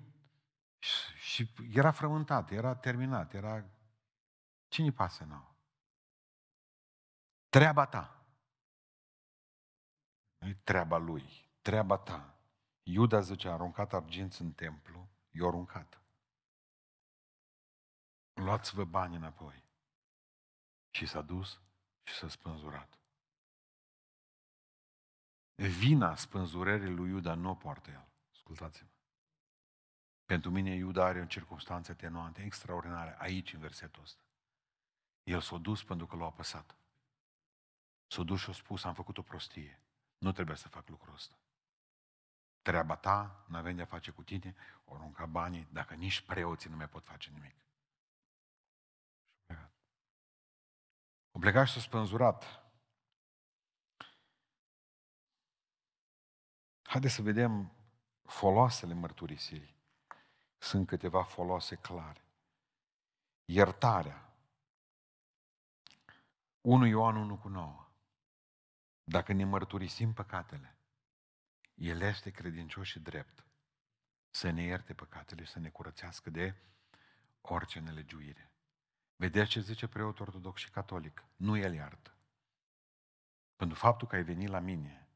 și, 0.79 1.17
și 1.17 1.55
era 1.73 1.91
frământat, 1.91 2.51
era 2.51 2.77
terminat, 2.77 3.35
era... 3.35 3.65
Ce 4.69 4.83
ne 4.83 4.91
pasă 4.91 5.25
nouă? 5.25 5.55
Treaba 7.49 7.87
ta. 7.87 8.27
nu 10.39 10.53
treaba 10.53 10.97
lui, 10.97 11.51
treaba 11.61 11.99
ta. 11.99 12.35
Iuda 12.83 13.21
zice, 13.21 13.49
a 13.49 13.53
aruncat 13.53 13.93
arginți 13.93 14.41
în 14.43 14.53
templu, 14.53 15.09
i-a 15.31 15.47
aruncat. 15.47 16.02
Luați-vă 18.35 18.85
bani 18.85 19.17
înapoi. 19.17 19.65
Și 20.91 21.07
s-a 21.07 21.23
dus 21.23 21.61
și 22.03 22.15
s-a 22.15 22.29
spânzurat. 22.29 22.99
Vina 25.55 26.15
spânzurării 26.15 26.95
lui 26.95 27.09
Iuda 27.09 27.35
nu 27.35 27.51
o 27.51 27.55
poartă 27.55 27.91
el. 27.91 28.07
Ascultați-mă. 28.33 28.89
Pentru 30.25 30.51
mine 30.51 30.75
Iuda 30.75 31.05
are 31.05 31.21
o 31.21 31.25
circunstanță 31.25 31.95
tenuante, 31.95 32.43
extraordinare, 32.43 33.17
aici, 33.19 33.53
în 33.53 33.61
versetul 33.61 34.03
ăsta. 34.03 34.23
El 35.23 35.41
s-a 35.41 35.57
dus 35.57 35.85
pentru 35.85 36.07
că 36.07 36.17
l-a 36.17 36.25
apăsat. 36.25 36.77
S-a 38.07 38.23
dus 38.23 38.41
și 38.41 38.51
a 38.51 38.53
spus, 38.53 38.85
am 38.85 38.95
făcut 38.95 39.19
o 39.19 39.23
prostie. 39.23 39.81
Nu 40.19 40.33
trebuie 40.33 40.57
să 40.57 40.69
fac 40.69 40.89
lucrul 40.89 41.15
ăsta. 41.15 41.39
Treaba 42.63 42.97
ta, 42.97 43.45
nu 43.49 43.57
avem 43.57 43.77
de-a 43.77 43.85
face 43.85 44.11
cu 44.11 44.23
tine, 44.23 44.55
o 44.85 44.95
arunca 44.95 45.27
banii, 45.27 45.69
dacă 45.71 45.95
nici 45.95 46.21
preoții 46.21 46.71
nu 46.71 46.77
mai 46.77 46.89
pot 46.89 47.05
face 47.05 47.31
nimic. 47.31 47.55
O 51.33 51.39
plecat 51.39 51.67
și 51.67 51.73
s-a 51.73 51.81
spânzurat. 51.81 52.63
Haideți 56.83 57.15
să 57.15 57.23
vedem 57.23 57.73
foloasele 58.23 58.95
mărturisirii. 58.95 59.77
Sunt 60.59 60.87
câteva 60.87 61.25
folose 61.25 61.77
clare. 61.77 62.25
Iertarea. 63.45 64.33
1 66.61 66.87
Ioan 66.87 67.17
1 67.17 67.39
cu 67.39 67.49
9. 67.49 67.87
Dacă 69.05 69.33
ne 69.33 69.45
mărturisim 69.45 70.13
păcatele, 70.13 70.77
El 71.75 72.01
este 72.01 72.31
credincios 72.31 72.87
și 72.87 73.01
drept 73.01 73.45
să 74.31 74.51
ne 74.51 74.63
ierte 74.63 74.95
păcatele 74.95 75.45
și 75.45 75.51
să 75.51 75.59
ne 75.59 75.71
curățească 75.71 76.31
de 76.31 76.55
orice 77.41 77.81
nelegiuire. 77.81 78.52
Vedeți 79.23 79.51
ce 79.51 79.61
zice 79.61 79.87
preotul 79.87 80.27
ortodox 80.27 80.61
și 80.61 80.71
catolic? 80.71 81.25
Nu 81.37 81.57
el 81.57 81.75
iartă. 81.75 82.15
Pentru 83.57 83.77
faptul 83.77 84.09
că 84.09 84.15
ai 84.15 84.23
venit 84.23 84.49
la 84.49 84.59
mine 84.59 85.09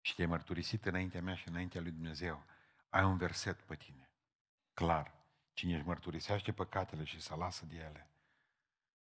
și 0.00 0.14
te-ai 0.14 0.26
mărturisit 0.26 0.84
înaintea 0.84 1.22
mea 1.22 1.34
și 1.34 1.48
înaintea 1.48 1.80
lui 1.80 1.90
Dumnezeu, 1.90 2.44
ai 2.88 3.04
un 3.04 3.16
verset 3.16 3.60
pe 3.60 3.76
tine. 3.76 4.10
Clar. 4.74 5.14
Cine 5.52 5.76
își 5.76 5.86
mărturisește 5.86 6.52
păcatele 6.52 7.04
și 7.04 7.20
să 7.20 7.34
lasă 7.34 7.66
de 7.66 7.76
ele, 7.76 8.08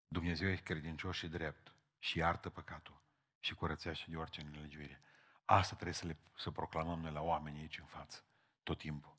Dumnezeu 0.08 0.48
e 0.48 0.56
credincios 0.56 1.16
și 1.16 1.28
drept 1.28 1.72
și 1.98 2.18
iartă 2.18 2.50
păcatul 2.50 3.02
și 3.40 3.54
curățește 3.54 4.10
de 4.10 4.16
orice 4.16 4.42
nelegiuire. 4.42 5.02
Asta 5.44 5.74
trebuie 5.74 5.94
să, 5.94 6.06
le, 6.06 6.16
să 6.36 6.50
proclamăm 6.50 7.00
noi 7.00 7.12
la 7.12 7.20
oameni 7.20 7.58
aici 7.58 7.78
în 7.78 7.86
față, 7.86 8.24
tot 8.62 8.78
timpul. 8.78 9.18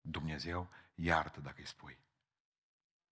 Dumnezeu 0.00 0.68
iartă 0.94 1.40
dacă 1.40 1.56
îi 1.58 1.66
spui. 1.66 1.98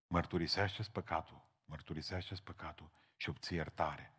Mărturisește-ți 0.07 0.93
păcatul 0.93 1.51
mărturisește 1.65 2.35
păcatul 2.45 2.91
și 3.17 3.29
obții 3.29 3.57
iertare. 3.57 4.13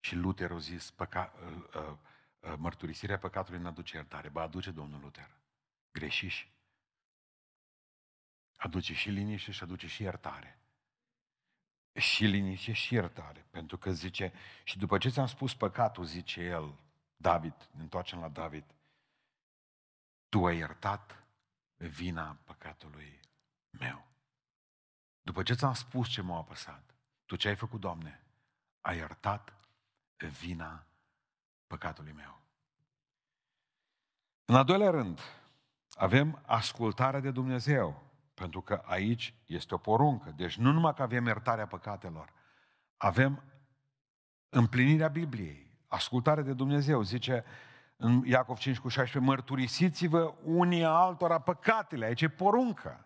Și 0.00 0.14
Luther 0.14 0.50
a 0.50 0.58
zis, 0.58 0.90
păca, 0.90 1.32
uh, 1.42 1.64
uh, 1.74 1.96
uh, 2.40 2.54
mărturisirea 2.56 3.18
păcatului 3.18 3.60
nu 3.60 3.68
aduce 3.68 3.96
iertare, 3.96 4.28
ba 4.28 4.42
aduce 4.42 4.70
Domnul 4.70 5.00
Luther. 5.00 5.30
Greșiși. 5.92 6.52
aduce 8.56 8.94
și 8.94 9.10
liniște 9.10 9.50
și 9.50 9.62
aduce 9.62 9.86
și 9.86 10.02
iertare. 10.02 10.58
Și 11.92 12.24
liniște 12.24 12.72
și 12.72 12.94
iertare. 12.94 13.46
Pentru 13.50 13.78
că 13.78 13.92
zice, 13.92 14.32
și 14.64 14.78
după 14.78 14.98
ce 14.98 15.08
ți-am 15.08 15.26
spus 15.26 15.54
păcatul, 15.54 16.04
zice 16.04 16.40
el, 16.40 16.78
David, 17.16 17.68
ne 17.72 17.82
întoarcem 17.82 18.20
la 18.20 18.28
David, 18.28 18.64
tu 20.28 20.46
ai 20.46 20.56
iertat 20.56 21.24
vina 21.76 22.36
păcatului 22.44 23.20
meu. 23.70 24.09
După 25.22 25.42
ce 25.42 25.54
ți-am 25.54 25.72
spus 25.72 26.08
ce 26.08 26.22
m-a 26.22 26.36
apăsat, 26.36 26.94
tu 27.26 27.36
ce 27.36 27.48
ai 27.48 27.56
făcut, 27.56 27.80
Doamne? 27.80 28.24
Ai 28.80 28.96
iertat 28.96 29.54
vina 30.16 30.86
păcatului 31.66 32.12
meu. 32.12 32.40
În 34.44 34.54
al 34.54 34.64
doilea 34.64 34.90
rând, 34.90 35.20
avem 35.94 36.42
ascultarea 36.46 37.20
de 37.20 37.30
Dumnezeu. 37.30 38.02
Pentru 38.34 38.60
că 38.60 38.82
aici 38.84 39.34
este 39.46 39.74
o 39.74 39.78
poruncă. 39.78 40.32
Deci 40.36 40.56
nu 40.56 40.72
numai 40.72 40.94
că 40.94 41.02
avem 41.02 41.26
iertarea 41.26 41.66
păcatelor, 41.66 42.32
avem 42.96 43.42
împlinirea 44.48 45.08
Bibliei, 45.08 45.78
ascultarea 45.86 46.42
de 46.42 46.52
Dumnezeu. 46.52 47.02
Zice 47.02 47.44
în 47.96 48.22
Iacov 48.26 48.58
5 48.58 48.78
cu 48.78 48.88
16, 48.88 49.30
mărturisiți-vă 49.30 50.34
unii 50.42 50.84
altora 50.84 51.38
păcatele. 51.38 52.04
Aici 52.04 52.22
e 52.22 52.28
poruncă. 52.28 53.04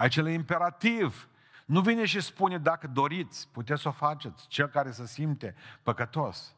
Aici 0.00 0.16
e 0.16 0.32
imperativ. 0.32 1.28
Nu 1.66 1.80
vine 1.80 2.04
și 2.04 2.20
spune, 2.20 2.58
dacă 2.58 2.86
doriți, 2.86 3.48
puteți 3.48 3.82
să 3.82 3.88
o 3.88 3.92
faceți, 3.92 4.48
cel 4.48 4.68
care 4.68 4.90
se 4.90 5.06
simte 5.06 5.54
păcătos. 5.82 6.56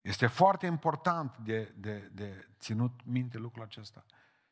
Este 0.00 0.26
foarte 0.26 0.66
important 0.66 1.36
de, 1.36 1.72
de, 1.76 2.10
de 2.12 2.48
ținut 2.58 3.04
minte 3.04 3.38
lucrul 3.38 3.62
acesta. 3.62 4.04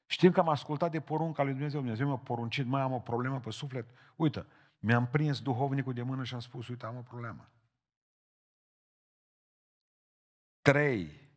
Știm 0.07 0.33
că 0.33 0.41
am 0.41 0.49
ascultat 0.49 0.91
de 0.91 1.01
porunca 1.01 1.43
lui 1.43 1.53
Dumnezeu. 1.53 1.81
Dumnezeu 1.81 2.07
mi-a 2.07 2.17
poruncit, 2.17 2.67
mai 2.67 2.81
am 2.81 2.93
o 2.93 3.01
problemă 3.01 3.41
pe 3.41 3.51
suflet. 3.51 3.87
Uite, 4.17 4.47
mi-am 4.79 5.07
prins 5.07 5.41
duhovnicul 5.41 5.93
de 5.93 6.03
mână 6.03 6.25
și 6.25 6.35
am 6.35 6.41
spus, 6.41 6.69
uite, 6.69 6.87
am 6.87 6.97
o 6.97 7.03
problemă. 7.03 7.49
Trei, 10.63 11.31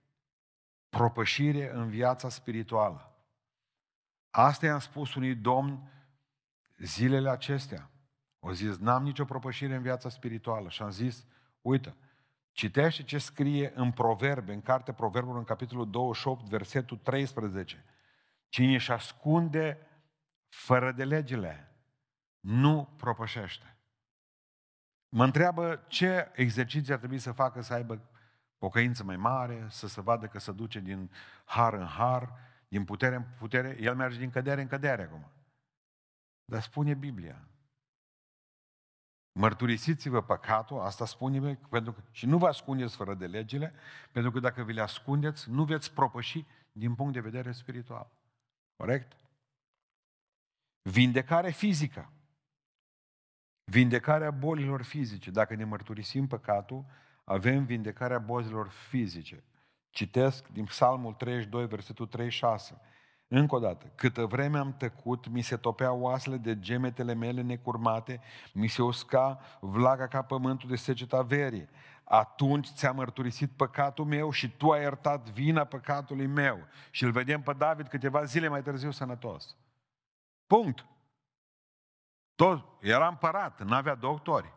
propășire 0.89 1.73
în 1.73 1.89
viața 1.89 2.29
spirituală. 2.29 3.12
Asta 4.35 4.65
i-am 4.65 4.79
spus 4.79 5.15
unui 5.15 5.35
domn 5.35 5.91
zilele 6.77 7.29
acestea. 7.29 7.89
O 8.39 8.51
zis, 8.51 8.77
n-am 8.77 9.03
nicio 9.03 9.25
propășire 9.25 9.75
în 9.75 9.81
viața 9.81 10.09
spirituală. 10.09 10.69
Și 10.69 10.81
am 10.81 10.89
zis, 10.89 11.25
uite, 11.61 11.95
citește 12.51 13.03
ce 13.03 13.17
scrie 13.17 13.71
în 13.75 13.91
Proverbe, 13.91 14.53
în 14.53 14.61
cartea 14.61 14.93
Proverbului, 14.93 15.39
în 15.39 15.45
capitolul 15.45 15.89
28, 15.89 16.47
versetul 16.47 16.97
13. 16.97 17.85
Cine 18.49 18.73
își 18.73 18.91
ascunde 18.91 19.87
fără 20.47 20.91
de 20.91 21.05
legile, 21.05 21.75
nu 22.39 22.93
propășește. 22.97 23.77
Mă 25.09 25.23
întreabă 25.23 25.83
ce 25.87 26.31
exerciții 26.33 26.93
ar 26.93 26.99
trebui 26.99 27.19
să 27.19 27.31
facă 27.31 27.61
să 27.61 27.73
aibă 27.73 28.09
pocăință 28.57 29.03
mai 29.03 29.17
mare, 29.17 29.67
să 29.69 29.87
se 29.87 30.01
vadă 30.01 30.27
că 30.27 30.39
se 30.39 30.51
duce 30.51 30.79
din 30.79 31.11
har 31.45 31.73
în 31.73 31.85
har, 31.85 32.51
din 32.73 32.85
putere 32.85 33.15
în 33.15 33.23
putere. 33.37 33.77
El 33.79 33.95
merge 33.95 34.17
din 34.17 34.29
cădere 34.29 34.61
în 34.61 34.67
cădere 34.67 35.03
acum. 35.03 35.31
Dar 36.45 36.61
spune 36.61 36.93
Biblia. 36.93 37.47
Mărturisiți-vă 39.39 40.21
păcatul, 40.23 40.79
asta 40.79 41.05
spune 41.05 41.55
pentru 41.55 41.93
că, 41.93 42.01
și 42.11 42.25
nu 42.25 42.37
vă 42.37 42.47
ascundeți 42.47 42.95
fără 42.95 43.13
de 43.13 43.27
legile, 43.27 43.73
pentru 44.11 44.31
că 44.31 44.39
dacă 44.39 44.63
vi 44.63 44.73
le 44.73 44.81
ascundeți, 44.81 45.49
nu 45.49 45.65
veți 45.65 45.93
propăși 45.93 46.45
din 46.71 46.95
punct 46.95 47.13
de 47.13 47.19
vedere 47.19 47.51
spiritual. 47.51 48.11
Corect? 48.75 49.15
Vindecare 50.81 51.49
fizică. 51.49 52.11
Vindecarea 53.63 54.31
bolilor 54.31 54.81
fizice. 54.81 55.31
Dacă 55.31 55.55
ne 55.55 55.63
mărturisim 55.63 56.27
păcatul, 56.27 56.85
avem 57.23 57.65
vindecarea 57.65 58.19
bolilor 58.19 58.67
fizice. 58.69 59.43
Citesc 59.93 60.47
din 60.47 60.65
Psalmul 60.65 61.13
32, 61.13 61.67
versetul 61.67 62.07
36. 62.07 62.81
Încă 63.27 63.55
o 63.55 63.59
dată, 63.59 63.91
câtă 63.95 64.25
vreme 64.25 64.57
am 64.57 64.75
tăcut, 64.77 65.27
mi 65.27 65.41
se 65.41 65.57
topea 65.57 65.91
oasele 65.91 66.37
de 66.37 66.59
gemetele 66.59 67.13
mele 67.13 67.41
necurmate, 67.41 68.21
mi 68.53 68.67
se 68.67 68.81
usca 68.81 69.39
vlaga 69.59 70.07
ca 70.07 70.21
pământul 70.21 70.69
de 70.69 70.75
seceta 70.75 71.21
verii. 71.21 71.69
Atunci 72.03 72.67
ți-a 72.67 72.91
mărturisit 72.91 73.51
păcatul 73.51 74.05
meu 74.05 74.31
și 74.31 74.49
tu 74.49 74.69
ai 74.69 74.81
iertat 74.81 75.29
vina 75.29 75.63
păcatului 75.63 76.27
meu. 76.27 76.59
Și 76.91 77.03
îl 77.03 77.11
vedem 77.11 77.41
pe 77.41 77.53
David 77.53 77.87
câteva 77.87 78.23
zile 78.23 78.47
mai 78.47 78.61
târziu 78.61 78.91
sănătos. 78.91 79.55
Punct. 80.47 80.85
Tot, 82.35 82.65
era 82.79 83.07
împărat, 83.07 83.63
nu 83.63 83.75
avea 83.75 83.95
doctori. 83.95 84.53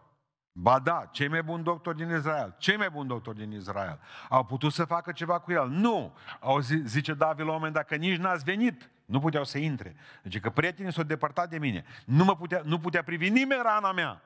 Ba 0.58 0.78
da, 0.78 1.08
cei 1.12 1.28
mai 1.28 1.42
buni 1.42 1.64
doctori 1.64 1.96
din 1.96 2.10
Israel, 2.10 2.54
cei 2.58 2.76
mai 2.76 2.90
buni 2.90 3.08
doctori 3.08 3.36
din 3.36 3.52
Israel, 3.52 4.00
au 4.28 4.44
putut 4.44 4.72
să 4.72 4.84
facă 4.84 5.12
ceva 5.12 5.38
cu 5.38 5.52
el. 5.52 5.68
Nu! 5.68 6.16
Au 6.40 6.60
zi, 6.60 6.76
zice 6.76 7.14
David 7.14 7.46
la 7.46 7.52
oameni, 7.52 7.72
dacă 7.72 7.96
nici 7.96 8.18
n-ați 8.18 8.44
venit, 8.44 8.90
nu 9.04 9.20
puteau 9.20 9.44
să 9.44 9.58
intre. 9.58 9.96
Deci 10.22 10.40
că 10.40 10.50
prietenii 10.50 10.92
s-au 10.92 11.04
depărtat 11.04 11.50
de 11.50 11.58
mine. 11.58 11.84
Nu, 12.06 12.24
mă 12.24 12.36
putea, 12.36 12.62
nu 12.64 12.78
putea 12.78 13.02
privi 13.02 13.28
nimeni 13.28 13.62
rana 13.62 13.92
mea. 13.92 14.22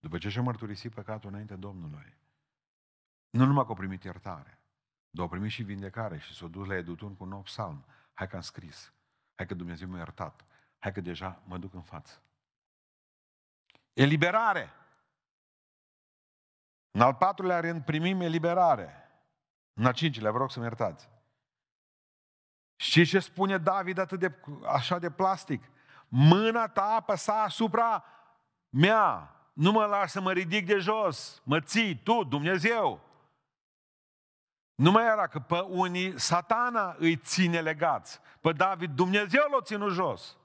După 0.00 0.18
ce 0.18 0.28
și-a 0.28 0.42
mărturisit 0.42 0.94
păcatul 0.94 1.30
înainte 1.30 1.54
Domnului, 1.54 2.16
nu 3.30 3.44
numai 3.44 3.62
că 3.62 3.68
au 3.68 3.76
primit 3.76 4.04
iertare, 4.04 4.58
dar 5.10 5.24
au 5.24 5.30
primit 5.30 5.50
și 5.50 5.62
vindecare 5.62 6.18
și 6.18 6.34
s-au 6.34 6.48
dus 6.48 6.66
la 6.66 6.76
Edutun 6.76 7.14
cu 7.14 7.22
un 7.22 7.28
nou 7.28 7.40
psalm. 7.40 7.84
Hai 8.12 8.28
că 8.28 8.36
am 8.36 8.42
scris. 8.42 8.92
Hai 9.34 9.46
că 9.46 9.54
Dumnezeu 9.54 9.88
m-a 9.88 9.96
iertat. 9.96 10.44
Hai 10.78 10.92
că 10.92 11.00
deja 11.00 11.42
mă 11.46 11.58
duc 11.58 11.74
în 11.74 11.82
față. 11.82 12.23
Eliberare. 13.94 14.72
În 16.90 17.00
al 17.00 17.14
patrulea 17.14 17.60
rând 17.60 17.84
primim 17.84 18.20
eliberare. 18.20 19.10
În 19.72 19.86
al 19.86 19.92
cincilea, 19.92 20.30
vă 20.30 20.38
rog 20.38 20.50
să-mi 20.50 20.64
iertați. 20.64 21.08
Și 22.76 23.04
ce 23.04 23.18
spune 23.18 23.58
David 23.58 23.98
atât 23.98 24.18
de, 24.18 24.34
așa 24.66 24.98
de 24.98 25.10
plastic? 25.10 25.70
Mâna 26.08 26.68
ta 26.68 26.84
apăsa 26.84 27.42
asupra 27.42 28.04
mea. 28.68 29.34
Nu 29.52 29.72
mă 29.72 29.84
las 29.84 30.10
să 30.10 30.20
mă 30.20 30.32
ridic 30.32 30.66
de 30.66 30.78
jos. 30.78 31.42
Mă 31.44 31.60
ții 31.60 31.96
tu, 31.96 32.24
Dumnezeu. 32.24 33.00
Nu 34.74 34.90
mai 34.90 35.04
era 35.04 35.26
că 35.26 35.38
pe 35.38 35.58
unii 35.58 36.18
satana 36.20 36.96
îi 36.98 37.16
ține 37.16 37.60
legați. 37.60 38.20
Pe 38.40 38.52
David 38.52 38.90
Dumnezeu 38.90 39.42
l-a 39.50 39.62
ținut 39.62 39.92
jos. 39.92 40.36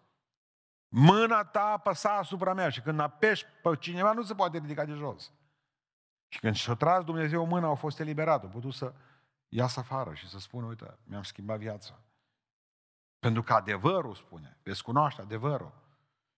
Mâna 0.89 1.43
ta 1.43 1.63
apăsa 1.63 2.17
asupra 2.17 2.53
mea 2.53 2.69
și 2.69 2.81
când 2.81 2.99
apeși 2.99 3.45
pe 3.61 3.75
cineva 3.75 4.11
nu 4.11 4.23
se 4.23 4.35
poate 4.35 4.57
ridica 4.57 4.85
de 4.85 4.93
jos. 4.93 5.31
Și 6.27 6.39
când 6.39 6.55
și-a 6.55 6.73
tras 6.73 7.03
Dumnezeu 7.03 7.45
mâna, 7.45 7.67
au 7.67 7.75
fost 7.75 7.99
eliberat. 7.99 8.43
Au 8.43 8.49
putut 8.49 8.73
să 8.73 8.93
iasă 9.47 9.79
afară 9.79 10.13
și 10.13 10.29
să 10.29 10.39
spună, 10.39 10.65
uite, 10.65 10.97
mi-am 11.03 11.23
schimbat 11.23 11.57
viața. 11.57 11.99
Pentru 13.19 13.43
că 13.43 13.53
adevărul 13.53 14.15
spune, 14.15 14.57
veți 14.63 14.83
cunoaște 14.83 15.21
adevărul. 15.21 15.73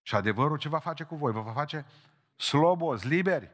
Și 0.02 0.16
adevărul 0.16 0.58
ce 0.58 0.70
va 0.70 0.80
face 0.80 1.04
cu 1.04 1.16
voi? 1.16 1.32
Vă 1.32 1.42
va 1.42 1.54
face 1.54 1.86
slobozi, 2.36 3.08
liberi. 3.08 3.52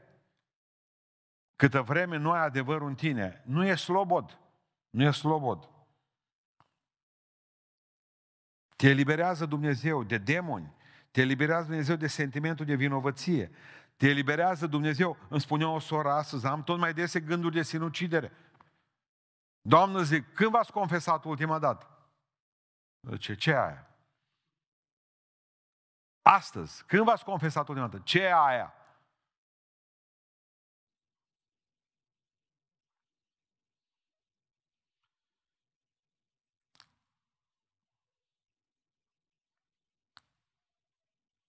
Câtă 1.56 1.82
vreme 1.82 2.18
nu 2.18 2.32
ai 2.32 2.40
adevărul 2.40 2.88
în 2.88 2.96
tine, 2.96 3.44
nu 3.46 3.66
e 3.66 3.76
slobod. 3.76 4.40
Nu 4.90 5.04
e 5.04 5.12
slobod. 5.12 5.70
Te 8.76 8.90
eliberează 8.90 9.46
Dumnezeu 9.46 10.04
de 10.04 10.18
demoni, 10.18 10.76
te 11.12 11.22
eliberează 11.22 11.66
Dumnezeu 11.66 11.96
de 11.96 12.08
sentimentul 12.08 12.66
de 12.66 12.76
vinovăție. 12.76 13.52
Te 13.96 14.08
eliberează 14.08 14.68
Dumnezeu. 14.68 15.18
Îmi 15.30 15.42
spunea 15.42 15.70
o 15.70 15.80
soră 15.80 16.12
astăzi, 16.12 16.46
am 16.46 16.64
tot 16.64 16.78
mai 16.78 16.94
dese 16.94 17.20
gânduri 17.20 17.56
de 17.56 17.62
sinucidere. 17.62 18.32
Doamnă, 19.62 20.02
zic, 20.02 20.34
când 20.34 20.52
v-ați 20.52 20.72
confesat 20.72 21.24
ultima 21.24 21.60
dată? 21.60 21.88
Ce, 23.20 23.36
ce 23.36 23.52
aia? 23.52 23.88
Astăzi, 26.22 26.84
când 26.84 27.04
v-ați 27.04 27.24
confesat 27.24 27.68
ultima 27.68 27.88
dată? 27.88 28.02
Ce 28.04 28.22
e 28.22 28.34
aia? 28.34 28.74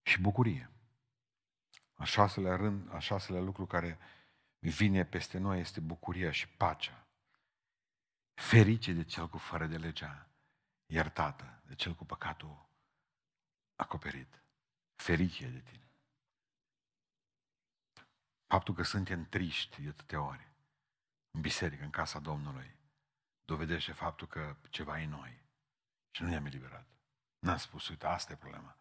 Și 0.09 0.21
bucurie. 0.21 0.71
A 1.95 2.05
șaselea 2.05 2.57
rând, 2.57 2.95
a 2.95 2.99
șaselea 2.99 3.41
lucru 3.41 3.67
care 3.67 3.99
vine 4.59 5.05
peste 5.05 5.39
noi 5.39 5.61
este 5.61 5.81
bucuria 5.81 6.31
și 6.31 6.49
pacea. 6.49 7.07
Ferice 8.35 8.93
de 8.93 9.05
cel 9.05 9.29
cu 9.29 9.39
fără 9.39 9.67
de 9.67 9.77
legea 9.77 10.31
iertată, 10.87 11.63
de 11.67 11.75
cel 11.75 11.95
cu 11.95 12.05
păcatul 12.05 12.69
acoperit. 13.77 14.43
Ferice 14.95 15.49
de 15.49 15.61
tine. 15.61 15.91
Faptul 18.47 18.75
că 18.75 18.83
suntem 18.83 19.25
triști 19.25 19.83
de 19.83 19.89
atâtea 19.89 20.23
ori 20.23 20.49
în 21.31 21.41
biserică, 21.41 21.85
în 21.85 21.91
casa 21.91 22.19
Domnului, 22.19 22.77
dovedește 23.45 23.93
faptul 23.93 24.27
că 24.27 24.57
ceva 24.71 25.01
e 25.01 25.07
noi 25.07 25.43
și 26.11 26.23
nu 26.23 26.29
ne-am 26.29 26.47
eliberat. 26.47 26.87
N-am 27.39 27.57
spus, 27.57 27.89
uite, 27.89 28.07
asta 28.07 28.33
e 28.33 28.37
problema. 28.37 28.77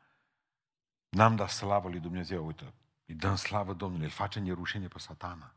N-am 1.09 1.35
dat 1.35 1.49
slavă 1.49 1.89
lui 1.89 1.99
Dumnezeu, 1.99 2.45
uite, 2.45 2.73
îi 3.05 3.15
dăm 3.15 3.35
slavă 3.35 3.73
Domnului, 3.73 4.05
îl 4.05 4.11
face 4.11 4.39
în 4.39 4.53
rușine 4.53 4.87
pe 4.87 4.99
satana. 4.99 5.53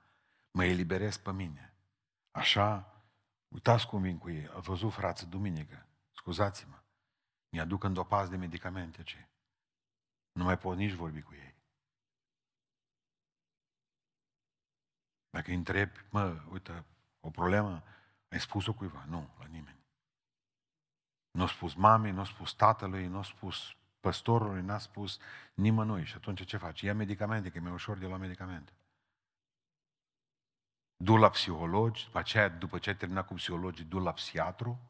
Mă 0.50 0.64
eliberez 0.64 1.16
pe 1.16 1.32
mine. 1.32 1.74
Așa, 2.30 2.94
uitați 3.48 3.86
cum 3.86 4.02
vin 4.02 4.18
cu 4.18 4.30
ei. 4.30 4.48
Au 4.48 4.60
văzut, 4.60 4.92
frață, 4.92 5.26
duminică. 5.26 5.86
Scuzați-mă. 6.10 6.82
Mi-aduc 7.48 7.84
în 7.84 7.92
dopaz 7.92 8.28
de 8.28 8.36
medicamente 8.36 9.02
ce. 9.02 9.28
Nu 10.32 10.44
mai 10.44 10.58
pot 10.58 10.76
nici 10.76 10.92
vorbi 10.92 11.22
cu 11.22 11.34
ei. 11.34 11.54
Dacă 15.30 15.50
îi 15.50 15.56
întreb, 15.56 15.90
mă, 16.10 16.42
uite, 16.50 16.84
o 17.20 17.30
problemă, 17.30 17.82
ai 18.28 18.40
spus-o 18.40 18.74
cuiva? 18.74 19.04
Nu, 19.04 19.30
la 19.38 19.44
nimeni. 19.44 19.78
Nu 21.30 21.42
a 21.42 21.46
spus 21.46 21.74
mamei, 21.74 22.12
nu 22.12 22.20
a 22.20 22.24
spus 22.24 22.52
tatălui, 22.52 23.06
nu 23.06 23.18
a 23.18 23.22
spus 23.22 23.76
păstorului, 24.00 24.62
n-a 24.62 24.78
spus 24.78 25.18
nimănui. 25.54 26.04
Și 26.04 26.14
atunci 26.16 26.44
ce 26.44 26.56
faci? 26.56 26.80
Ia 26.80 26.94
medicamente, 26.94 27.50
că 27.50 27.58
e 27.58 27.60
mai 27.60 27.72
ușor 27.72 27.98
de 27.98 28.06
la 28.06 28.16
medicamente. 28.16 28.72
Du 30.96 31.16
la 31.16 31.30
psihologi, 31.30 32.04
după 32.04 32.18
aceea, 32.18 32.48
după 32.48 32.78
ce 32.78 32.90
ai 32.90 32.96
terminat 32.96 33.26
cu 33.26 33.34
psihologii, 33.34 33.84
du 33.84 33.98
la 33.98 34.12
psiatru 34.12 34.80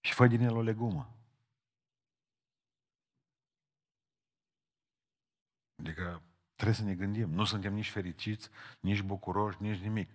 și 0.00 0.12
fă 0.12 0.26
din 0.26 0.40
el 0.40 0.56
o 0.56 0.62
legumă. 0.62 1.14
Adică 5.78 6.22
trebuie 6.54 6.76
să 6.76 6.82
ne 6.82 6.94
gândim. 6.94 7.30
Nu 7.30 7.44
suntem 7.44 7.74
nici 7.74 7.90
fericiți, 7.90 8.50
nici 8.80 9.02
bucuroși, 9.02 9.62
nici 9.62 9.78
nimic. 9.78 10.10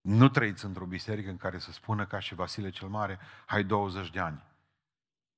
Nu 0.00 0.28
trăiți 0.28 0.64
într-o 0.64 0.86
biserică 0.86 1.30
în 1.30 1.36
care 1.36 1.58
să 1.58 1.72
spună 1.72 2.06
ca 2.06 2.18
și 2.18 2.34
Vasile 2.34 2.70
cel 2.70 2.88
Mare, 2.88 3.18
hai 3.46 3.64
20 3.64 4.10
de 4.10 4.20
ani. 4.20 4.42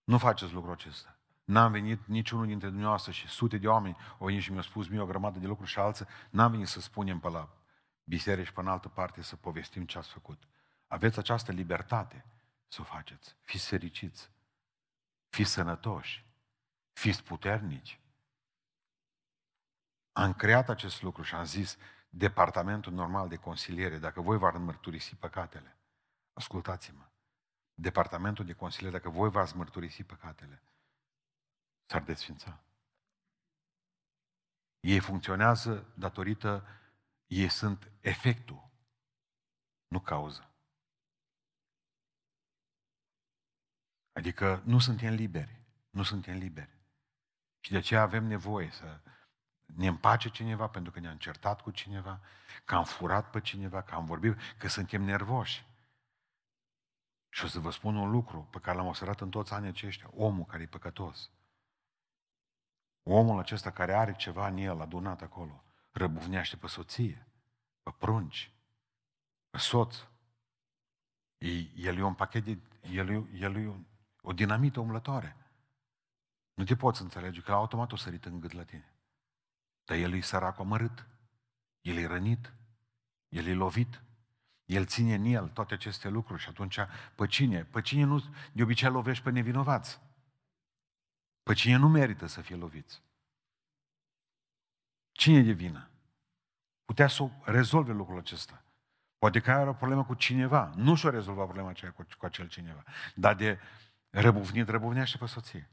Nu 0.08 0.18
faceți 0.18 0.52
lucrul 0.52 0.72
acesta. 0.72 1.18
N-am 1.44 1.72
venit 1.72 2.06
niciunul 2.06 2.46
dintre 2.46 2.68
dumneavoastră 2.68 3.12
și 3.12 3.28
sute 3.28 3.58
de 3.58 3.68
oameni 3.68 3.96
au 4.18 4.26
venit 4.26 4.42
și 4.42 4.50
mi-au 4.50 4.62
spus 4.62 4.88
mie 4.88 5.00
o 5.00 5.06
grămadă 5.06 5.38
de 5.38 5.46
lucruri 5.46 5.70
și 5.70 5.78
alții. 5.78 6.06
N-am 6.30 6.50
venit 6.50 6.68
să 6.68 6.80
spunem 6.80 7.18
pe 7.18 7.28
la 7.28 7.48
biserică 8.04 8.46
și 8.46 8.52
pe 8.52 8.60
în 8.60 8.68
altă 8.68 8.88
parte 8.88 9.22
să 9.22 9.36
povestim 9.36 9.86
ce 9.86 9.98
ați 9.98 10.08
făcut. 10.08 10.42
Aveți 10.86 11.18
această 11.18 11.52
libertate 11.52 12.24
să 12.68 12.80
o 12.80 12.84
faceți. 12.84 13.36
Fiți 13.40 13.66
fericiți. 13.66 14.30
Fiți 15.28 15.50
sănătoși. 15.50 16.26
Fiți 16.92 17.22
puternici. 17.22 18.00
Am 20.12 20.32
creat 20.32 20.68
acest 20.68 21.02
lucru 21.02 21.22
și 21.22 21.34
am 21.34 21.44
zis, 21.44 21.76
departamentul 22.10 22.92
normal 22.92 23.28
de 23.28 23.36
consiliere, 23.36 23.98
dacă 23.98 24.20
voi 24.20 24.38
v-ar 24.38 24.56
mărturisi 24.56 25.14
păcatele, 25.14 25.78
ascultați-mă, 26.32 27.08
departamentul 27.80 28.44
de 28.44 28.52
consiliere, 28.52 28.96
dacă 28.96 29.08
voi 29.08 29.30
v-ați 29.30 29.56
mărturisi 29.56 30.02
păcatele, 30.02 30.62
s-ar 31.86 32.02
desfința. 32.02 32.60
Ei 34.80 35.00
funcționează 35.00 35.92
datorită, 35.94 36.66
ei 37.26 37.48
sunt 37.48 37.90
efectul, 38.00 38.68
nu 39.88 40.00
cauză. 40.00 40.50
Adică 44.12 44.62
nu 44.64 44.78
suntem 44.78 45.14
liberi, 45.14 45.60
nu 45.90 46.02
suntem 46.02 46.36
liberi. 46.36 46.76
Și 47.60 47.70
de 47.70 47.76
aceea 47.76 48.02
avem 48.02 48.24
nevoie 48.24 48.70
să 48.70 49.00
ne 49.64 49.86
împace 49.86 50.28
cineva 50.28 50.68
pentru 50.68 50.92
că 50.92 51.00
ne-a 51.00 51.10
încertat 51.10 51.60
cu 51.60 51.70
cineva, 51.70 52.20
că 52.64 52.74
am 52.74 52.84
furat 52.84 53.30
pe 53.30 53.40
cineva, 53.40 53.82
că 53.82 53.94
am 53.94 54.04
vorbit, 54.04 54.36
că 54.58 54.68
suntem 54.68 55.02
nervoși. 55.02 55.67
Și 57.38 57.44
o 57.44 57.48
să 57.48 57.58
vă 57.58 57.70
spun 57.70 57.96
un 57.96 58.10
lucru 58.10 58.48
pe 58.50 58.58
care 58.58 58.76
l-am 58.76 58.86
observat 58.86 59.20
în 59.20 59.30
toți 59.30 59.52
anii 59.52 59.68
aceștia. 59.68 60.10
Omul 60.14 60.44
care 60.44 60.62
e 60.62 60.66
păcătos. 60.66 61.30
Omul 63.02 63.38
acesta 63.38 63.70
care 63.70 63.94
are 63.94 64.14
ceva 64.14 64.48
în 64.48 64.56
el 64.56 64.80
adunat 64.80 65.22
acolo, 65.22 65.64
răbuvnește 65.90 66.56
pe 66.56 66.66
soție, 66.66 67.26
pe 67.82 67.90
prunci, 67.98 68.52
pe 69.50 69.58
soț. 69.58 69.96
El 71.74 71.96
e 71.96 72.02
un 72.02 72.14
pachet 72.14 72.44
de... 72.44 72.58
El 72.90 73.08
e, 73.08 73.28
el 73.32 73.56
e 73.56 73.86
o 74.20 74.32
dinamită 74.32 74.80
umblătoare. 74.80 75.36
Nu 76.54 76.64
te 76.64 76.76
poți 76.76 77.02
înțelege 77.02 77.40
că 77.40 77.50
la 77.50 77.56
automat 77.56 77.92
o 77.92 77.96
sărit 77.96 78.24
în 78.24 78.40
gât 78.40 78.52
la 78.52 78.64
tine. 78.64 78.94
Dar 79.84 79.96
el 79.96 80.12
e 80.12 80.20
sărac 80.20 80.58
amărât. 80.58 81.06
El 81.80 81.96
e 81.96 82.06
rănit. 82.06 82.52
El 83.28 83.46
e 83.46 83.54
lovit. 83.54 84.02
El 84.68 84.86
ține 84.86 85.14
în 85.14 85.24
el 85.24 85.48
toate 85.48 85.74
aceste 85.74 86.08
lucruri 86.08 86.42
și 86.42 86.48
atunci 86.48 86.78
pe 87.14 87.26
cine? 87.26 87.64
Pe 87.64 87.80
cine 87.80 88.04
nu, 88.04 88.24
de 88.52 88.62
obicei 88.62 88.90
lovești 88.90 89.22
pe 89.24 89.30
nevinovați. 89.30 90.00
Pe 91.42 91.52
cine 91.52 91.76
nu 91.76 91.88
merită 91.88 92.26
să 92.26 92.40
fie 92.40 92.56
loviți. 92.56 93.02
Cine 95.12 95.42
de 95.42 95.52
vină? 95.52 95.88
Putea 96.84 97.08
să 97.08 97.28
rezolve 97.42 97.92
lucrul 97.92 98.18
acesta. 98.18 98.62
Poate 99.18 99.40
că 99.40 99.50
are 99.50 99.68
o 99.68 99.72
problemă 99.72 100.04
cu 100.04 100.14
cineva. 100.14 100.72
Nu 100.76 100.94
și-o 100.94 101.10
rezolva 101.10 101.44
problema 101.44 101.68
aceea 101.68 101.92
cu, 101.92 102.06
cu 102.18 102.26
acel 102.26 102.48
cineva. 102.48 102.82
Dar 103.14 103.34
de 103.34 103.58
răbuvnit, 104.10 104.68
răbuvnește 104.68 105.18
pe 105.18 105.26
soție. 105.26 105.70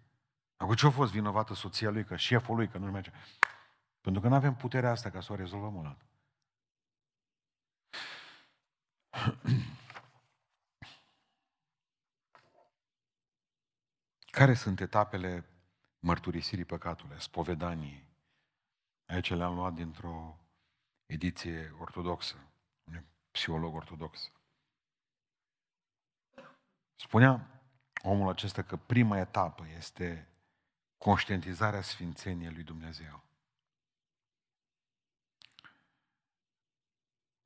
Acum 0.58 0.76
ce 0.76 0.86
a 0.86 0.90
fost 0.90 1.12
vinovată 1.12 1.54
soția 1.54 1.90
lui, 1.90 2.04
că 2.04 2.16
șeful 2.16 2.56
lui, 2.56 2.68
că 2.68 2.78
nu 2.78 2.92
merge? 2.92 3.12
Pentru 4.02 4.22
că 4.22 4.28
nu 4.28 4.36
avem 4.36 4.56
puterea 4.56 4.92
asta 4.92 5.10
ca 5.10 5.22
să 5.22 5.32
o 5.32 5.36
rezolvăm 5.36 5.76
o 5.76 5.82
Care 14.32 14.54
sunt 14.54 14.80
etapele 14.80 15.46
mărturisirii 16.00 16.66
păcatului, 16.66 17.22
spovedaniei? 17.22 18.08
Aici 19.06 19.30
le-am 19.30 19.56
luat 19.56 19.74
dintr-o 19.74 20.40
ediție 21.06 21.76
ortodoxă, 21.80 22.36
un 22.84 23.04
psiholog 23.32 23.76
ortodox. 23.76 24.32
Spunea 26.96 27.62
omul 28.04 28.30
acesta 28.30 28.62
că 28.62 28.78
prima 28.78 29.18
etapă 29.18 29.68
este 29.68 30.30
conștientizarea 30.98 31.82
sfințeniei 31.82 32.54
lui 32.54 32.64
Dumnezeu. 32.64 33.25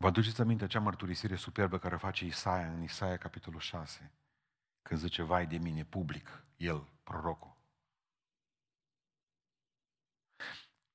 Vă 0.01 0.07
aduceți 0.07 0.41
aminte 0.41 0.63
acea 0.63 0.79
mărturisire 0.79 1.35
superbă 1.35 1.79
care 1.79 1.95
o 1.95 1.97
face 1.97 2.25
Isaia 2.25 2.71
în 2.71 2.81
Isaia 2.81 3.17
capitolul 3.17 3.59
6, 3.59 4.11
când 4.81 4.99
zice, 4.99 5.21
vai 5.21 5.47
de 5.47 5.57
mine, 5.57 5.85
public, 5.85 6.43
el, 6.57 6.87
prorocul. 7.03 7.55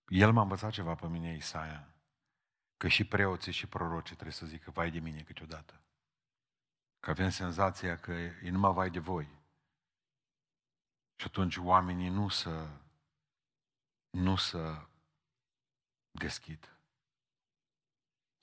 El 0.06 0.32
m-a 0.32 0.42
învățat 0.42 0.72
ceva 0.72 0.94
pe 0.94 1.06
mine, 1.06 1.34
Isaia, 1.34 1.94
că 2.76 2.88
și 2.88 3.04
preoții 3.04 3.52
și 3.52 3.66
prorocii 3.66 4.14
trebuie 4.14 4.34
să 4.34 4.46
zică, 4.46 4.70
vai 4.70 4.90
de 4.90 4.98
mine 4.98 5.22
câteodată. 5.22 5.80
Că 7.00 7.10
avem 7.10 7.30
senzația 7.30 7.98
că 7.98 8.12
e 8.12 8.50
numai 8.50 8.72
vai 8.72 8.90
de 8.90 8.98
voi. 8.98 9.28
Și 11.16 11.26
atunci 11.26 11.56
oamenii 11.56 12.08
nu 12.08 12.28
să, 12.28 12.68
nu 14.10 14.36
să 14.36 14.86
deschid. 16.10 16.78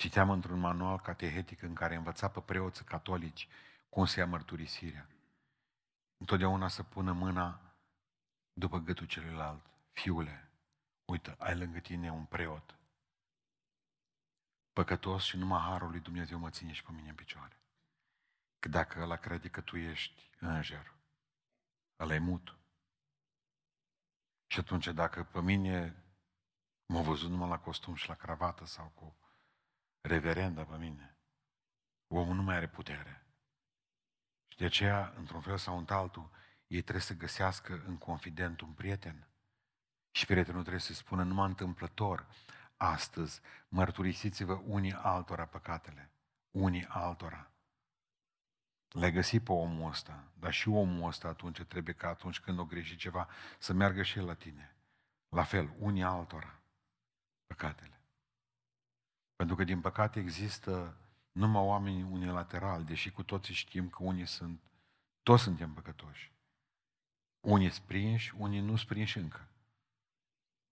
Citeam 0.02 0.30
într-un 0.30 0.60
manual 0.60 0.99
catehetic 0.99 1.62
în 1.62 1.74
care 1.74 1.95
învăța 1.95 2.30
pe 2.30 2.41
preoți 2.41 2.84
catolici 2.84 3.47
cum 3.89 4.06
se 4.06 4.20
ia 4.20 4.26
mărturisirea. 4.26 5.08
Întotdeauna 6.18 6.68
să 6.68 6.84
pună 6.84 7.12
mâna 7.12 7.62
după 8.54 8.78
gâtul 8.78 9.06
celuilalt. 9.08 9.66
Fiule, 9.91 10.52
uite, 11.06 11.36
ai 11.39 11.58
lângă 11.58 11.80
tine 11.80 12.12
un 12.12 12.26
preot. 12.26 12.76
Păcătos 14.74 15.24
și 15.24 15.38
numai 15.38 15.62
harul 15.62 15.89
lui 15.89 15.99
Dumnezeu 15.99 16.39
mă 16.39 16.49
ține 16.49 16.72
și 16.72 16.84
pe 16.84 16.91
mine 16.91 17.10
în 17.10 17.16
picioare. 17.16 17.60
Că 18.60 18.68
dacă 18.68 19.02
ăla 19.02 19.16
crede 19.16 19.49
că 19.49 19.62
tu 19.62 19.78
ești 19.78 20.30
înger, 20.39 20.93
ăla 21.99 22.14
e 22.14 22.20
mut. 22.20 22.58
Și 24.47 24.60
atunci 24.60 24.88
dacă 24.88 25.24
pe 25.24 25.41
mine 25.41 26.04
m-a 26.86 27.02
văzut 27.02 27.30
numai 27.30 27.49
la 27.49 27.60
costum 27.60 27.95
și 27.95 28.08
la 28.08 28.16
cravată 28.16 28.66
sau 28.66 28.91
cu 28.95 29.16
reverendă 30.02 30.64
pe 30.64 30.78
mine. 30.78 31.18
Omul 32.08 32.36
nu 32.36 32.41
mai 32.41 32.56
are 32.56 32.68
putere. 32.68 33.26
Și 34.47 34.58
de 34.58 34.66
aceea, 34.66 35.14
într-un 35.18 35.41
fel 35.41 35.58
sau 35.58 35.78
într-altul, 35.78 36.30
ei 36.68 36.82
trebuie 36.82 37.04
să 37.04 37.14
găsească 37.14 37.84
în 37.86 37.97
confident 37.97 38.62
un 38.62 38.74
prieten. 38.74 39.28
Și 40.12 40.26
prietenul 40.26 40.62
trebuie 40.62 40.82
să 40.82 40.93
spună 40.93 41.24
numai 41.24 41.47
întâmplător, 41.47 42.28
astăzi 42.78 43.41
mărturisiți-vă 43.68 44.54
unii 44.54 44.93
altora 44.93 45.45
păcatele, 45.45 46.12
unii 46.52 46.86
altora. 46.86 47.52
Le 48.88 49.12
găsi 49.12 49.39
pe 49.39 49.52
omul 49.52 49.89
ăsta, 49.89 50.32
dar 50.34 50.54
și 50.54 50.70
omul 50.70 51.08
ăsta 51.08 51.28
atunci 51.28 51.62
trebuie 51.62 51.93
ca 51.93 52.08
atunci 52.08 52.39
când 52.39 52.60
o 52.60 52.66
greși 52.66 52.95
ceva 52.95 53.30
să 53.60 53.74
meargă 53.74 54.04
și 54.04 54.18
el 54.18 54.26
la 54.26 54.34
tine. 54.34 54.76
La 55.30 55.43
fel, 55.43 55.74
unii 55.78 56.04
altora 56.04 56.62
păcatele. 57.45 58.01
Pentru 59.41 59.59
că, 59.59 59.63
din 59.63 59.81
păcate, 59.81 60.19
există 60.19 60.97
numai 61.31 61.61
oameni 61.63 62.03
unilaterali, 62.03 62.85
deși 62.85 63.11
cu 63.11 63.23
toții 63.23 63.53
știm 63.53 63.89
că 63.89 64.03
unii 64.03 64.25
sunt, 64.25 64.61
toți 65.23 65.43
suntem 65.43 65.73
păcătoși. 65.73 66.31
Unii 67.39 67.69
sprinși, 67.69 68.33
unii 68.37 68.59
nu 68.59 68.75
sprinși 68.75 69.17
încă. 69.17 69.47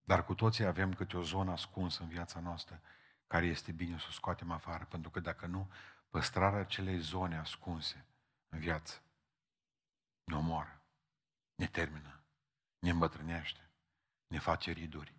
Dar 0.03 0.26
cu 0.26 0.36
toții 0.36 0.65
avem 0.65 0.93
câte 0.93 1.17
o 1.17 1.24
zonă 1.24 1.51
ascunsă 1.51 2.03
în 2.03 2.09
viața 2.09 2.39
noastră 2.39 2.82
care 3.28 3.45
este 3.45 3.72
bine 3.72 3.97
să 3.97 4.05
o 4.09 4.11
scoatem 4.11 4.51
afară, 4.51 4.86
pentru 4.86 5.09
că 5.09 5.20
dacă 5.20 5.45
nu, 5.45 5.72
păstrarea 6.09 6.59
acelei 6.59 6.99
zone 6.99 7.38
ascunse 7.38 8.05
în 8.49 8.59
viață 8.59 9.01
ne 10.24 10.36
omoară, 10.36 10.82
ne 11.55 11.67
termină, 11.67 12.20
ne 12.80 12.89
îmbătrânește, 12.89 13.70
ne 14.28 14.39
face 14.39 14.72
riduri. 14.72 15.18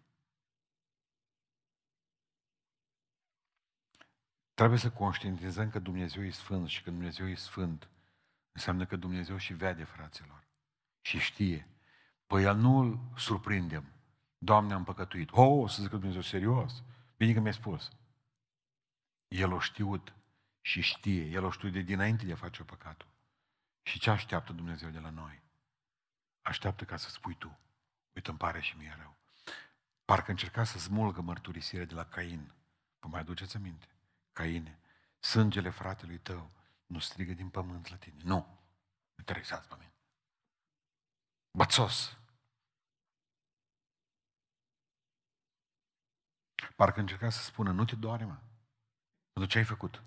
Trebuie 4.60 4.80
să 4.80 4.90
conștientizăm 4.90 5.70
că 5.70 5.78
Dumnezeu 5.78 6.24
e 6.24 6.30
Sfânt 6.30 6.68
și 6.68 6.82
că 6.82 6.90
Dumnezeu 6.90 7.28
e 7.28 7.34
Sfânt 7.34 7.88
înseamnă 8.52 8.86
că 8.86 8.96
Dumnezeu 8.96 9.36
și 9.36 9.54
vede, 9.54 9.84
fraților, 9.84 10.46
și 11.00 11.18
știe. 11.18 11.68
Păi 12.26 12.42
El 12.42 12.56
nu 12.56 12.78
îl 12.78 13.00
surprindem. 13.16 13.92
Doamne, 14.38 14.72
am 14.72 14.84
păcătuit. 14.84 15.30
Oh, 15.32 15.70
să 15.70 15.80
zic 15.80 15.90
că 15.90 15.96
Dumnezeu 15.96 16.20
serios. 16.20 16.82
Bine 17.16 17.32
că 17.32 17.40
mi-ai 17.40 17.52
spus. 17.52 17.90
El 19.28 19.52
o 19.52 19.58
știut 19.58 20.14
și 20.60 20.80
știe. 20.80 21.24
El 21.24 21.44
o 21.44 21.50
știu 21.50 21.68
de 21.68 21.80
dinainte 21.80 22.24
de 22.26 22.32
a 22.32 22.36
face 22.36 22.62
păcatul. 22.62 23.08
Și 23.82 23.98
ce 23.98 24.10
așteaptă 24.10 24.52
Dumnezeu 24.52 24.90
de 24.90 24.98
la 24.98 25.10
noi? 25.10 25.42
Așteaptă 26.42 26.84
ca 26.84 26.96
să 26.96 27.10
spui 27.10 27.34
tu. 27.34 27.58
Uite, 28.12 28.30
îmi 28.30 28.38
pare 28.38 28.60
și 28.60 28.76
mie 28.76 28.96
rău. 28.98 29.16
Parcă 30.04 30.30
încerca 30.30 30.64
să 30.64 30.78
smulgă 30.78 31.20
mărturisirea 31.20 31.84
de 31.84 31.94
la 31.94 32.04
Cain. 32.04 32.52
Vă 32.98 33.08
mai 33.08 33.20
aduceți 33.20 33.56
aminte? 33.56 33.88
Caine, 34.32 34.78
sângele 35.18 35.70
fratelui 35.70 36.18
tău 36.18 36.50
nu 36.86 36.98
strigă 36.98 37.32
din 37.32 37.48
pământ 37.48 37.88
la 37.88 37.96
tine. 37.96 38.22
Nu. 38.22 38.34
Nu 38.34 39.16
interesați 39.18 39.68
pe 39.68 39.74
mine. 39.78 39.92
Bățos. 41.50 42.18
Parcă 46.76 47.00
încerca 47.00 47.30
să 47.30 47.42
spună, 47.42 47.72
nu 47.72 47.84
te 47.84 47.96
doare, 47.96 48.24
mă. 48.24 48.40
Pentru 49.32 49.52
ce 49.52 49.58
ai 49.58 49.64
făcut? 49.64 50.02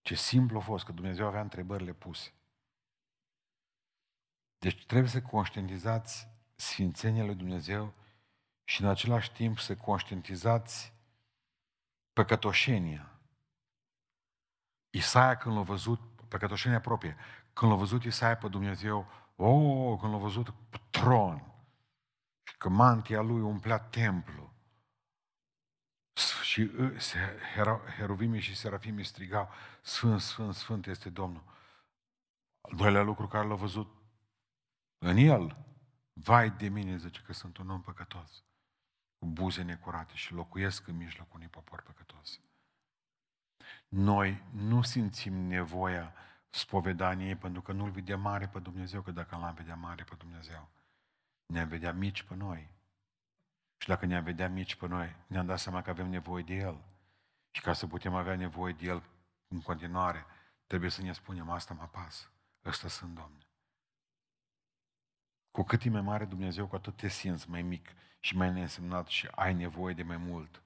Ce 0.00 0.14
simplu 0.14 0.58
a 0.58 0.60
fost 0.60 0.84
că 0.84 0.92
Dumnezeu 0.92 1.26
avea 1.26 1.40
întrebările 1.40 1.92
puse. 1.92 2.32
Deci 4.58 4.86
trebuie 4.86 5.10
să 5.10 5.22
conștientizați 5.22 6.28
sfințenia 6.54 7.24
lui 7.24 7.34
Dumnezeu 7.34 7.94
și 8.64 8.82
în 8.82 8.88
același 8.88 9.32
timp 9.32 9.58
să 9.58 9.76
conștientizați 9.76 10.92
păcătoșenia. 12.12 13.17
Isaia 14.90 15.36
când 15.36 15.56
l-a 15.56 15.62
văzut, 15.62 16.00
păcătoșenia 16.28 16.80
proprie, 16.80 17.16
când 17.52 17.70
l-a 17.70 17.76
văzut 17.76 18.04
Isaia 18.04 18.36
pe 18.36 18.48
Dumnezeu, 18.48 19.06
oh, 19.36 19.98
când 20.00 20.12
l-a 20.12 20.18
văzut 20.18 20.50
pe 20.70 20.80
tron, 20.90 21.42
și 22.42 22.56
că 22.56 22.68
mantia 22.68 23.20
lui 23.20 23.40
umplea 23.40 23.78
templu, 23.78 24.52
și 26.42 26.70
heruvimii 27.96 28.40
și 28.40 28.56
serafimii 28.56 29.04
strigau, 29.04 29.50
Sfânt, 29.82 30.20
Sfânt, 30.20 30.54
Sfânt 30.54 30.86
este 30.86 31.10
Domnul. 31.10 31.42
Al 32.60 32.76
doilea 32.76 33.02
lucru 33.02 33.26
care 33.26 33.46
l-a 33.46 33.54
văzut 33.54 33.88
în 34.98 35.16
el, 35.16 35.56
vai 36.12 36.50
de 36.50 36.68
mine, 36.68 36.96
zice 36.96 37.20
că 37.20 37.32
sunt 37.32 37.56
un 37.56 37.70
om 37.70 37.82
păcătos, 37.82 38.44
cu 39.18 39.26
buze 39.26 39.62
necurate 39.62 40.14
și 40.14 40.32
locuiesc 40.32 40.86
în 40.86 40.96
mijlocul 40.96 41.34
unui 41.34 41.48
popor 41.48 41.82
păcătos. 41.82 42.40
Noi 43.88 44.42
nu 44.50 44.82
simțim 44.82 45.34
nevoia 45.34 46.14
spovedaniei 46.50 47.36
pentru 47.36 47.62
că 47.62 47.72
nu-L 47.72 47.90
vedem 47.90 48.20
mare 48.20 48.48
pe 48.48 48.58
Dumnezeu, 48.58 49.02
că 49.02 49.10
dacă 49.10 49.36
l-am 49.36 49.54
vedea 49.54 49.74
mare 49.74 50.04
pe 50.04 50.14
Dumnezeu, 50.18 50.68
ne-am 51.46 51.68
vedea 51.68 51.92
mici 51.92 52.22
pe 52.22 52.34
noi. 52.34 52.70
Și 53.76 53.88
dacă 53.88 54.06
ne-am 54.06 54.24
vedea 54.24 54.48
mici 54.48 54.74
pe 54.74 54.86
noi, 54.86 55.16
ne-am 55.26 55.46
dat 55.46 55.58
seama 55.58 55.82
că 55.82 55.90
avem 55.90 56.08
nevoie 56.08 56.42
de 56.42 56.54
El. 56.54 56.84
Și 57.50 57.60
ca 57.60 57.72
să 57.72 57.86
putem 57.86 58.14
avea 58.14 58.36
nevoie 58.36 58.72
de 58.72 58.86
El 58.86 59.02
în 59.48 59.60
continuare, 59.60 60.24
trebuie 60.66 60.90
să 60.90 61.02
ne 61.02 61.12
spunem, 61.12 61.50
asta 61.50 61.74
mă 61.74 61.88
pasă, 61.90 62.30
ăsta 62.64 62.88
sunt, 62.88 63.14
Doamne. 63.14 63.46
Cu 65.50 65.62
cât 65.62 65.82
e 65.82 65.90
mai 65.90 66.00
mare 66.00 66.24
Dumnezeu, 66.24 66.66
cu 66.66 66.74
atât 66.74 66.96
te 66.96 67.08
simți 67.08 67.50
mai 67.50 67.62
mic 67.62 67.88
și 68.20 68.36
mai 68.36 68.52
neînsemnat 68.52 69.06
și 69.06 69.26
ai 69.26 69.54
nevoie 69.54 69.94
de 69.94 70.02
mai 70.02 70.16
mult. 70.16 70.62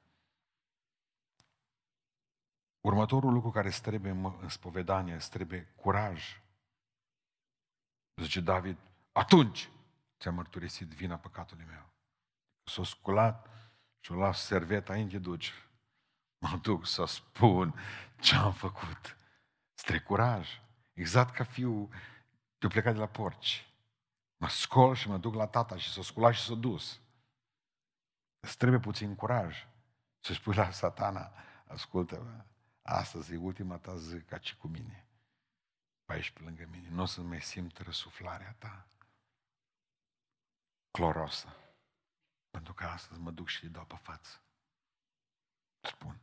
Următorul 2.82 3.32
lucru 3.32 3.50
care 3.50 3.68
îți 3.68 3.82
trebuie 3.82 4.12
în 4.12 4.48
spovedanie, 4.48 5.14
îți 5.14 5.30
trebuie 5.30 5.72
curaj. 5.76 6.40
Zice 8.16 8.40
David, 8.40 8.78
atunci 9.12 9.70
ți-a 10.18 10.30
mărturisit 10.30 10.88
vina 10.88 11.16
păcatului 11.16 11.64
meu. 11.64 11.90
S-a 12.64 12.84
sculat 12.84 13.48
și-a 14.00 14.14
luat 14.14 14.34
serveta, 14.34 14.92
aici 14.92 15.14
duci. 15.14 15.52
Mă 16.38 16.58
duc 16.62 16.86
să 16.86 17.04
spun 17.04 17.74
ce 18.20 18.34
am 18.34 18.52
făcut. 18.52 19.16
Îți 19.74 20.02
curaj. 20.02 20.60
Exact 20.92 21.34
ca 21.34 21.44
fiul 21.44 21.88
de 22.58 22.68
plecat 22.68 22.92
de 22.92 22.98
la 22.98 23.06
porci. 23.06 23.66
Mă 24.36 24.48
scol 24.48 24.94
și 24.94 25.08
mă 25.08 25.18
duc 25.18 25.34
la 25.34 25.46
tata 25.46 25.76
și 25.76 25.92
s-a 25.92 26.02
sculat 26.02 26.34
și 26.34 26.42
s-a 26.42 26.54
dus. 26.54 27.00
Îți 28.40 28.56
trebuie 28.56 28.80
puțin 28.80 29.14
curaj 29.14 29.66
să 30.20 30.32
spui 30.32 30.54
la 30.54 30.70
satana, 30.70 31.32
ascultă-mă, 31.66 32.44
astăzi 32.82 33.32
e 33.32 33.36
ultima 33.36 33.78
ta 33.78 33.96
zi 33.96 34.20
ca 34.20 34.40
și 34.40 34.56
cu 34.56 34.68
mine. 34.68 35.06
Pe 36.04 36.12
aici 36.12 36.30
pe 36.30 36.42
lângă 36.42 36.66
mine. 36.70 36.88
Nu 36.88 37.02
o 37.02 37.04
să 37.04 37.20
mai 37.20 37.40
simt 37.40 37.78
răsuflarea 37.78 38.54
ta. 38.58 38.86
Clorosă. 40.90 41.56
Pentru 42.50 42.74
că 42.74 42.84
astăzi 42.84 43.20
mă 43.20 43.30
duc 43.30 43.48
și 43.48 43.64
îi 43.64 43.70
dau 43.70 43.84
pe 43.84 43.96
față. 43.96 44.40
Spun 45.80 46.20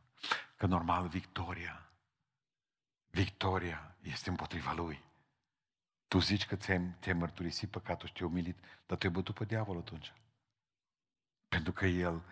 că 0.56 0.66
normal 0.66 1.08
victoria, 1.08 1.90
victoria 3.10 3.96
este 4.00 4.28
împotriva 4.28 4.72
lui. 4.72 5.04
Tu 6.08 6.18
zici 6.18 6.46
că 6.46 6.56
ți-ai, 6.56 6.94
ți 7.00 7.12
mărturisit 7.12 7.70
păcatul 7.70 8.08
și 8.08 8.14
te-ai 8.14 8.28
umilit, 8.28 8.58
dar 8.86 8.98
tu 8.98 9.06
ai 9.06 9.12
bătut 9.12 9.34
pe 9.34 9.44
diavol 9.44 9.76
atunci. 9.76 10.12
Pentru 11.48 11.72
că 11.72 11.86
el, 11.86 12.22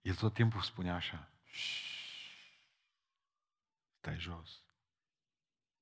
el 0.00 0.14
tot 0.14 0.34
timpul 0.34 0.60
spunea 0.60 0.94
așa, 0.94 1.28
stai 4.00 4.18
jos. 4.18 4.64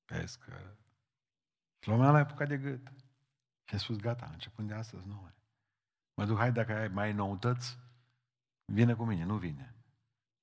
Vezi 0.05 0.39
că... 0.39 0.77
Și 1.83 1.89
lumea 1.89 2.11
l-a 2.11 2.19
apucat 2.19 2.49
de 2.49 2.59
gât. 2.59 2.93
Și 3.64 3.75
a 3.75 3.79
spus, 3.79 3.97
gata, 3.97 4.27
începând 4.27 4.69
de 4.69 4.75
astăzi, 4.75 5.07
nu 5.07 5.14
mai. 5.14 5.35
Mă 6.14 6.25
duc, 6.25 6.37
hai 6.37 6.53
dacă 6.53 6.73
ai 6.73 6.89
mai 6.89 7.12
noutăți, 7.12 7.79
vine 8.64 8.95
cu 8.95 9.05
mine, 9.05 9.25
nu 9.25 9.39
vine. 9.39 9.75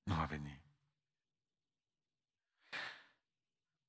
Nu 0.02 0.14
va 0.14 0.24
veni. 0.24 0.64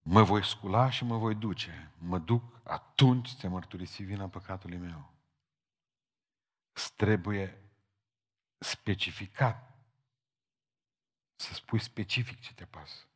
Mă 0.01 0.23
voi 0.23 0.45
scula 0.45 0.89
și 0.89 1.03
mă 1.03 1.17
voi 1.17 1.35
duce. 1.35 1.91
Mă 1.97 2.19
duc, 2.19 2.61
atunci 2.63 3.35
ți 3.35 3.47
mărturisi 3.47 4.03
vina 4.03 4.29
păcatului 4.29 4.77
meu. 4.77 5.13
Îți 6.71 6.95
trebuie 6.95 7.71
specificat. 8.57 9.77
Să 11.35 11.53
spui 11.53 11.79
specific 11.79 12.39
ce 12.39 12.53
te 12.53 12.65
pasă. 12.65 13.07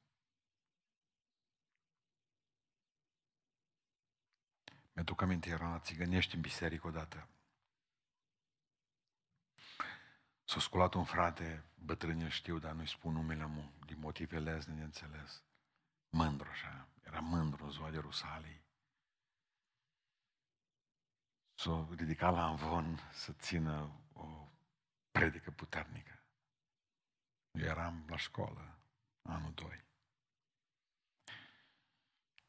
Mi-aduc 5.02 5.22
aminte, 5.22 5.49
eram 5.49 5.72
la 5.72 5.80
țigănești 5.80 6.36
în 6.36 6.41
biserică 6.41 6.88
odată. 6.88 7.28
S-a 10.43 10.60
sculat 10.60 10.93
un 10.93 11.04
frate, 11.04 11.64
bătrân 11.76 12.30
știu, 12.30 12.60
dar 12.60 12.74
nu-i 12.74 12.88
spun 12.88 13.14
numele 13.14 13.45
mu, 13.45 13.72
din 13.86 13.99
motive 13.99 14.39
lezne 14.39 14.74
de 14.74 14.84
înțeles. 14.84 15.43
Mândru 16.10 16.49
așa, 16.49 16.88
era 17.04 17.20
mândru 17.20 17.64
în 17.64 17.72
ziua 17.72 17.89
de 17.89 17.97
Rusalii. 17.97 18.64
S-a 21.54 21.88
ridicat 21.89 22.34
la 22.34 22.49
învon 22.49 22.99
să 23.14 23.34
țină 23.34 24.02
o 24.14 24.47
predică 25.12 25.52
puternică. 25.52 26.24
Eu 27.52 27.66
eram 27.66 28.06
la 28.08 28.18
școală, 28.18 28.80
anul 29.22 29.54
2. 29.54 29.84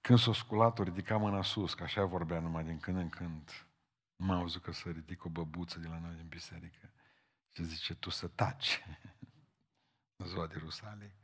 Când 0.02 0.18
s-a 0.18 0.32
sculat, 0.32 0.78
o 0.78 0.82
ridica 0.82 1.16
mâna 1.16 1.42
sus, 1.42 1.74
că 1.74 1.82
așa 1.82 2.04
vorbea 2.04 2.40
numai 2.40 2.64
din 2.64 2.80
când 2.80 2.96
în 2.96 3.08
când. 3.08 3.66
Nu 4.16 4.26
m-am 4.26 4.38
auzit 4.38 4.62
că 4.62 4.72
să 4.72 4.90
ridic 4.90 5.24
o 5.24 5.28
băbuță 5.28 5.78
de 5.78 5.88
la 5.88 5.98
noi 5.98 6.14
din 6.14 6.28
biserică. 6.28 6.92
Și 7.48 7.64
zice, 7.64 7.94
tu 7.94 8.10
să 8.10 8.28
taci. 8.28 8.84
În 10.16 10.26
ziua 10.26 10.46
de 10.46 10.54
Rusalei. 10.58 11.14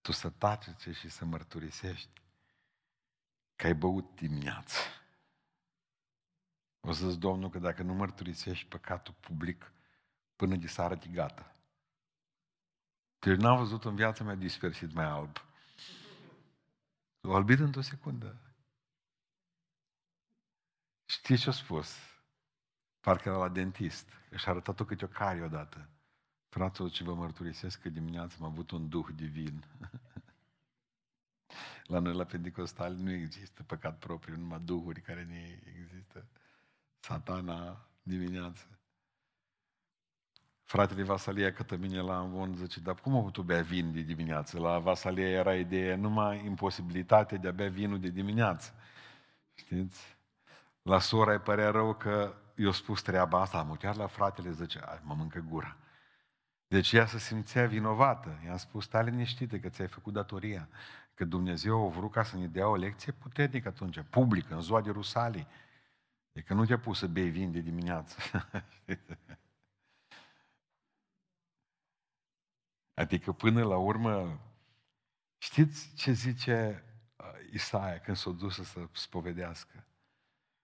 Tu 0.00 0.12
să 0.12 0.30
taci 0.30 0.68
și 0.92 1.08
să 1.08 1.24
mărturisești 1.24 2.22
că 3.56 3.66
ai 3.66 3.74
băut 3.74 4.14
dimineață. 4.14 4.78
O 6.80 6.92
să 6.92 7.08
zic, 7.08 7.18
Domnul, 7.18 7.50
că 7.50 7.58
dacă 7.58 7.82
nu 7.82 7.94
mărturisești 7.94 8.68
păcatul 8.68 9.14
public 9.20 9.72
până 10.36 10.56
de 10.56 10.66
sară, 10.66 10.94
de 10.94 11.06
gata. 11.12 11.54
Deci 13.18 13.36
n-am 13.36 13.56
văzut 13.56 13.84
în 13.84 13.94
viața 13.94 14.24
mea 14.24 14.34
dispersit 14.34 14.92
mai 14.92 15.04
alb. 15.04 15.49
O 17.20 17.34
albit 17.34 17.58
într-o 17.58 17.80
secundă. 17.80 18.40
Știi 21.04 21.36
ce 21.36 21.48
a 21.48 21.52
spus? 21.52 21.96
Parcă 23.00 23.28
era 23.28 23.38
la 23.38 23.48
dentist. 23.48 24.08
Și 24.36 24.46
a 24.46 24.50
arătat-o 24.50 24.84
câte 24.84 25.04
o 25.04 25.08
cari 25.08 25.42
odată. 25.42 25.88
Fraților, 26.48 26.90
ce 26.90 27.04
vă 27.04 27.14
mărturisesc 27.14 27.80
că 27.80 27.88
dimineața 27.88 28.36
am 28.40 28.44
avut 28.44 28.70
un 28.70 28.88
duh 28.88 29.06
divin. 29.14 29.64
la 31.92 31.98
noi, 31.98 32.14
la 32.14 32.24
Pentecostal, 32.24 32.94
nu 32.94 33.10
există 33.10 33.62
păcat 33.62 33.98
propriu, 33.98 34.36
numai 34.36 34.60
duhuri 34.60 35.00
care 35.00 35.24
ne 35.24 35.60
există. 35.80 36.26
Satana 36.98 37.88
dimineață. 38.02 38.79
Fratele 40.70 41.02
Vasalia 41.02 41.54
mine 41.78 42.00
la 42.00 42.18
Amvon 42.18 42.54
zice, 42.54 42.80
dar 42.80 42.94
cum 42.94 43.16
a 43.16 43.22
putut 43.22 43.44
bea 43.44 43.62
vin 43.62 43.92
de 43.92 44.00
dimineață? 44.00 44.58
La 44.58 44.78
Vasalia 44.78 45.28
era 45.28 45.54
ideea 45.54 45.96
numai 45.96 46.44
imposibilitate 46.44 47.36
de 47.36 47.48
a 47.48 47.52
bea 47.52 47.68
vinul 47.68 48.00
de 48.00 48.08
dimineață. 48.08 48.74
Știți? 49.54 50.16
La 50.82 50.98
sora 50.98 51.32
îi 51.32 51.38
părea 51.38 51.70
rău 51.70 51.94
că 51.94 52.34
i-a 52.56 52.72
spus 52.72 53.02
treaba 53.02 53.40
asta, 53.40 53.58
am 53.58 53.76
chiar 53.80 53.96
la 53.96 54.06
fratele, 54.06 54.52
zice, 54.52 54.80
mă 55.02 55.14
mâncă 55.14 55.44
gura. 55.48 55.76
Deci 56.66 56.92
ea 56.92 57.06
se 57.06 57.18
simțea 57.18 57.66
vinovată. 57.66 58.40
I-am 58.44 58.56
spus, 58.56 58.84
stai 58.84 59.04
liniștită 59.04 59.58
că 59.58 59.68
ți-ai 59.68 59.88
făcut 59.88 60.12
datoria. 60.12 60.68
Că 61.14 61.24
Dumnezeu 61.24 61.86
a 61.86 61.88
vrut 61.88 62.12
ca 62.12 62.22
să 62.22 62.36
ne 62.36 62.46
dea 62.46 62.68
o 62.68 62.76
lecție 62.76 63.12
puternică 63.12 63.68
atunci, 63.68 64.00
publică, 64.10 64.54
în 64.54 64.60
ziua 64.60 64.80
de 64.80 64.90
Rusalii. 64.90 65.46
E 66.32 66.40
că 66.40 66.54
nu 66.54 66.64
te-a 66.64 66.78
pus 66.78 66.98
să 66.98 67.06
bei 67.06 67.28
vin 67.28 67.52
de 67.52 67.60
dimineață. 67.60 68.16
adică 73.00 73.32
până 73.32 73.64
la 73.64 73.76
urmă, 73.76 74.40
știți 75.38 75.94
ce 75.94 76.12
zice 76.12 76.84
uh, 77.16 77.52
Isaia 77.52 77.98
când 77.98 78.16
s-a 78.16 78.30
dus 78.30 78.54
să 78.54 78.64
se 78.64 78.88
spovedească? 78.92 79.84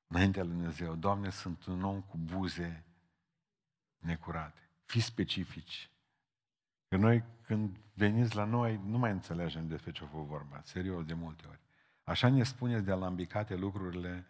Înaintea 0.07 0.43
lui 0.43 0.53
Dumnezeu, 0.53 0.95
Doamne, 0.95 1.31
sunt 1.31 1.65
un 1.65 1.83
om 1.83 2.01
cu 2.01 2.17
buze 2.17 2.85
necurate. 3.99 4.71
Fii 4.85 5.01
specifici. 5.01 5.91
Că 6.89 6.97
noi, 6.97 7.25
când 7.43 7.77
veniți 7.95 8.37
la 8.37 8.45
noi, 8.45 8.81
nu 8.85 8.99
mai 8.99 9.11
înțelegem 9.11 9.67
despre 9.67 9.91
ce 9.91 10.05
vă 10.05 10.23
vorba. 10.23 10.61
Serios, 10.65 11.05
de 11.05 11.15
multe 11.15 11.47
ori. 11.49 11.61
Așa 12.05 12.29
ne 12.29 12.43
spuneți 12.43 12.85
de 12.85 12.93
alambicate 12.93 13.55
lucrurile 13.55 14.27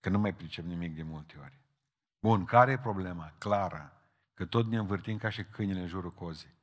că 0.00 0.08
nu 0.08 0.18
mai 0.18 0.34
pricep 0.34 0.64
nimic 0.64 0.94
de 0.94 1.02
multe 1.02 1.34
ori. 1.40 1.58
Bun, 2.20 2.44
care 2.44 2.72
e 2.72 2.78
problema? 2.78 3.34
Clara. 3.38 3.92
Că 4.34 4.46
tot 4.46 4.66
ne 4.66 4.76
învârtim 4.76 5.18
ca 5.18 5.28
și 5.28 5.44
câinile 5.44 5.80
în 5.80 5.86
jurul 5.86 6.12
cozii. 6.12 6.56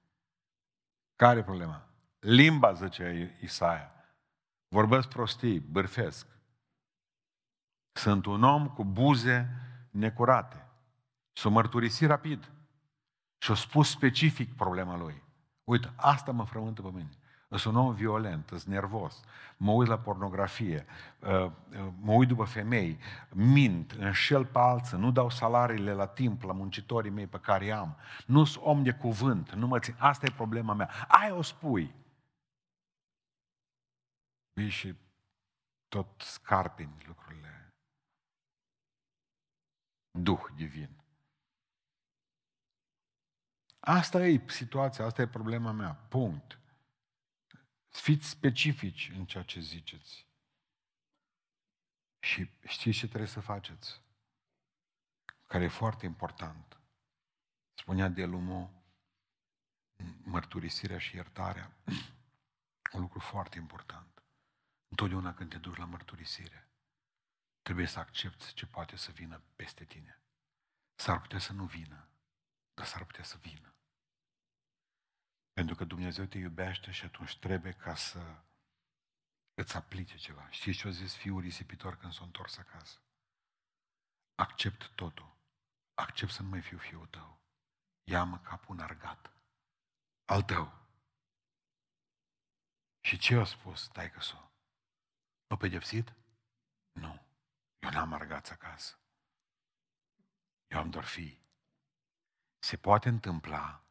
Care 1.16 1.40
e 1.40 1.44
problema? 1.44 1.88
Limba, 2.20 2.74
zice 2.74 3.38
Isaia. 3.42 3.92
Vorbesc 4.68 5.08
prostii, 5.08 5.60
bârfesc. 5.60 6.28
Sunt 7.92 8.26
un 8.26 8.44
om 8.44 8.68
cu 8.68 8.86
buze 8.86 9.50
necurate. 9.92 10.68
S-o 11.34 11.50
mărturisi 11.50 12.06
rapid. 12.06 12.52
Și-o 13.38 13.54
spus 13.54 13.90
specific 13.90 14.56
problema 14.56 14.98
lui. 14.98 15.24
Uite, 15.64 15.94
asta 15.96 16.32
mă 16.32 16.46
frământă 16.46 16.82
pe 16.82 16.90
mine. 16.92 17.10
Sunt 17.58 17.76
un 17.76 17.82
om 17.82 17.94
violent, 17.94 18.48
sunt 18.48 18.64
nervos, 18.64 19.24
mă 19.58 19.72
uit 19.72 19.88
la 19.88 20.00
pornografie, 20.00 20.86
uh, 21.20 21.30
uh, 21.30 21.52
mă 22.00 22.12
uit 22.12 22.28
după 22.28 22.44
femei, 22.44 23.00
mint, 23.30 23.92
înșel 23.92 24.46
pe 24.46 24.60
alții, 24.60 24.98
nu 24.98 25.12
dau 25.12 25.30
salariile 25.30 25.94
la 25.94 26.08
timp 26.08 26.42
la 26.42 26.54
muncitorii 26.54 27.12
mei 27.12 27.28
pe 27.28 27.40
care 27.40 27.72
am. 27.72 27.96
Nu 28.26 28.44
sunt 28.44 28.64
om 28.66 28.84
de 28.84 28.92
cuvânt, 28.92 29.52
nu 29.52 29.68
mă 29.68 29.80
țin. 29.80 29.96
Asta 30.00 30.26
e 30.26 30.34
problema 30.36 30.74
mea. 30.74 30.90
Ai 31.08 31.32
o 31.32 31.42
spui. 31.42 31.94
Vii 34.54 34.70
și 34.70 34.96
tot 35.88 36.22
scarpini 36.22 37.04
lucrurile. 37.08 37.74
Duh 40.12 40.42
divin. 40.56 40.90
Asta 43.80 44.28
e 44.28 44.42
situația, 44.48 45.06
asta 45.06 45.22
e 45.22 45.28
problema 45.28 45.72
mea. 45.72 45.94
Punct. 46.08 46.60
Fiți 47.96 48.30
specifici 48.30 49.12
în 49.14 49.26
ceea 49.26 49.44
ce 49.44 49.60
ziceți. 49.60 50.28
Și 52.20 52.50
știți 52.68 52.98
ce 52.98 53.08
trebuie 53.08 53.30
să 53.30 53.40
faceți? 53.40 54.02
Care 55.48 55.64
e 55.64 55.68
foarte 55.68 56.06
important. 56.06 56.80
Spunea 57.74 58.08
de 58.08 58.26
Lumo, 58.26 58.84
mărturisirea 60.24 60.98
și 60.98 61.16
iertarea. 61.16 61.72
Un 62.94 63.02
lucru 63.02 63.20
foarte 63.20 63.58
important. 63.58 64.24
Întotdeauna 64.88 65.34
când 65.34 65.50
te 65.50 65.58
duci 65.58 65.78
la 65.78 65.86
mărturisire, 65.86 66.70
trebuie 67.62 67.88
să 67.88 68.00
accepti 68.00 68.54
ce 68.54 68.66
poate 68.66 68.96
să 68.96 69.12
vină 69.12 69.42
peste 69.56 69.86
tine. 69.86 70.22
S-ar 70.96 71.22
putea 71.22 71.40
să 71.40 71.54
nu 71.54 71.66
vină, 71.66 72.08
dar 72.74 72.86
s-ar 72.86 73.06
putea 73.06 73.24
să 73.24 73.38
vină. 73.38 73.75
Pentru 75.56 75.76
că 75.76 75.84
Dumnezeu 75.84 76.26
te 76.26 76.38
iubește 76.38 76.92
și 76.92 77.06
atunci 77.06 77.38
trebuie 77.40 77.72
ca 77.72 77.96
să 77.96 78.44
îți 79.54 79.76
aplice 79.76 80.18
ceva. 80.18 80.50
Știți 80.50 80.78
ce 80.78 80.88
a 80.88 80.92
zis 80.92 81.16
fiul 81.16 81.42
risipitor 81.42 81.98
când 81.98 82.14
s-a 82.14 82.24
întors 82.24 82.58
acasă? 82.58 83.00
Accept 84.36 84.92
totul. 84.96 85.36
Accept 85.94 86.32
să 86.32 86.42
nu 86.42 86.50
mai 86.50 86.62
fiu 86.62 86.78
fiul 86.78 87.08
tău. 87.08 87.40
Ia-mă 88.04 88.40
capul 88.40 88.80
argat. 88.82 89.32
Al 90.26 90.44
tău. 90.44 90.74
Și 93.02 93.18
ce 93.18 93.36
a 93.36 93.44
spus 93.44 93.88
taică 93.88 94.20
s 94.20 94.36
O 95.48 95.56
pedepsit? 95.56 96.14
Nu. 96.92 97.26
Eu 97.80 97.90
n-am 97.90 98.14
argat 98.14 98.50
acasă. 98.50 99.00
Eu 100.68 100.80
am 100.80 100.90
doar 100.90 101.06
fi. 101.06 101.40
Se 102.60 102.78
poate 102.78 103.10
întâmpla 103.10 103.85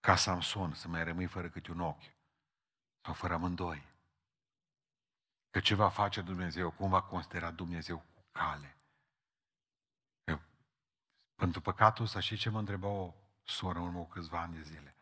ca 0.00 0.16
Samson 0.16 0.74
să 0.74 0.88
mai 0.88 1.04
rămâi 1.04 1.26
fără 1.26 1.48
câte 1.48 1.70
un 1.70 1.80
ochi 1.80 2.16
sau 3.00 3.14
fără 3.14 3.34
amândoi. 3.34 3.86
Că 5.50 5.60
ce 5.60 5.74
va 5.74 5.88
face 5.88 6.22
Dumnezeu, 6.22 6.70
cum 6.70 6.88
va 6.90 7.02
considera 7.02 7.50
Dumnezeu 7.50 7.98
cu 7.98 8.24
cale. 8.32 8.76
Eu, 10.24 10.40
pentru 11.34 11.60
păcatul 11.60 12.04
ăsta, 12.04 12.20
și 12.20 12.36
ce 12.36 12.50
mă 12.50 12.58
întreba 12.58 12.88
o 12.88 13.14
soră 13.42 13.78
în 13.78 13.84
urmă 13.84 14.06
câțiva 14.06 14.40
ani 14.40 14.54
de 14.54 14.62
zile? 14.62 14.94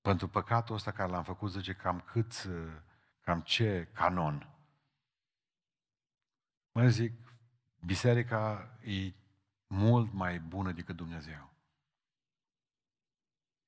Pentru 0.00 0.28
păcatul 0.28 0.74
ăsta 0.74 0.92
care 0.92 1.10
l-am 1.10 1.24
făcut, 1.24 1.50
zice, 1.50 1.74
cam 1.74 2.00
cât, 2.00 2.48
cam 3.20 3.40
ce 3.40 3.88
canon? 3.92 4.54
Mă 6.72 6.88
zic, 6.88 7.12
biserica 7.84 8.70
e 8.82 9.12
mult 9.66 10.12
mai 10.12 10.40
bună 10.40 10.72
decât 10.72 10.96
Dumnezeu. 10.96 11.49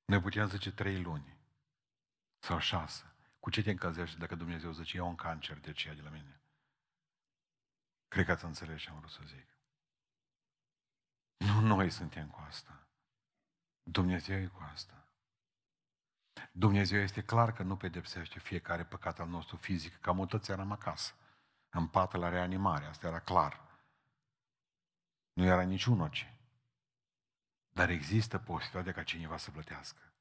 Noi 0.05 0.21
putem 0.21 0.47
zice 0.47 0.71
trei 0.71 1.01
luni 1.01 1.37
sau 2.39 2.59
șase. 2.59 3.15
Cu 3.39 3.49
ce 3.49 3.61
te 3.61 3.71
încălzești 3.71 4.17
dacă 4.17 4.35
Dumnezeu 4.35 4.71
zice, 4.71 4.97
eu 4.97 5.07
un 5.07 5.15
cancer 5.15 5.59
de 5.59 5.69
aceea 5.69 5.93
de 5.93 6.01
la 6.01 6.09
mine? 6.09 6.41
Cred 8.07 8.25
că 8.25 8.31
ați 8.31 8.45
înțeles 8.45 8.81
ce 8.81 8.89
am 8.89 8.97
vrut 8.97 9.11
să 9.11 9.21
zic. 9.25 9.47
Nu 11.37 11.59
noi 11.59 11.89
suntem 11.89 12.27
cu 12.27 12.39
asta. 12.39 12.87
Dumnezeu 13.83 14.39
e 14.39 14.45
cu 14.45 14.61
asta. 14.61 15.07
Dumnezeu 16.51 16.99
este 16.99 17.23
clar 17.23 17.53
că 17.53 17.63
nu 17.63 17.77
pedepsește 17.77 18.39
fiecare 18.39 18.85
păcat 18.85 19.19
al 19.19 19.27
nostru 19.27 19.55
fizic, 19.55 19.99
ca 19.99 20.11
multă 20.11 20.41
eram 20.47 20.71
acasă, 20.71 21.13
în 21.69 21.87
pat 21.87 22.13
la 22.13 22.29
reanimare, 22.29 22.85
asta 22.85 23.07
era 23.07 23.19
clar. 23.19 23.61
Nu 25.33 25.43
era 25.43 25.61
niciun 25.61 25.99
oce. 25.99 26.32
Dar 27.73 27.89
există 27.89 28.39
posibilitatea 28.39 28.93
ca 28.93 29.03
cineva 29.03 29.37
să 29.37 29.51
plătească. 29.51 30.13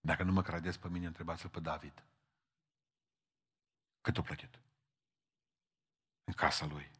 Dacă 0.00 0.22
nu 0.22 0.32
mă 0.32 0.42
credeți 0.42 0.80
pe 0.80 0.88
mine, 0.88 1.06
întrebați-l 1.06 1.48
pe 1.48 1.60
David. 1.60 2.04
Cât 4.00 4.18
o 4.18 4.22
plătit? 4.22 4.60
În 6.24 6.32
casa 6.32 6.66
lui. 6.66 6.90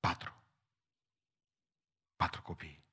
Patru. 0.00 0.42
Patru 2.16 2.42
copii. 2.42 2.84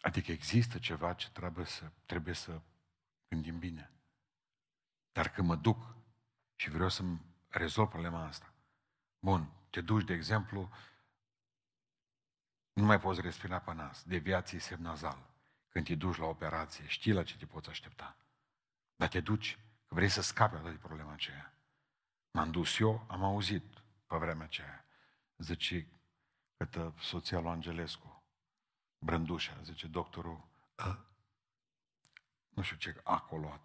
Adică 0.00 0.32
există 0.32 0.78
ceva 0.78 1.14
ce 1.14 1.30
trebuie 1.30 1.66
să, 1.66 1.92
trebuie 2.06 2.34
să 2.34 2.60
gândim 3.28 3.58
bine. 3.58 3.92
Dar 5.12 5.30
când 5.30 5.48
mă 5.48 5.56
duc 5.56 5.96
și 6.56 6.70
vreau 6.70 6.88
să-mi 6.88 7.20
rezolv 7.48 7.88
problema 7.88 8.24
asta, 8.26 8.54
bun, 9.18 9.52
te 9.70 9.80
duci, 9.80 10.04
de 10.04 10.12
exemplu, 10.12 10.70
nu 12.72 12.84
mai 12.84 13.00
poți 13.00 13.20
respira 13.20 13.60
pe 13.60 13.72
nas, 13.74 14.02
deviație 14.02 14.58
semnazal. 14.58 15.30
Când 15.68 15.84
te 15.84 15.94
duci 15.94 16.16
la 16.16 16.26
operație, 16.26 16.86
știi 16.86 17.12
la 17.12 17.22
ce 17.22 17.36
te 17.36 17.46
poți 17.46 17.68
aștepta. 17.68 18.16
Dar 18.96 19.08
te 19.08 19.20
duci, 19.20 19.58
că 19.86 19.94
vrei 19.94 20.08
să 20.08 20.22
scapi 20.22 20.62
de 20.62 20.70
problema 20.70 21.12
aceea. 21.12 21.54
M-am 22.30 22.50
dus 22.50 22.78
eu, 22.78 23.06
am 23.08 23.22
auzit 23.22 23.64
pe 24.06 24.16
vremea 24.16 24.44
aceea. 24.44 24.84
Zice, 25.36 25.86
cătă 26.56 26.94
soția 26.98 27.40
lui 27.40 27.50
Angelescu, 27.50 28.22
Brândușa, 28.98 29.60
zice, 29.62 29.86
doctorul, 29.86 30.44
a, 30.74 31.06
nu 32.48 32.62
știu 32.62 32.76
ce, 32.76 33.00
acolo. 33.04 33.60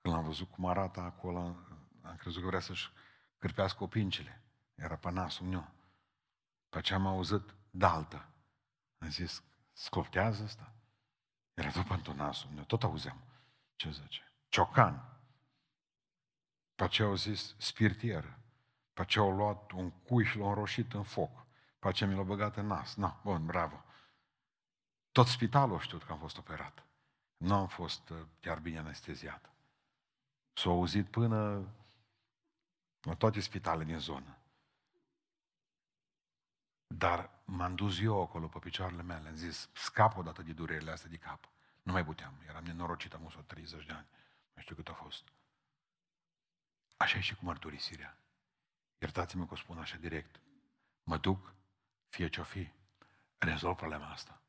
Când 0.00 0.14
l-am 0.14 0.24
văzut 0.24 0.50
cum 0.50 0.66
arată 0.66 1.00
acolo, 1.00 1.38
am 2.02 2.16
crezut 2.16 2.40
că 2.42 2.46
vrea 2.46 2.60
să-și 2.60 2.90
cârpească 3.38 3.82
opincile. 3.82 4.42
Era 4.74 4.96
pe 4.96 5.10
nasul 5.10 5.46
meu. 5.46 5.70
Pe 6.68 6.80
ce 6.80 6.94
am 6.94 7.06
auzit 7.06 7.54
daltă. 7.70 8.28
Am 8.98 9.10
zis, 9.10 9.42
scoptează 9.72 10.42
asta? 10.42 10.72
Era 11.54 11.70
tot 11.70 11.86
pentru 11.86 12.14
nasul 12.14 12.50
meu, 12.50 12.64
tot 12.64 12.82
auzeam. 12.82 13.22
Ce 13.76 13.90
zice? 13.90 14.32
Ciocan. 14.48 15.20
Pe 16.74 16.84
aceea 16.84 17.08
au 17.08 17.14
zis 17.14 17.54
spirtieră. 17.58 18.38
Pe 18.92 19.00
aceea 19.00 19.24
au 19.24 19.36
luat 19.36 19.70
un 19.70 19.90
cuiș 19.90 20.30
și 20.30 20.38
l-au 20.38 20.48
înroșit 20.48 20.92
în 20.92 21.02
foc. 21.02 21.46
Pe 21.78 21.88
aceea 21.88 22.08
mi 22.10 22.14
l-au 22.14 22.24
băgat 22.24 22.56
în 22.56 22.66
nas. 22.66 22.94
Na, 22.94 23.20
bun, 23.24 23.46
bravo. 23.46 23.84
Tot 25.12 25.26
spitalul 25.26 25.80
știu 25.80 25.98
că 25.98 26.12
am 26.12 26.18
fost 26.18 26.38
operat. 26.38 26.86
Nu 27.36 27.54
am 27.54 27.66
fost 27.66 28.08
uh, 28.08 28.26
chiar 28.40 28.58
bine 28.58 28.78
anesteziat. 28.78 29.50
S-au 30.52 30.72
auzit 30.72 31.10
până 31.10 31.68
la 33.00 33.14
toate 33.14 33.40
spitalele 33.40 33.84
din 33.84 33.98
zonă. 33.98 34.38
Dar 36.86 37.37
m-am 37.50 37.74
dus 37.74 38.00
eu 38.00 38.22
acolo 38.22 38.48
pe 38.48 38.58
picioarele 38.58 39.02
mele, 39.02 39.28
am 39.28 39.34
zis, 39.34 39.68
scap 39.72 40.16
odată 40.16 40.42
de 40.42 40.52
durerile 40.52 40.90
astea 40.90 41.10
de 41.10 41.16
cap. 41.16 41.48
Nu 41.82 41.92
mai 41.92 42.04
puteam, 42.04 42.34
eram 42.48 42.64
nenorocit, 42.64 43.14
am 43.14 43.24
130 43.24 43.86
de 43.86 43.92
ani. 43.92 44.06
Nu 44.54 44.62
știu 44.62 44.74
cât 44.74 44.88
a 44.88 44.92
fost. 44.92 45.24
Așa 46.96 47.18
e 47.18 47.20
și 47.20 47.34
cu 47.34 47.44
mărturisirea. 47.44 48.18
Iertați-mă 48.98 49.46
că 49.46 49.52
o 49.52 49.56
spun 49.56 49.78
așa 49.78 49.96
direct. 49.96 50.40
Mă 51.02 51.16
duc, 51.16 51.54
fie 52.08 52.28
ce-o 52.28 52.42
fi, 52.42 52.72
rezolv 53.38 53.76
problema 53.76 54.10
asta. 54.10 54.40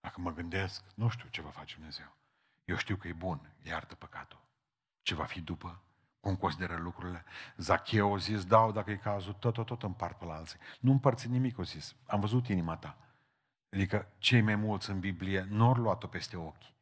Dacă 0.00 0.20
mă 0.20 0.32
gândesc, 0.32 0.84
nu 0.94 1.08
știu 1.08 1.28
ce 1.28 1.42
va 1.42 1.50
face 1.50 1.74
Dumnezeu. 1.74 2.16
Eu 2.64 2.76
știu 2.76 2.96
că 2.96 3.08
e 3.08 3.12
bun, 3.12 3.54
iartă 3.62 3.94
păcatul. 3.94 4.40
Ce 5.02 5.14
va 5.14 5.24
fi 5.24 5.40
după, 5.40 5.82
cum 6.24 6.36
consideră 6.36 6.76
lucrurile. 6.76 7.24
Zacheu 7.56 8.14
a 8.14 8.16
zis, 8.16 8.44
dau 8.44 8.72
dacă 8.72 8.90
e 8.90 8.96
cazul, 8.96 9.32
tot, 9.32 9.54
tot, 9.54 9.66
tot 9.66 9.82
împart 9.82 10.18
pe 10.18 10.24
la 10.24 10.34
alții. 10.34 10.58
Nu 10.80 10.90
împărți 10.90 11.28
nimic, 11.28 11.58
a 11.58 11.62
zis. 11.62 11.96
Am 12.06 12.20
văzut 12.20 12.48
inima 12.48 12.76
ta. 12.76 12.98
Adică 13.70 14.12
cei 14.18 14.40
mai 14.40 14.54
mulți 14.54 14.90
în 14.90 15.00
Biblie 15.00 15.40
nu 15.42 15.66
au 15.66 15.74
luat-o 15.74 16.06
peste 16.06 16.36
ochi. 16.36 16.72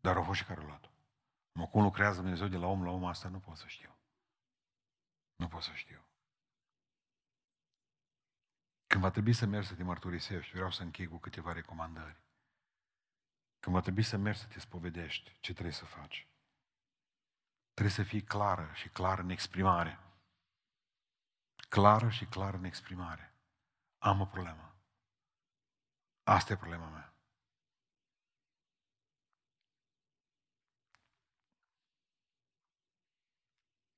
Dar 0.00 0.16
au 0.16 0.22
fost 0.22 0.38
și 0.38 0.44
care 0.44 0.60
au 0.60 0.66
luat-o. 0.66 0.88
Mă, 1.52 1.66
cum 1.66 1.82
lucrează 1.82 2.20
Dumnezeu 2.20 2.48
de 2.48 2.56
la 2.56 2.66
om 2.66 2.84
la 2.84 2.90
om, 2.90 3.04
asta 3.04 3.28
nu 3.28 3.38
pot 3.38 3.56
să 3.56 3.64
știu. 3.66 3.96
Nu 5.36 5.48
pot 5.48 5.62
să 5.62 5.70
știu. 5.74 6.04
Când 8.86 9.02
va 9.02 9.10
trebui 9.10 9.32
să 9.32 9.46
mergi 9.46 9.68
să 9.68 9.74
te 9.74 9.82
mărturisești, 9.82 10.52
vreau 10.52 10.70
să 10.70 10.82
închei 10.82 11.06
cu 11.06 11.16
câteva 11.16 11.52
recomandări. 11.52 12.22
Când 13.58 13.74
va 13.74 13.80
trebui 13.80 14.02
să 14.02 14.16
mergi 14.16 14.40
să 14.40 14.46
te 14.46 14.60
spovedești, 14.60 15.36
ce 15.40 15.52
trebuie 15.52 15.74
să 15.74 15.84
faci? 15.84 16.28
Trebuie 17.74 17.94
să 17.94 18.02
fii 18.02 18.22
clară 18.22 18.70
și 18.74 18.88
clar 18.88 19.18
în 19.18 19.30
exprimare. 19.30 19.98
Clară 21.68 22.08
și 22.08 22.24
clar 22.24 22.54
în 22.54 22.64
exprimare. 22.64 23.34
Am 23.98 24.20
o 24.20 24.26
problemă. 24.26 24.74
Asta 26.22 26.52
e 26.52 26.56
problema 26.56 26.88
mea. 26.88 27.14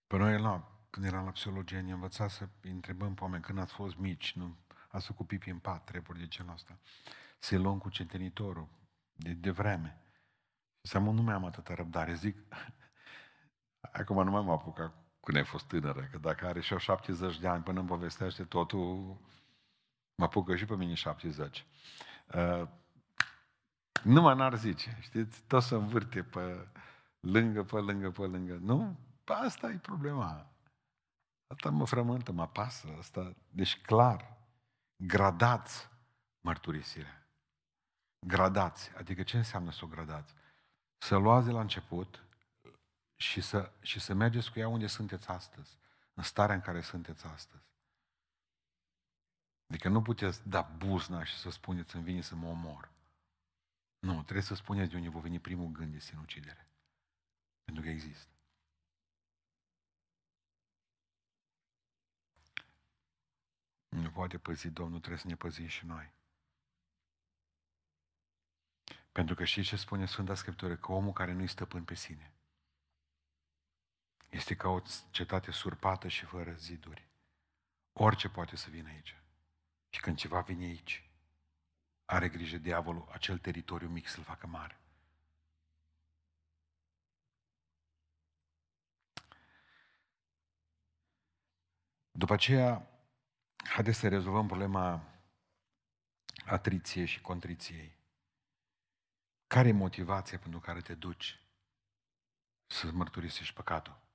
Pe 0.07 0.17
noi, 0.17 0.41
la, 0.41 0.79
când 0.91 1.07
eram 1.07 1.25
la 1.25 1.31
psihologie, 1.31 1.81
ne 1.81 1.93
învăța 1.93 2.29
să 2.29 2.49
întrebăm 2.63 3.15
pe 3.15 3.23
oameni 3.23 3.43
când 3.43 3.59
ați 3.59 3.73
fost 3.73 3.97
mici, 3.97 4.33
nu 4.35 4.57
ați 4.89 5.07
făcut 5.07 5.27
pipi 5.27 5.51
în 5.51 5.59
pat, 5.59 5.85
treburi 5.85 6.19
de 6.19 6.29
genul 6.29 6.53
ăsta. 6.53 6.79
Se 7.39 7.57
luăm 7.57 7.79
cu 7.79 7.89
centenitorul, 7.89 8.69
de, 9.13 9.33
de 9.33 9.51
vreme. 9.51 10.01
Și 10.83 10.91
să 10.91 10.99
nu 10.99 11.23
mai 11.23 11.35
am 11.35 11.45
atâta 11.45 11.75
răbdare. 11.75 12.15
Zic, 12.15 12.37
acum 14.01 14.25
nu 14.25 14.31
mai 14.31 14.43
mă 14.43 14.53
apuc 14.53 14.77
când 15.21 15.37
ai 15.37 15.45
fost 15.45 15.65
tânără, 15.65 16.09
că 16.11 16.19
dacă 16.19 16.47
are 16.47 16.61
și 16.61 16.73
o 16.73 16.79
70 16.79 17.39
de 17.39 17.49
ani 17.49 17.63
până 17.63 17.79
îmi 17.79 17.89
povestește 17.89 18.45
totul, 18.45 19.17
mă 20.15 20.25
apucă 20.25 20.57
și 20.57 20.65
pe 20.65 20.77
mine 20.77 20.95
70. 20.95 21.67
Uh, 22.35 22.69
numai 24.03 24.37
n-ar 24.37 24.55
zice, 24.55 24.99
știți, 25.01 25.43
tot 25.47 25.63
să 25.63 25.75
învârte 25.75 26.23
pe 26.23 26.69
lângă, 27.21 27.65
pe 27.65 27.77
lângă, 27.77 28.11
pe 28.11 28.23
lângă. 28.23 28.55
Nu? 28.55 28.99
Asta 29.25 29.71
e 29.71 29.77
problema. 29.77 30.51
Asta 31.47 31.71
mă 31.71 31.87
frământă, 31.87 32.33
mă 32.33 32.43
apasă. 32.43 32.89
Asta. 32.99 33.35
Deci 33.51 33.81
clar, 33.81 34.37
gradați 34.97 35.89
mărturisirea. 36.41 37.29
Gradați. 38.27 38.93
Adică 38.97 39.23
ce 39.23 39.37
înseamnă 39.37 39.71
să 39.71 39.81
o 39.85 39.89
gradați? 39.89 40.35
Să 40.99 41.17
luați 41.17 41.47
de 41.47 41.53
la 41.53 41.61
început 41.61 42.26
și 43.17 43.41
să, 43.41 43.73
și 43.81 44.01
să 44.01 44.15
mergeți 44.15 44.53
cu 44.53 44.59
ea 44.59 44.69
unde 44.69 44.87
sunteți 44.87 45.29
astăzi. 45.29 45.79
În 46.15 46.23
starea 46.23 46.55
în 46.55 46.61
care 46.61 46.81
sunteți 46.81 47.27
astăzi. 47.27 47.65
Adică 49.67 49.89
nu 49.89 50.03
puteți 50.03 50.49
da 50.49 50.63
buzna 50.63 51.25
și 51.25 51.35
să 51.35 51.51
spuneți 51.51 51.95
îmi 51.95 52.05
vine 52.05 52.21
să 52.21 52.35
mă 52.35 52.49
omor. 52.49 52.91
Nu, 53.99 54.23
trebuie 54.23 54.43
să 54.43 54.55
spuneți 54.55 54.91
de 54.91 54.97
unde 54.97 55.09
vă 55.09 55.19
veni 55.19 55.39
primul 55.39 55.73
gând 55.73 55.93
de 55.93 55.99
sinucidere. 55.99 56.69
Pentru 57.65 57.83
că 57.83 57.89
există. 57.89 58.31
Nu 63.89 64.11
poate 64.11 64.39
păzi 64.39 64.71
Domnul, 64.71 64.99
trebuie 64.99 65.21
să 65.21 65.27
ne 65.27 65.37
păzim 65.37 65.67
și 65.67 65.87
noi. 65.87 66.13
Pentru 69.13 69.35
că 69.35 69.45
știți 69.45 69.69
ce 69.69 69.77
spune 69.77 70.07
Sfânta 70.07 70.35
Scriptură? 70.35 70.77
Că 70.77 70.93
omul 70.93 71.13
care 71.13 71.33
nu-i 71.33 71.49
stăpân 71.49 71.85
pe 71.85 71.95
sine 71.95 72.36
este 74.29 74.55
ca 74.57 74.69
o 74.69 74.81
cetate 75.11 75.51
surpată 75.51 76.09
și 76.09 76.25
fără 76.25 76.53
ziduri. 76.53 77.07
Orice 77.93 78.29
poate 78.29 78.57
să 78.57 78.71
vină 78.71 78.89
aici. 78.89 79.17
Și 79.91 80.01
când 80.01 80.17
ceva 80.17 80.41
vine 80.41 80.65
aici, 80.65 81.11
are 82.05 82.29
grijă 82.29 82.57
diavolul 82.57 83.09
acel 83.13 83.39
teritoriu 83.39 83.89
mic 83.89 84.09
să-l 84.09 84.23
facă 84.23 84.47
mare. 84.47 84.81
După 92.11 92.33
aceea, 92.33 92.91
haideți 93.57 93.99
să 93.99 94.09
rezolvăm 94.09 94.47
problema 94.47 95.15
atriției 96.45 97.07
și 97.07 97.21
contriției. 97.21 97.97
Care 99.47 99.69
e 99.69 99.73
motivația 99.73 100.39
pentru 100.39 100.61
care 100.61 100.81
te 100.81 100.95
duci 100.95 101.41
să 102.67 102.91
mărturisești 102.93 103.55
păcatul? 103.55 104.06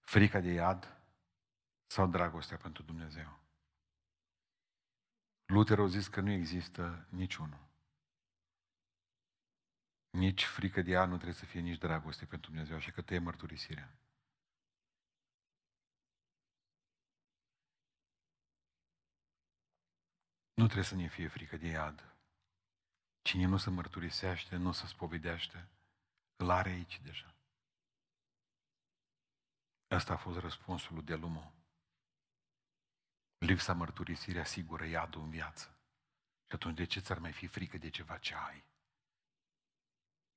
Frica 0.00 0.40
de 0.40 0.52
iad 0.52 1.02
sau 1.86 2.06
dragostea 2.06 2.56
pentru 2.56 2.82
Dumnezeu? 2.82 3.38
Luther 5.46 5.78
a 5.78 5.86
zis 5.86 6.08
că 6.08 6.20
nu 6.20 6.30
există 6.30 7.06
niciunul. 7.10 7.68
Nici 10.10 10.44
frică 10.44 10.82
de 10.82 10.90
iad 10.90 11.08
nu 11.08 11.14
trebuie 11.14 11.34
să 11.36 11.44
fie 11.44 11.60
nici 11.60 11.78
dragoste 11.78 12.26
pentru 12.26 12.50
Dumnezeu, 12.50 12.76
așa 12.76 12.90
că 12.90 13.02
te 13.02 13.18
mărturisirea. 13.18 13.98
Nu 20.54 20.64
trebuie 20.64 20.84
să 20.84 20.94
ne 20.94 21.08
fie 21.08 21.28
frică 21.28 21.56
de 21.56 21.66
iad. 21.66 22.14
Cine 23.22 23.46
nu 23.46 23.56
se 23.56 23.70
mărturisește, 23.70 24.56
nu 24.56 24.72
se 24.72 24.86
spovedește, 24.86 25.68
îl 26.36 26.50
are 26.50 26.70
aici 26.70 27.00
deja. 27.00 27.29
Asta 29.90 30.12
a 30.12 30.16
fost 30.16 30.38
răspunsul 30.38 30.94
lui 30.94 31.04
Delumo. 31.04 31.52
Lipsa 33.38 33.72
mărturisirii 33.72 34.40
asigură 34.40 34.84
iadul 34.84 35.22
în 35.22 35.30
viață. 35.30 35.78
Și 36.46 36.54
atunci 36.54 36.76
de 36.76 36.84
ce 36.84 37.00
ți-ar 37.00 37.18
mai 37.18 37.32
fi 37.32 37.46
frică 37.46 37.78
de 37.78 37.90
ceva 37.90 38.18
ce 38.18 38.34
ai? 38.34 38.64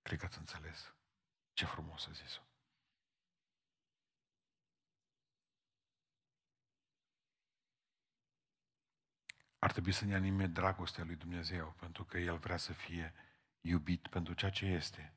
Cred 0.02 0.20
că 0.20 0.26
ați 0.26 0.38
înțeles. 0.38 0.94
Ce 1.54 1.66
frumos 1.66 2.08
a 2.08 2.12
zis-o. 2.12 2.42
Ar 9.60 9.72
trebui 9.72 9.92
să 9.92 10.06
ne 10.06 10.16
anime 10.16 10.48
dragostea 10.48 11.04
lui 11.04 11.16
Dumnezeu, 11.16 11.72
pentru 11.72 12.06
că 12.06 12.18
El 12.18 12.38
vrea 12.38 12.58
să 12.58 12.74
fie 12.74 13.14
iubit 13.62 14.08
pentru 14.08 14.34
ceea 14.34 14.52
ce 14.52 14.66
este, 14.66 15.14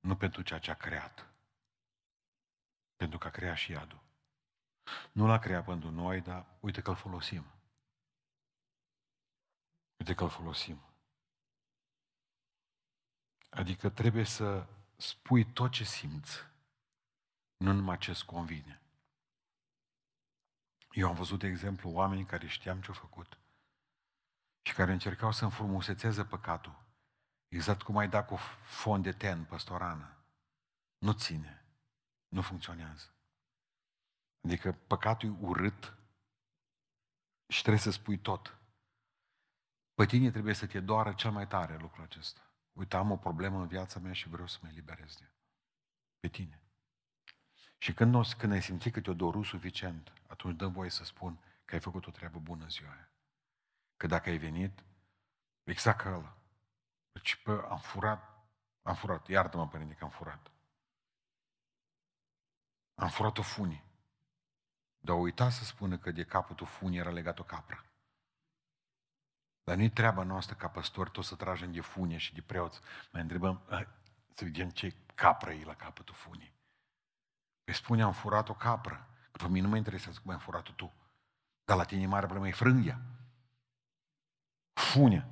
nu 0.00 0.16
pentru 0.16 0.42
ceea 0.42 0.58
ce 0.58 0.70
a 0.70 0.74
creat. 0.74 1.37
Pentru 2.98 3.18
că 3.18 3.26
a 3.26 3.30
creat 3.30 3.56
și 3.56 3.70
iadul. 3.70 4.00
Nu 5.12 5.26
l-a 5.26 5.38
creat 5.38 5.64
pentru 5.64 5.90
noi, 5.90 6.20
dar 6.20 6.46
uite 6.60 6.80
că 6.80 6.90
îl 6.90 6.96
folosim. 6.96 7.44
Uite 9.96 10.14
că 10.14 10.22
îl 10.22 10.30
folosim. 10.30 10.80
Adică 13.50 13.88
trebuie 13.90 14.24
să 14.24 14.66
spui 14.96 15.52
tot 15.52 15.70
ce 15.70 15.84
simți, 15.84 16.36
nu 17.56 17.72
numai 17.72 17.98
ce 17.98 18.10
îți 18.10 18.24
convine. 18.24 18.80
Eu 20.90 21.08
am 21.08 21.14
văzut, 21.14 21.38
de 21.38 21.46
exemplu, 21.46 21.90
oameni 21.90 22.24
care 22.24 22.46
știam 22.46 22.80
ce-au 22.80 22.94
făcut 22.94 23.38
și 24.62 24.74
care 24.74 24.92
încercau 24.92 25.32
să 25.32 25.44
înfrumusețeze 25.44 26.24
păcatul. 26.24 26.82
Exact 27.48 27.82
cum 27.82 27.96
ai 27.96 28.08
da 28.08 28.24
cu 28.24 28.36
fond 28.62 29.02
de 29.02 29.12
ten 29.12 29.44
păstorană. 29.44 30.16
Nu 30.98 31.12
ține. 31.12 31.57
Nu 32.28 32.42
funcționează. 32.42 33.14
Adică 34.44 34.72
păcatul 34.72 35.28
e 35.28 35.36
urât 35.40 35.96
și 37.46 37.60
trebuie 37.60 37.82
să 37.82 37.90
spui 37.90 38.18
tot. 38.18 38.58
Pe 39.94 40.06
tine 40.06 40.30
trebuie 40.30 40.54
să 40.54 40.66
te 40.66 40.80
doară 40.80 41.12
cel 41.12 41.30
mai 41.30 41.48
tare 41.48 41.76
lucrul 41.76 42.04
acesta. 42.04 42.40
Uite, 42.72 42.96
am 42.96 43.10
o 43.10 43.16
problemă 43.16 43.60
în 43.60 43.66
viața 43.66 44.00
mea 44.00 44.12
și 44.12 44.28
vreau 44.28 44.46
să 44.46 44.58
mă 44.62 44.68
eliberez 44.68 45.16
de 45.16 45.30
Pe 46.20 46.28
tine. 46.28 46.62
Și 47.78 47.94
când, 47.94 48.14
o, 48.14 48.20
când 48.38 48.52
ai 48.52 48.62
simțit 48.62 48.92
că 48.92 49.00
te-o 49.00 49.14
doru 49.14 49.42
suficient, 49.42 50.12
atunci 50.26 50.56
dăm 50.56 50.72
voie 50.72 50.90
să 50.90 51.04
spun 51.04 51.38
că 51.64 51.74
ai 51.74 51.80
făcut 51.80 52.06
o 52.06 52.10
treabă 52.10 52.38
bună 52.38 52.62
în 52.62 52.70
ziua 52.70 52.90
aia. 52.90 53.10
Că 53.96 54.06
dacă 54.06 54.30
ai 54.30 54.38
venit, 54.38 54.84
exact 55.64 56.00
ca 56.00 56.14
ăla. 56.14 56.36
Deci, 57.12 57.42
pă, 57.42 57.66
am 57.70 57.78
furat, 57.78 58.48
am 58.82 58.94
furat, 58.94 59.28
iartă-mă, 59.28 59.68
părinte, 59.68 59.94
că 59.94 60.04
am 60.04 60.10
furat. 60.10 60.50
Am 62.98 63.08
furat 63.08 63.38
o 63.38 63.42
funie. 63.42 63.84
Dar 64.98 65.16
uita 65.16 65.50
să 65.50 65.64
spună 65.64 65.98
că 65.98 66.10
de 66.10 66.24
capătul 66.24 66.66
funii 66.66 66.98
era 66.98 67.10
legat 67.10 67.38
o 67.38 67.42
capră. 67.42 67.84
Dar 69.64 69.76
nu-i 69.76 69.90
treaba 69.90 70.22
noastră 70.22 70.54
ca 70.54 70.68
păstori 70.68 71.10
tot 71.10 71.24
să 71.24 71.34
tragem 71.34 71.72
de 71.72 71.80
funie 71.80 72.16
și 72.16 72.34
de 72.34 72.40
preoți. 72.40 72.80
Mai 73.12 73.22
întrebăm, 73.22 73.62
să 74.34 74.44
vedem 74.44 74.70
ce 74.70 74.94
capră 75.14 75.52
e 75.52 75.64
la 75.64 75.74
capătul 75.74 76.14
funii. 76.14 76.54
Păi 77.64 77.74
spune, 77.74 78.02
am 78.02 78.12
furat 78.12 78.48
o 78.48 78.54
capră. 78.54 79.08
Că 79.30 79.36
pe 79.36 79.48
mine 79.48 79.60
nu 79.60 79.68
mă 79.68 79.76
interesează 79.76 80.20
cum 80.22 80.30
ai 80.30 80.38
furat 80.38 80.70
tu. 80.70 80.92
Dar 81.64 81.76
la 81.76 81.84
tine 81.84 82.06
mare 82.06 82.24
problemă 82.24 82.48
e 82.48 82.52
frânghia. 82.52 83.00
Funia. 84.72 85.28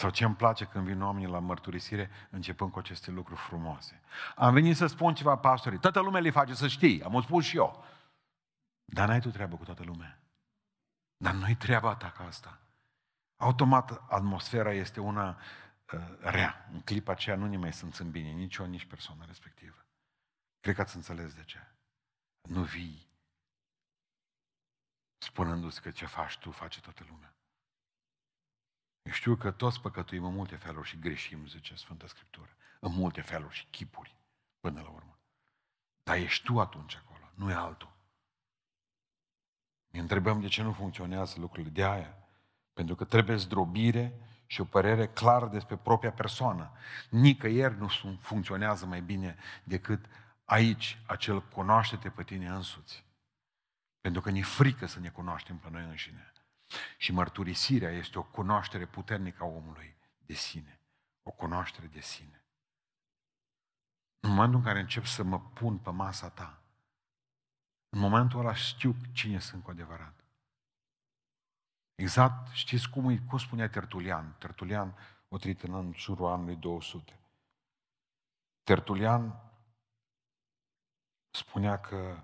Sau 0.00 0.10
ce 0.10 0.24
îmi 0.24 0.34
place 0.34 0.64
când 0.64 0.86
vin 0.86 1.02
oamenii 1.02 1.28
la 1.28 1.38
mărturisire, 1.38 2.10
începând 2.30 2.70
cu 2.70 2.78
aceste 2.78 3.10
lucruri 3.10 3.40
frumoase. 3.40 4.00
Am 4.36 4.52
venit 4.52 4.76
să 4.76 4.86
spun 4.86 5.14
ceva 5.14 5.36
pastorii. 5.36 5.78
Toată 5.78 6.00
lumea 6.00 6.20
le 6.20 6.30
face 6.30 6.54
să 6.54 6.68
știi. 6.68 7.02
Am 7.02 7.14
o 7.14 7.22
spus 7.22 7.44
și 7.44 7.56
eu. 7.56 7.84
Dar 8.84 9.08
n-ai 9.08 9.20
tu 9.20 9.30
treabă 9.30 9.56
cu 9.56 9.64
toată 9.64 9.82
lumea. 9.82 10.22
Dar 11.16 11.34
nu-i 11.34 11.54
treaba 11.54 11.96
ta 11.96 12.10
ca 12.10 12.24
asta. 12.24 12.60
Automat 13.36 13.90
atmosfera 13.90 14.72
este 14.72 15.00
una 15.00 15.40
uh, 15.92 16.00
rea. 16.20 16.68
În 16.72 16.80
clipa 16.80 17.12
aceea 17.12 17.36
nu 17.36 17.46
ne 17.46 17.56
mai 17.56 17.72
sunt 17.72 18.00
bine, 18.02 18.30
nici 18.30 18.56
eu, 18.56 18.66
nici 18.66 18.84
persoana 18.84 19.24
respectivă. 19.24 19.86
Cred 20.60 20.74
că 20.74 20.80
ați 20.80 20.96
înțeles 20.96 21.34
de 21.34 21.44
ce. 21.44 21.58
Nu 22.48 22.62
vii 22.62 23.08
spunându-ți 25.18 25.82
că 25.82 25.90
ce 25.90 26.06
faci 26.06 26.38
tu, 26.38 26.50
face 26.50 26.80
toată 26.80 27.04
lumea. 27.08 27.34
Eu 29.02 29.12
știu 29.12 29.36
că 29.36 29.50
toți 29.50 29.80
păcătuim 29.80 30.24
în 30.24 30.34
multe 30.34 30.56
feluri 30.56 30.88
și 30.88 30.98
greșim, 30.98 31.46
zice 31.46 31.74
Sfânta 31.74 32.06
Scriptură. 32.06 32.48
În 32.80 32.92
multe 32.92 33.20
feluri 33.20 33.54
și 33.54 33.66
chipuri, 33.70 34.16
până 34.60 34.80
la 34.80 34.88
urmă. 34.88 35.18
Dar 36.02 36.16
ești 36.16 36.44
tu 36.44 36.60
atunci 36.60 36.96
acolo, 36.96 37.30
nu 37.34 37.50
e 37.50 37.54
altul. 37.54 37.92
Ne 39.90 40.00
întrebăm 40.00 40.40
de 40.40 40.48
ce 40.48 40.62
nu 40.62 40.72
funcționează 40.72 41.40
lucrurile 41.40 41.70
de 41.70 41.84
aia. 41.84 42.16
Pentru 42.72 42.94
că 42.94 43.04
trebuie 43.04 43.36
zdrobire 43.36 44.20
și 44.46 44.60
o 44.60 44.64
părere 44.64 45.06
clară 45.06 45.46
despre 45.46 45.76
propria 45.76 46.12
persoană. 46.12 46.72
Nicăieri 47.10 47.78
nu 47.78 47.88
funcționează 48.20 48.86
mai 48.86 49.00
bine 49.00 49.36
decât 49.64 50.04
aici, 50.44 50.98
acel 51.06 51.42
cunoaște-te 51.42 52.10
pe 52.10 52.22
tine 52.22 52.48
însuți. 52.48 53.04
Pentru 54.00 54.20
că 54.20 54.30
ne 54.30 54.42
frică 54.42 54.86
să 54.86 55.00
ne 55.00 55.08
cunoaștem 55.08 55.56
pe 55.56 55.70
noi 55.70 55.82
înșine. 55.82 56.29
Și 56.96 57.12
mărturisirea 57.12 57.90
este 57.90 58.18
o 58.18 58.22
cunoaștere 58.22 58.86
puternică 58.86 59.42
a 59.42 59.46
omului 59.46 59.96
de 60.26 60.34
sine. 60.34 60.80
O 61.22 61.30
cunoaștere 61.30 61.86
de 61.86 62.00
sine. 62.00 62.44
În 64.20 64.30
momentul 64.30 64.58
în 64.58 64.64
care 64.64 64.80
încep 64.80 65.04
să 65.04 65.22
mă 65.22 65.40
pun 65.40 65.78
pe 65.78 65.90
masa 65.90 66.30
ta, 66.30 66.62
în 67.88 67.98
momentul 67.98 68.38
ăla 68.38 68.54
știu 68.54 68.94
cine 69.12 69.38
sunt 69.38 69.62
cu 69.62 69.70
adevărat. 69.70 70.24
Exact, 71.94 72.52
știți 72.52 72.90
cum, 72.90 73.18
cum 73.18 73.38
spunea 73.38 73.68
Tertulian? 73.68 74.36
Tertulian, 74.38 74.96
o 75.28 75.38
trăit 75.38 75.62
în 75.62 75.92
jurul 75.96 76.26
anului 76.26 76.56
200. 76.56 77.18
Tertulian 78.62 79.50
spunea 81.30 81.80
că 81.80 82.22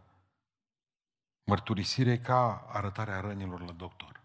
mărturisirea 1.45 2.13
e 2.13 2.19
ca 2.19 2.67
arătarea 2.69 3.21
rănilor 3.21 3.61
la 3.61 3.73
doctor. 3.73 4.16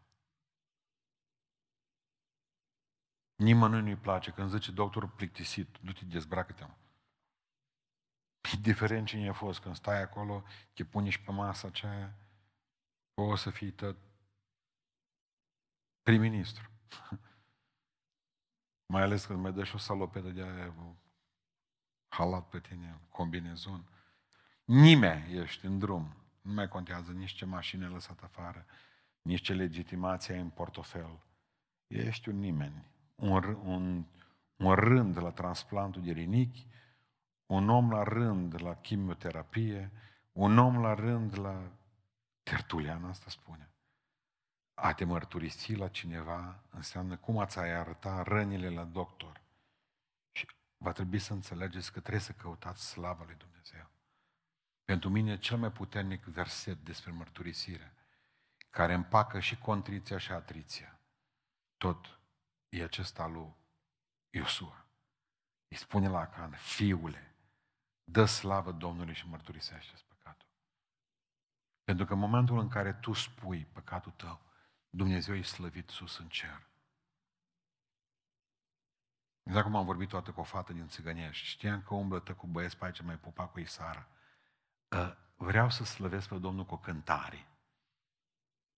Nimănui 3.42 3.82
nu-i 3.82 3.96
place 3.96 4.32
când 4.32 4.50
zice 4.50 4.72
doctorul 4.72 5.10
plictisit, 5.10 5.78
du-te, 5.82 6.06
dezbracă-te. 6.06 6.66
Indiferent 8.56 9.08
cine 9.08 9.30
a 9.30 9.34
fost, 9.34 9.60
când 9.60 9.76
stai 9.76 10.02
acolo, 10.02 10.44
te 10.74 10.86
puni 10.86 11.10
și 11.10 11.22
pe 11.22 11.32
masa 11.32 11.68
aceea, 11.68 12.18
o 13.14 13.36
să 13.36 13.50
fii 13.50 13.72
tot 13.72 13.98
prim-ministru. 16.02 16.70
Mai 18.94 19.02
ales 19.02 19.26
când 19.26 19.40
mai 19.40 19.54
dă 19.54 19.64
și 19.64 19.76
o 19.76 19.78
salopedă 19.78 20.30
de 20.30 20.42
aia, 20.42 20.74
halat 22.08 22.50
pe 22.50 22.60
tine, 22.60 23.02
combinezon. 23.10 23.86
Nimeni 24.64 25.38
ești 25.38 25.66
în 25.66 25.80
drum. 25.80 26.16
Nu 26.42 26.54
mai 26.54 26.68
contează 26.68 27.12
nici 27.12 27.32
ce 27.32 27.46
mașină 27.46 27.86
ai 27.86 27.92
lăsat 27.92 28.24
afară, 28.24 28.66
nici 29.22 29.42
ce 29.42 29.54
legitimație 29.54 30.34
ai 30.34 30.40
în 30.40 30.50
portofel. 30.50 31.24
Ești 31.88 32.30
un 32.30 32.40
nimeni. 32.40 32.91
Un, 33.22 33.58
un, 33.64 34.06
un 34.56 34.74
rând 34.74 35.18
la 35.18 35.32
transplantul 35.32 36.02
de 36.02 36.12
rinichi, 36.12 36.68
un 37.46 37.70
om 37.70 37.92
la 37.92 38.04
rând 38.04 38.62
la 38.62 38.76
chimioterapie, 38.76 39.92
un 40.32 40.58
om 40.58 40.82
la 40.82 40.94
rând 40.94 41.40
la 41.40 41.72
tertulian, 42.44 43.06
asta 43.06 43.30
spune. 43.30 43.70
A 44.74 44.94
te 44.94 45.06
mărturisi 45.06 45.76
la 45.76 45.88
cineva 45.88 46.60
înseamnă 46.70 47.18
cum 47.18 47.38
ați 47.38 47.60
ai 47.60 47.72
arăta 47.72 48.24
rănile 48.24 48.70
la 48.70 48.84
doctor. 48.84 49.42
Și 50.32 50.48
va 50.78 50.92
trebui 50.92 51.20
să 51.20 51.34
înțelegeți 51.34 51.92
că 51.92 52.00
trebuie 52.00 52.22
să 52.22 52.32
căutați 52.32 52.88
slava 52.88 53.24
lui 53.26 53.36
Dumnezeu. 53.36 53.90
Pentru 54.86 55.10
mine 55.10 55.38
cel 55.38 55.58
mai 55.58 55.72
puternic 55.72 56.24
verset 56.24 56.78
despre 56.84 57.12
mărturisire, 57.12 57.94
care 58.70 58.94
împacă 58.94 59.40
și 59.40 59.58
contriția 59.58 60.18
și 60.18 60.32
atriția, 60.32 61.00
tot 61.78 62.21
e 62.72 62.84
acesta 62.84 63.28
lui 63.28 63.56
Iosua. 64.30 64.86
Îi 65.68 65.78
spune 65.78 66.10
la 66.10 66.20
Acan, 66.20 66.52
fiule, 66.52 67.36
Dă 68.04 68.26
slavă 68.26 68.72
Domnului 68.72 69.14
și 69.14 69.28
mărturisește 69.28 69.96
păcatul. 70.08 70.48
Pentru 71.84 72.06
că 72.06 72.14
în 72.14 72.20
momentul 72.20 72.60
în 72.60 72.70
care 72.70 72.94
tu 72.94 73.14
spui 73.14 73.66
păcatul 73.66 74.12
tău, 74.12 74.42
Dumnezeu 74.90 75.36
e 75.36 75.42
slăvit 75.42 75.90
sus 75.90 76.18
în 76.18 76.30
cer. 76.30 76.70
Exact 79.44 79.66
cum 79.66 79.76
am 79.76 79.86
vorbit 79.86 80.10
toată 80.10 80.32
cu 80.32 80.40
o 80.40 80.44
fată 80.44 80.74
din 80.74 80.88
Țigănești. 80.88 81.46
Știam 81.46 81.82
că 81.82 81.94
umblă 81.94 82.20
cu 82.20 82.48
băieți 82.48 82.78
pe 82.78 82.86
aici, 82.86 83.02
mai 83.02 83.18
pupa 83.18 83.48
cu 83.48 83.60
Isara. 83.60 84.08
Ă, 84.92 85.18
vreau 85.36 85.70
să 85.70 85.84
slăvesc 85.84 86.28
pe 86.28 86.38
Domnul 86.38 86.66
cu 86.66 86.74
o 86.74 86.78
cântare. 86.78 87.48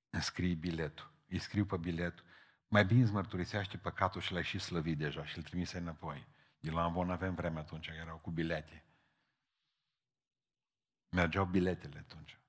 Îmi 0.10 0.24
scrii 0.24 0.56
biletul. 0.56 1.12
Îi 1.28 1.40
scriu 1.40 1.66
pe 1.66 1.78
bilet. 1.78 2.24
Mai 2.74 2.86
bine 2.86 3.02
îți 3.02 3.12
mărturisește 3.12 3.78
păcatul 3.78 4.22
și 4.22 4.32
l-ai 4.32 4.44
și 4.44 4.60
slăvit 4.60 4.98
deja 4.98 5.26
și 5.26 5.38
îl 5.38 5.44
trimise 5.44 5.78
înapoi. 5.78 6.28
De 6.60 6.72
la 6.72 6.84
Ambon 6.84 7.12
avem 7.12 7.36
vreme 7.36 7.60
atunci, 7.60 7.88
erau 7.88 8.18
cu 8.18 8.32
bilete. 8.32 8.84
Mergeau 11.10 11.46
biletele 11.46 11.98
atunci. 11.98 12.40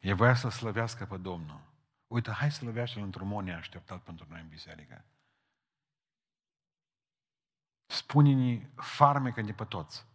E 0.00 0.12
voia 0.12 0.34
să 0.34 0.48
slăvească 0.48 1.06
pe 1.06 1.16
Domnul. 1.16 1.60
Uite, 2.06 2.30
hai 2.30 2.50
să 2.50 2.58
slăvească-L 2.58 3.02
într-un 3.02 3.28
mod 3.28 3.44
neașteptat 3.44 4.02
pentru 4.02 4.26
noi 4.28 4.40
în 4.40 4.48
biserică. 4.48 5.04
Spune-ne 7.86 8.70
farmecă-ne 8.76 9.52
pe 9.52 9.64
toți. 9.64 10.06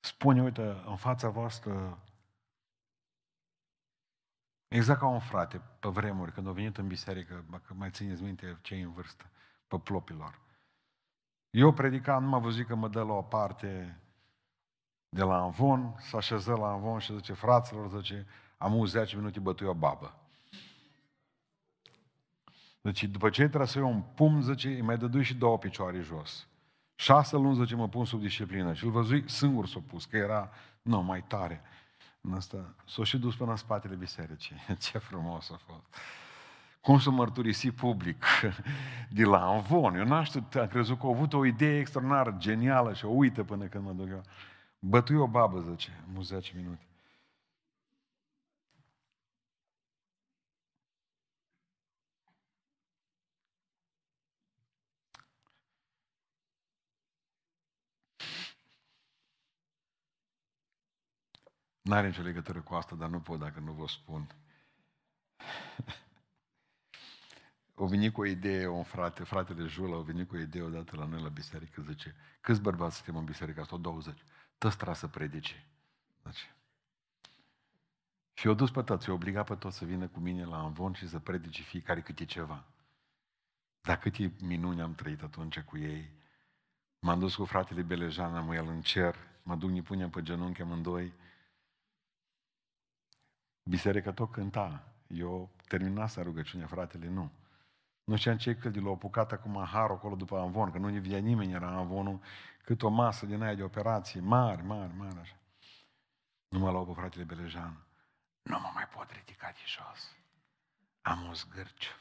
Spune, 0.00 0.42
uite, 0.42 0.62
în 0.62 0.96
fața 0.96 1.28
voastră, 1.28 2.02
exact 4.68 5.00
ca 5.00 5.06
un 5.06 5.20
frate, 5.20 5.60
pe 5.78 5.88
vremuri, 5.88 6.32
când 6.32 6.48
a 6.48 6.52
venit 6.52 6.76
în 6.76 6.86
biserică, 6.86 7.44
că 7.66 7.74
mai 7.74 7.90
țineți 7.90 8.22
minte 8.22 8.58
cei 8.62 8.80
în 8.80 8.92
vârstă, 8.92 9.24
pe 9.68 9.78
plopilor. 9.78 10.40
Eu 11.50 11.72
predicam, 11.72 12.22
nu 12.22 12.28
m-a 12.28 12.38
văzut 12.38 12.66
că 12.66 12.74
mă 12.74 12.88
dă 12.88 13.02
la 13.02 13.12
o 13.12 13.22
parte 13.22 14.00
de 15.08 15.22
la 15.22 15.42
Anvon, 15.42 15.94
s-a 15.98 16.16
așezat 16.16 16.58
la 16.58 16.72
Anvon 16.72 16.98
și 16.98 17.14
zice, 17.14 17.32
fraților, 17.32 17.88
zice, 17.88 18.26
am 18.58 18.86
10 18.86 19.16
minute 19.16 19.40
bătui 19.40 19.66
o 19.66 19.74
babă. 19.74 20.20
Deci 22.80 23.04
după 23.04 23.30
ce 23.30 23.46
trebuie 23.46 23.66
să 23.66 23.78
iau 23.78 23.90
un 23.90 24.02
pum, 24.02 24.40
zice, 24.42 24.68
îi 24.68 24.80
mai 24.80 24.96
dădui 24.98 25.22
și 25.22 25.34
două 25.34 25.58
picioare 25.58 26.00
jos. 26.00 26.46
Șase 26.94 27.36
luni, 27.36 27.56
zice, 27.56 27.74
mă 27.74 27.88
pun 27.88 28.04
sub 28.04 28.20
disciplină. 28.20 28.72
Și 28.72 28.84
îl 28.84 28.90
văzui 28.90 29.30
singur 29.30 29.66
s-a 29.66 29.80
pus, 29.86 30.04
că 30.04 30.16
era, 30.16 30.50
nu, 30.82 31.02
mai 31.02 31.22
tare. 31.22 31.62
În 32.26 32.34
asta, 32.34 32.74
s-a 32.86 33.04
și 33.04 33.18
dus 33.18 33.36
până 33.36 33.50
în 33.50 33.56
spatele 33.56 33.94
bisericii. 33.94 34.56
Ce 34.90 34.98
frumos 34.98 35.50
a 35.50 35.60
fost. 35.66 36.02
cum 36.80 36.98
să 36.98 37.10
mărturisi 37.10 37.70
public 37.70 38.24
de 39.18 39.24
la 39.24 39.46
Anvon. 39.46 39.94
Eu 39.94 40.04
n-am 40.04 40.22
știut, 40.22 40.54
am 40.54 40.66
crezut 40.66 40.98
că 40.98 41.06
a 41.06 41.08
avut 41.08 41.32
o 41.32 41.44
idee 41.44 41.78
extraordinară, 41.78 42.34
genială 42.38 42.92
și 42.92 43.04
o 43.04 43.08
uită 43.08 43.44
până 43.44 43.64
când 43.64 43.84
mă 43.84 43.92
duc 43.92 44.08
eu. 44.08 44.22
Bătui 44.78 45.16
o 45.16 45.26
babă, 45.26 45.60
zice, 45.70 46.04
în 46.14 46.22
10 46.22 46.52
minute. 46.56 46.85
N-are 61.86 62.06
nicio 62.06 62.22
legătură 62.22 62.60
cu 62.60 62.74
asta, 62.74 62.94
dar 62.94 63.08
nu 63.08 63.20
pot 63.20 63.38
dacă 63.38 63.60
nu 63.60 63.72
vă 63.72 63.86
spun. 63.86 64.26
o 67.74 67.86
venit 67.86 68.12
cu 68.12 68.20
o 68.20 68.24
idee, 68.24 68.66
un 68.66 68.82
frate, 68.82 69.24
fratele 69.24 69.66
Jula, 69.66 69.96
o 69.96 70.02
venit 70.02 70.28
cu 70.28 70.34
o 70.34 70.38
idee 70.38 70.62
odată 70.62 70.96
la 70.96 71.04
noi 71.04 71.22
la 71.22 71.28
biserică, 71.28 71.82
zice, 71.88 72.14
câți 72.40 72.60
bărbați 72.60 72.96
suntem 72.96 73.16
în 73.16 73.24
biserică 73.24 73.60
asta? 73.60 73.76
20. 73.76 74.18
Toți 74.58 74.74
trebuie 74.74 74.96
să 74.96 75.06
predice. 75.06 75.66
Zice. 76.24 76.54
Și 78.32 78.46
eu 78.46 78.54
dus 78.54 78.70
pe 78.70 78.82
toți, 78.82 79.08
eu 79.08 79.14
obliga 79.14 79.42
pe 79.42 79.54
toți 79.54 79.76
să 79.76 79.84
vină 79.84 80.06
cu 80.06 80.20
mine 80.20 80.44
la 80.44 80.58
Anvon 80.58 80.92
și 80.92 81.08
să 81.08 81.18
predice 81.18 81.62
fiecare 81.62 82.00
câte 82.02 82.24
ceva. 82.24 82.64
Dar 83.80 83.98
câte 83.98 84.32
minuni 84.40 84.82
am 84.82 84.94
trăit 84.94 85.22
atunci 85.22 85.60
cu 85.60 85.78
ei. 85.78 86.10
M-am 86.98 87.18
dus 87.18 87.34
cu 87.34 87.44
fratele 87.44 87.82
Belejan, 87.82 88.34
am 88.34 88.50
el 88.50 88.66
în 88.68 88.80
cer, 88.80 89.16
mă 89.42 89.56
duc, 89.56 89.70
ne 89.70 89.82
punem 89.82 90.10
pe 90.10 90.22
genunchi 90.22 90.62
amândoi. 90.62 91.12
Biserica 93.68 94.12
tot 94.12 94.32
cânta. 94.32 94.82
Eu 95.06 95.50
terminasem 95.68 96.22
rugăciunea, 96.22 96.66
fratele, 96.66 97.08
nu. 97.08 97.30
Nu 98.04 98.16
știam 98.16 98.36
ce 98.36 98.56
cât 98.56 98.72
de 98.72 98.80
l-au 98.80 98.92
apucat 98.92 99.32
acum 99.32 99.64
harul 99.64 99.96
acolo 99.96 100.14
după 100.14 100.38
Anvon, 100.38 100.70
că 100.70 100.78
nu 100.78 100.88
ne 100.88 100.98
vedea 100.98 101.18
nimeni, 101.18 101.52
era 101.52 101.68
Anvonul, 101.68 102.20
cât 102.64 102.82
o 102.82 102.88
masă 102.88 103.26
din 103.26 103.42
aia 103.42 103.54
de 103.54 103.62
operații, 103.62 104.20
mari, 104.20 104.62
mari, 104.62 104.92
mari, 104.96 105.18
așa. 105.18 105.36
Nu 106.48 106.58
mă 106.58 106.70
luau 106.70 106.86
pe 106.86 106.92
fratele 106.92 107.24
Belejan. 107.24 107.86
Nu 108.42 108.58
mă 108.58 108.70
mai 108.74 108.88
pot 108.88 109.10
ridica 109.10 109.50
de 109.50 109.62
jos. 109.66 110.16
Am 111.02 111.28
o 111.28 111.32
zgârciu. 111.32 111.94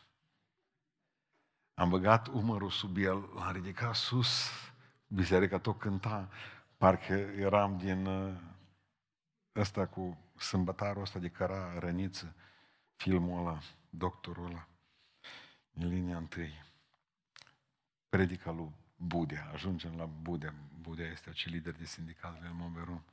Am 1.74 1.90
băgat 1.90 2.28
umărul 2.28 2.70
sub 2.70 2.98
el, 2.98 3.30
l-am 3.36 3.52
ridicat 3.54 3.96
sus, 3.96 4.52
biserica 5.08 5.60
tot 5.60 5.80
cânta, 5.80 6.30
parcă 6.78 7.14
eram 7.14 7.78
din 7.78 8.06
uh, 8.06 8.34
ăsta 9.56 9.88
cu 9.88 10.25
sâmbătarul 10.38 11.02
ăsta 11.02 11.20
de 11.20 11.30
căra 11.30 11.80
răniță, 11.80 12.36
filmul 12.96 13.40
ăla, 13.40 13.60
doctorul 13.90 14.46
ăla 14.46 14.68
în 15.76 15.88
linia 15.88 16.18
întâi. 16.18 16.64
Predica 18.10 18.52
lui 18.52 18.72
Budea. 18.96 19.50
Ajungem 19.54 19.96
la 19.98 20.06
Budea. 20.06 20.54
Budea 20.82 21.08
este 21.08 21.30
acel 21.30 21.52
lider 21.52 21.74
de 21.74 21.86
sindicat 21.86 22.42
de 22.42 22.48
Monberon. 22.52 23.04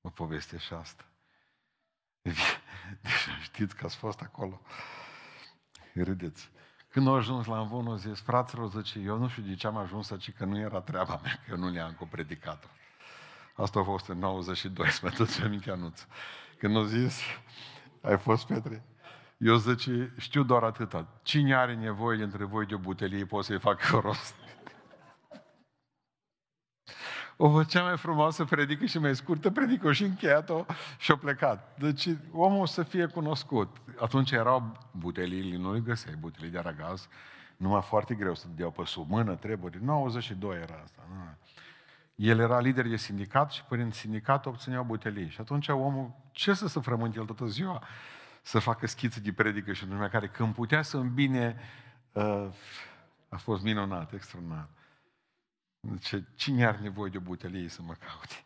Mă 0.00 0.10
poveste 0.10 0.58
și 0.58 0.72
asta. 0.72 1.04
Deci 2.22 2.58
știți 3.42 3.76
că 3.76 3.86
ați 3.86 3.96
fost 3.96 4.20
acolo. 4.20 4.60
Râdeți. 5.94 6.50
Când 6.88 7.06
au 7.06 7.14
ajuns 7.14 7.46
la 7.46 7.60
Învon, 7.60 7.86
au 7.86 7.96
zis, 7.96 8.20
fraților, 8.20 8.70
zice, 8.70 8.98
eu 8.98 9.18
nu 9.18 9.28
știu 9.28 9.42
de 9.42 9.54
ce 9.54 9.66
am 9.66 9.76
ajuns 9.76 10.10
aici, 10.10 10.32
că 10.32 10.44
nu 10.44 10.58
era 10.58 10.80
treaba 10.80 11.20
mea, 11.22 11.34
că 11.44 11.50
eu 11.50 11.56
nu 11.56 11.68
le-am 11.68 11.92
cu 11.92 12.06
predicatul. 12.06 12.70
Asta 13.54 13.80
a 13.80 13.82
fost 13.82 14.08
în 14.08 14.18
92, 14.18 14.88
mă 15.02 15.10
tot 15.10 15.34
ce 15.34 15.42
aminte 15.42 15.70
anunț. 15.70 16.06
Când 16.62 16.76
au 16.76 16.82
zis, 16.82 17.20
ai 18.08 18.18
fost, 18.18 18.46
Petre? 18.46 18.84
Eu 19.36 19.56
zice, 19.56 20.14
știu 20.18 20.42
doar 20.42 20.62
atâta. 20.62 21.06
Cine 21.22 21.56
are 21.56 21.74
nevoie 21.74 22.16
dintre 22.16 22.44
voi 22.44 22.66
de 22.66 22.74
o 22.74 22.78
butelie, 22.78 23.24
pot 23.24 23.44
să-i 23.44 23.58
fac 23.58 23.82
rost. 24.02 24.34
O 27.36 27.48
văd 27.48 27.66
cea 27.66 27.82
mai 27.82 27.96
frumoasă 27.96 28.44
predică 28.44 28.84
și 28.84 28.98
mai 28.98 29.16
scurtă 29.16 29.50
predică 29.50 29.92
și 29.92 30.02
încheiat-o 30.02 30.64
și 30.98 31.10
a 31.10 31.16
plecat. 31.16 31.76
Deci 31.78 32.08
omul 32.32 32.60
o 32.60 32.66
să 32.66 32.82
fie 32.82 33.06
cunoscut. 33.06 33.76
Atunci 33.98 34.30
erau 34.30 34.90
butelii, 34.90 35.56
nu 35.56 35.70
îi 35.70 35.82
găseai, 35.82 36.14
butelii 36.18 36.50
de 36.50 36.58
aragaz, 36.58 37.08
numai 37.56 37.82
foarte 37.82 38.14
greu 38.14 38.34
să 38.34 38.46
deau 38.54 38.70
pe 38.70 38.84
sub 38.84 39.08
mână, 39.10 39.34
trebuie. 39.34 39.72
92 39.80 40.56
era 40.56 40.80
asta. 40.82 41.02
Nu? 41.08 41.36
El 42.22 42.38
era 42.38 42.60
lider 42.60 42.88
de 42.88 42.96
sindicat 42.96 43.50
și 43.50 43.64
prin 43.64 43.90
sindicat 43.90 44.46
obțineau 44.46 44.84
butelii. 44.84 45.28
Și 45.28 45.40
atunci 45.40 45.68
omul, 45.68 46.14
ce 46.32 46.54
să 46.54 46.68
se 46.68 46.80
frământe 46.80 47.18
el 47.18 47.24
toată 47.24 47.46
ziua? 47.46 47.82
să 48.42 48.58
facă 48.58 48.86
schițe 48.86 49.20
de 49.20 49.32
predică 49.32 49.72
și 49.72 49.86
lumea 49.86 50.08
care 50.08 50.28
când 50.28 50.54
putea 50.54 50.82
să 50.82 50.96
îmbine, 50.96 51.60
uh, 52.12 52.48
a 53.28 53.36
fost 53.36 53.62
minunat, 53.62 54.12
extraordinar. 54.12 54.68
Deci, 55.80 56.14
cine 56.34 56.66
are 56.66 56.78
nevoie 56.78 57.10
de 57.10 57.16
o 57.16 57.20
butelie 57.20 57.68
să 57.68 57.82
mă 57.82 57.92
caute? 57.92 58.44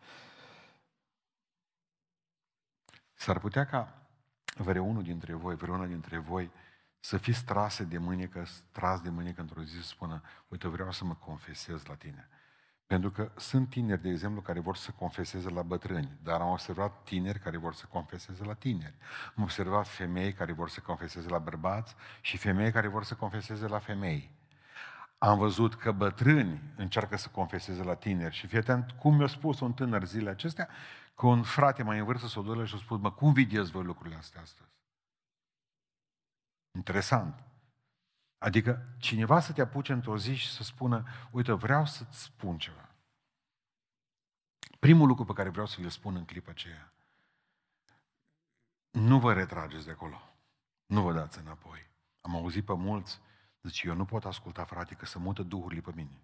S-ar 3.15 3.39
putea 3.39 3.66
ca 3.66 4.03
vreunul 4.57 5.03
dintre 5.03 5.32
voi, 5.32 5.55
vreuna 5.55 5.86
dintre 5.86 6.19
voi, 6.19 6.51
să 7.01 7.16
fiți 7.16 7.44
trase 7.44 7.85
de 7.85 7.98
mânecă, 7.98 8.47
tras 8.73 9.01
de 9.01 9.09
mânecă 9.09 9.40
într-o 9.40 9.62
zi 9.62 9.74
să 9.74 9.82
spună, 9.82 10.23
uite, 10.48 10.69
vreau 10.69 10.93
să 10.93 11.05
mă 11.05 11.15
confesez 11.15 11.85
la 11.85 11.94
tine. 11.94 12.28
Pentru 12.87 13.11
că 13.11 13.31
sunt 13.37 13.71
tineri, 13.71 14.03
de 14.03 14.09
exemplu, 14.09 14.41
care 14.41 14.61
vor 14.61 14.77
să 14.77 14.91
confeseze 14.91 15.51
la 15.51 15.63
bătrâni, 15.63 16.19
dar 16.23 16.41
am 16.41 16.51
observat 16.51 17.03
tineri 17.03 17.39
care 17.39 17.57
vor 17.57 17.75
să 17.75 17.87
confeseze 17.87 18.45
la 18.45 18.55
tineri. 18.55 18.95
Am 19.37 19.43
observat 19.43 19.89
femei 19.89 20.33
care 20.33 20.53
vor 20.53 20.69
să 20.69 20.81
confeseze 20.81 21.29
la 21.29 21.39
bărbați 21.39 21.95
și 22.21 22.37
femei 22.37 22.73
care 22.73 22.89
vor 22.89 23.05
să 23.05 23.15
confeseze 23.15 23.67
la 23.67 23.79
femei. 23.79 24.31
Am 25.19 25.39
văzut 25.39 25.75
că 25.75 25.93
bătrâni 25.93 26.61
încearcă 26.77 27.17
să 27.17 27.29
confeseze 27.29 27.83
la 27.83 27.95
tineri 27.95 28.35
și 28.35 28.47
fii 28.47 28.59
atent 28.59 28.91
cum 28.91 29.17
mi-a 29.17 29.27
spus 29.27 29.61
un 29.61 29.73
tânăr 29.73 30.05
zilele 30.05 30.31
acestea, 30.31 30.69
că 31.15 31.27
un 31.27 31.43
frate 31.43 31.83
mai 31.83 31.99
în 31.99 32.05
vârstă 32.05 32.27
s-o 32.27 32.43
duce 32.43 32.65
și 32.65 32.75
a 32.75 32.79
spus, 32.79 33.01
mă, 33.01 33.13
cum 33.13 33.33
vedeți 33.33 33.71
voi 33.71 33.83
lucrurile 33.83 34.17
astea 34.17 34.41
astăzi? 34.41 34.71
Interesant. 36.75 37.45
Adică 38.39 38.95
cineva 38.99 39.41
să 39.41 39.53
te 39.53 39.61
apuce 39.61 39.93
într-o 39.93 40.19
zi 40.19 40.35
și 40.35 40.51
să 40.51 40.63
spună, 40.63 41.05
uite, 41.31 41.53
vreau 41.53 41.87
să-ți 41.87 42.23
spun 42.23 42.59
ceva. 42.59 42.89
Primul 44.79 45.07
lucru 45.07 45.25
pe 45.25 45.33
care 45.33 45.49
vreau 45.49 45.67
să 45.67 45.77
vi-l 45.79 45.89
spun 45.89 46.17
în 46.17 46.25
clipa 46.25 46.51
aceea, 46.51 46.93
nu 48.91 49.19
vă 49.19 49.33
retrageți 49.33 49.85
de 49.85 49.91
acolo. 49.91 50.21
Nu 50.87 51.03
vă 51.03 51.13
dați 51.13 51.39
înapoi. 51.39 51.91
Am 52.21 52.35
auzit 52.35 52.65
pe 52.65 52.75
mulți, 52.75 53.21
zice, 53.63 53.89
eu 53.89 53.95
nu 53.95 54.05
pot 54.05 54.25
asculta, 54.25 54.65
frate, 54.65 54.95
că 54.95 55.07
să 55.07 55.19
mută 55.19 55.43
duhurile 55.43 55.81
pe 55.81 55.93
mine. 55.95 56.21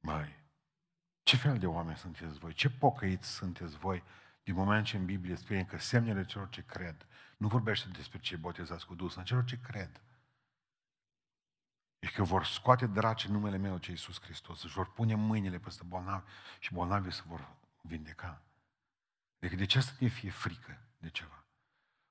Mai, 0.00 0.40
ce 1.22 1.36
fel 1.36 1.58
de 1.58 1.66
oameni 1.66 1.96
sunteți 1.96 2.38
voi? 2.38 2.52
Ce 2.52 2.70
pocăiți 2.70 3.28
sunteți 3.28 3.76
voi 3.76 4.02
din 4.42 4.54
moment 4.54 4.86
ce 4.86 4.96
în 4.96 5.04
Biblie 5.04 5.36
spune 5.36 5.64
că 5.64 5.78
semnele 5.78 6.24
celor 6.24 6.48
ce 6.48 6.64
cred, 6.64 7.06
nu 7.36 7.48
vorbește 7.48 7.88
despre 7.88 8.18
cei 8.18 8.36
botezați 8.36 8.86
cu 8.86 8.94
Duhul, 8.94 9.10
sunt 9.10 9.24
celor 9.24 9.44
ce 9.44 9.60
cred. 9.60 10.00
E 12.00 12.08
că 12.08 12.22
vor 12.22 12.44
scoate 12.44 12.86
draci 12.86 13.24
în 13.24 13.32
numele 13.32 13.56
meu, 13.56 13.78
ce 13.78 13.90
Iisus 13.90 14.20
Hristos, 14.20 14.62
își 14.62 14.74
vor 14.74 14.92
pune 14.92 15.14
mâinile 15.14 15.58
peste 15.58 15.82
bolnavi 15.86 16.30
și 16.58 16.72
bolnavii 16.72 17.12
se 17.12 17.22
vor 17.26 17.48
vindeca. 17.80 18.42
Deci 19.38 19.52
de 19.52 19.64
ce 19.64 19.80
să 19.80 19.92
ne 19.98 20.08
fie 20.08 20.30
frică 20.30 20.78
de 20.98 21.10
ceva? 21.10 21.44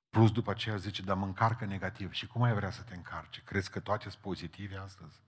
Plus 0.10 0.32
după 0.32 0.52
aceea 0.52 0.76
zice, 0.76 1.02
dar 1.02 1.16
mă 1.16 1.26
încarcă 1.26 1.66
negativ. 1.66 2.12
Și 2.12 2.28
cum 2.28 2.42
ai 2.42 2.54
vrea 2.54 2.72
să 2.72 2.82
te 2.82 2.96
încarce? 2.96 3.42
Crezi 3.42 3.70
că 3.70 3.80
toate 3.80 4.10
sunt 4.10 4.22
pozitive 4.22 4.78
astăzi? 4.78 5.20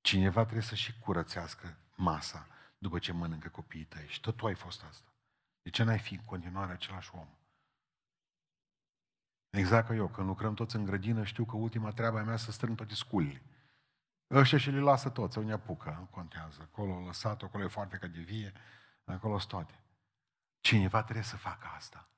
Cineva 0.00 0.42
trebuie 0.42 0.62
să 0.62 0.74
și 0.74 0.98
curățească 0.98 1.76
masa 1.94 2.46
după 2.78 2.98
ce 2.98 3.12
mănâncă 3.12 3.48
copiii 3.48 3.84
tăi. 3.84 4.08
Și 4.08 4.20
tot 4.20 4.36
tu 4.36 4.46
ai 4.46 4.54
fost 4.54 4.82
asta. 4.82 5.12
De 5.62 5.70
ce 5.70 5.82
n-ai 5.82 5.98
fi 5.98 6.14
în 6.14 6.24
continuare 6.24 6.72
același 6.72 7.10
om? 7.14 7.28
Exact 9.52 9.86
ca 9.86 9.94
eu, 9.94 10.08
când 10.08 10.26
lucrăm 10.26 10.54
toți 10.54 10.76
în 10.76 10.84
grădină, 10.84 11.24
știu 11.24 11.44
că 11.44 11.56
ultima 11.56 11.90
treabă 11.90 12.18
a 12.18 12.22
mea 12.22 12.36
să 12.36 12.52
strâng 12.52 12.76
toate 12.76 12.94
sculile. 12.94 13.42
Ăștia 14.30 14.58
și 14.58 14.70
le 14.70 14.80
lasă 14.80 15.08
toți, 15.08 15.38
unii 15.38 15.52
apucă, 15.52 15.96
nu 15.98 16.04
contează. 16.04 16.58
Acolo 16.62 17.04
lăsat, 17.04 17.42
acolo 17.42 17.64
e 17.64 17.66
foarte 17.66 17.96
ca 17.96 18.06
de 18.06 18.20
vie, 18.20 18.52
acolo 19.04 19.38
sunt 19.38 19.50
toate. 19.50 19.82
Cineva 20.60 21.02
trebuie 21.02 21.24
să 21.24 21.36
facă 21.36 21.66
asta. 21.76 22.08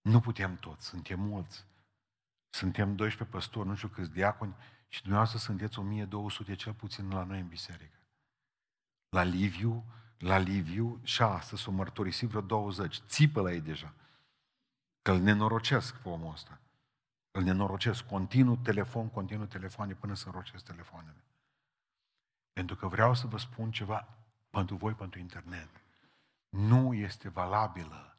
Nu 0.00 0.20
putem 0.20 0.56
toți, 0.56 0.86
suntem 0.86 1.20
mulți. 1.20 1.66
Suntem 2.50 2.96
12 2.96 3.36
păstori, 3.36 3.68
nu 3.68 3.74
știu 3.74 3.88
câți 3.88 4.12
diaconi, 4.12 4.56
și 4.88 5.00
dumneavoastră 5.00 5.38
sunteți 5.38 5.78
1200 5.78 6.54
cel 6.54 6.72
puțin 6.72 7.08
la 7.08 7.24
noi 7.24 7.40
în 7.40 7.48
biserică. 7.48 7.98
La 9.08 9.22
Liviu, 9.22 9.84
la 10.18 10.38
Liviu 10.38 11.00
și 11.02 11.22
astăzi 11.22 11.68
o 11.68 11.72
mărturisit 11.72 12.28
vreo 12.28 12.40
20. 12.40 13.02
Țipă 13.06 13.40
la 13.40 13.52
ei 13.52 13.60
deja. 13.60 13.94
Că 15.04 15.10
îl 15.12 15.18
nenorocesc 15.18 15.94
pe 15.94 16.08
omul 16.08 16.32
ăsta. 16.32 16.60
Îl 17.30 17.42
nenorocesc. 17.42 18.06
Continuu 18.06 18.56
telefon, 18.56 19.08
continuu 19.08 19.46
telefoane 19.46 19.94
până 19.94 20.14
să 20.14 20.26
înrocesc 20.26 20.64
telefoanele. 20.64 21.24
Pentru 22.52 22.76
că 22.76 22.86
vreau 22.86 23.14
să 23.14 23.26
vă 23.26 23.38
spun 23.38 23.70
ceva 23.70 24.08
pentru 24.50 24.76
voi, 24.76 24.94
pentru 24.94 25.18
internet. 25.18 25.68
Nu 26.48 26.94
este 26.94 27.28
valabilă 27.28 28.16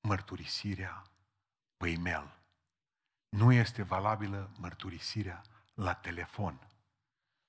mărturisirea 0.00 1.02
pe 1.76 1.90
e-mail. 1.90 2.38
Nu 3.28 3.52
este 3.52 3.82
valabilă 3.82 4.50
mărturisirea 4.58 5.42
la 5.74 5.94
telefon. 5.94 6.68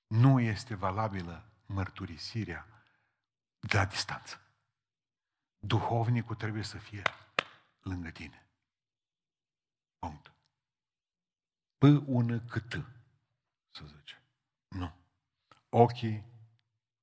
Nu 0.06 0.40
este 0.40 0.74
valabilă 0.74 1.44
mărturisirea 1.66 2.66
de 3.58 3.76
la 3.76 3.84
distanță. 3.84 4.40
Duhovnicul 5.58 6.34
trebuie 6.34 6.62
să 6.62 6.78
fie 6.78 7.02
lângă 7.88 8.10
tine. 8.10 8.46
Punct. 9.98 10.32
P 11.78 11.82
ună 12.06 12.40
cât 12.40 12.84
să 13.70 13.84
zice. 13.84 14.22
Nu. 14.68 14.94
Ochii 15.68 16.24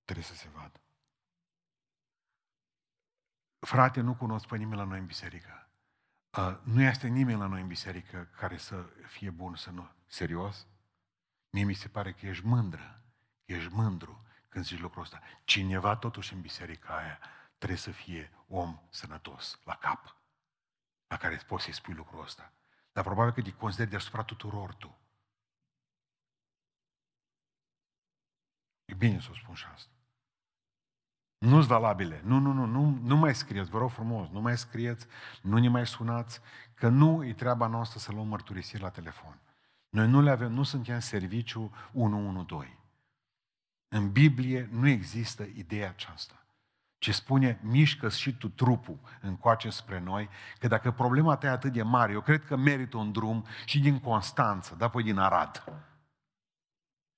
trebuie 0.03 0.26
să 0.26 0.35
se 0.35 0.49
vadă. 0.49 0.81
Frate, 3.60 4.01
nu 4.01 4.15
cunosc 4.15 4.47
pe 4.47 4.57
nimeni 4.57 4.77
la 4.77 4.84
noi 4.84 4.99
în 4.99 5.05
biserică. 5.05 5.68
Uh, 6.38 6.60
nu 6.64 6.81
este 6.81 7.07
nimeni 7.07 7.39
la 7.39 7.45
noi 7.45 7.61
în 7.61 7.68
biserică 7.68 8.30
care 8.35 8.57
să 8.57 8.85
fie 9.07 9.30
bun, 9.30 9.55
să 9.55 9.69
nu. 9.72 9.91
Serios? 10.07 10.68
Mie 11.49 11.64
mi 11.64 11.73
se 11.73 11.88
pare 11.88 12.14
că 12.14 12.26
ești 12.26 12.45
mândră, 12.45 13.03
ești 13.45 13.73
mândru 13.73 14.26
când 14.49 14.65
zici 14.65 14.80
lucrul 14.80 15.01
ăsta. 15.01 15.22
Cineva 15.43 15.95
totuși 15.95 16.34
în 16.34 16.41
biserica 16.41 16.97
aia 16.97 17.19
trebuie 17.57 17.77
să 17.77 17.91
fie 17.91 18.31
om 18.47 18.80
sănătos, 18.89 19.60
la 19.64 19.76
cap, 19.76 20.15
la 21.14 21.19
care 21.19 21.35
poți 21.35 21.64
să-i 21.64 21.73
spui 21.73 21.94
lucrul 21.94 22.23
ăsta. 22.23 22.52
Dar 22.91 23.03
probabil 23.03 23.34
că 23.34 23.41
te 23.41 23.53
consideri 23.53 23.90
deasupra 23.90 24.23
tuturor 24.23 24.73
tu. 24.73 24.98
E 28.85 28.94
bine 28.94 29.19
să 29.19 29.27
o 29.31 29.35
spun 29.35 29.56
și 29.56 29.65
asta. 29.73 29.91
Nu-s 31.38 31.65
valabile. 31.65 32.22
Nu, 32.23 32.38
nu, 32.40 32.52
nu, 32.52 32.65
nu, 32.65 32.99
nu 33.02 33.15
mai 33.15 33.35
scrieți, 33.35 33.69
vă 33.69 33.77
rog 33.77 33.90
frumos, 33.90 34.30
nu 34.30 34.41
mai 34.41 34.57
scrieți, 34.57 35.07
nu 35.41 35.57
ne 35.57 35.68
mai 35.68 35.88
sunați, 35.88 36.41
că 36.73 36.88
nu 36.88 37.26
e 37.26 37.34
treaba 37.34 37.68
noastră 37.68 37.99
să 37.99 38.11
luăm 38.11 38.27
mărturisiri 38.27 38.81
la 38.81 38.90
telefon. 38.90 39.40
Noi 39.90 40.07
nu 40.07 40.22
le 40.22 40.30
avem, 40.30 40.52
nu 40.52 40.64
suntem 40.64 40.99
serviciu 40.99 41.73
112. 41.94 42.77
În 43.88 44.11
Biblie 44.11 44.68
nu 44.72 44.88
există 44.88 45.44
ideea 45.44 45.90
aceasta. 45.90 46.43
Ce 47.03 47.11
spune, 47.11 47.59
mișcă 47.61 48.09
și 48.09 48.34
tu 48.34 48.47
trupul 48.47 48.99
încoace 49.21 49.69
spre 49.69 49.99
noi, 49.99 50.30
că 50.59 50.67
dacă 50.67 50.91
problema 50.91 51.35
ta 51.35 51.47
e 51.47 51.49
atât 51.49 51.73
de 51.73 51.81
mare, 51.81 52.11
eu 52.11 52.21
cred 52.21 52.45
că 52.45 52.55
merită 52.55 52.97
un 52.97 53.11
drum 53.11 53.45
și 53.65 53.80
din 53.80 53.99
Constanță, 53.99 54.75
dar 54.77 54.88
apoi 54.88 55.03
din 55.03 55.17
Arad. 55.17 55.63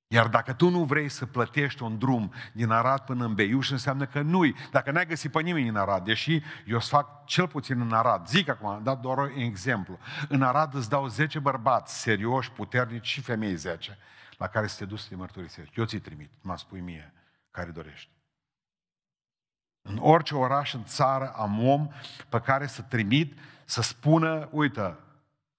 Iar 0.08 0.28
dacă 0.28 0.54
tu 0.54 0.70
nu 0.70 0.84
vrei 0.84 1.10
să 1.10 1.26
plătești 1.26 1.84
un 1.84 1.98
drum 1.98 2.34
din 2.54 2.70
Arad 2.70 3.00
până 3.00 3.26
în 3.26 3.34
Beiuș, 3.34 3.70
înseamnă 3.70 4.06
că 4.06 4.22
nu-i. 4.22 4.56
Dacă 4.72 4.92
n-ai 4.92 5.06
găsit 5.06 5.32
pe 5.32 5.42
nimeni 5.42 5.68
în 5.68 5.76
Arad, 5.76 6.04
deși 6.04 6.42
eu 6.66 6.80
să 6.80 6.90
fac 6.90 7.26
cel 7.26 7.48
puțin 7.48 7.82
în 7.82 7.94
Arad, 7.94 8.28
zic 8.28 8.50
acum, 8.50 8.68
am 8.68 8.84
dat 8.84 9.00
doar 9.00 9.18
un 9.18 9.32
exemplu. 9.36 10.00
În 10.30 10.42
Arad 10.42 10.74
îți 10.74 10.90
dau 10.90 11.08
10 11.08 11.40
bărbați 11.40 12.02
serioși, 12.02 12.52
puternici 12.52 13.08
și 13.08 13.22
femei 13.22 13.56
10, 13.56 13.98
la 14.38 14.48
care 14.48 14.68
să 14.68 14.78
te 14.78 14.86
duci 14.86 15.00
să 15.00 15.10
te 15.10 15.16
mărturisești. 15.16 15.80
Eu 15.80 15.86
ți-i 15.86 16.00
trimit, 16.00 16.32
mă 16.42 16.58
spui 16.58 16.80
mie 16.80 17.14
care 17.52 17.72
dorești. 17.72 18.15
În 19.88 19.98
orice 19.98 20.36
oraș 20.36 20.74
în 20.74 20.86
țară 20.86 21.34
am 21.34 21.68
om 21.68 21.90
pe 22.30 22.40
care 22.40 22.68
să 22.68 22.82
trimit 22.82 23.40
să 23.66 23.82
spună, 23.82 24.50
uite, 24.52 24.98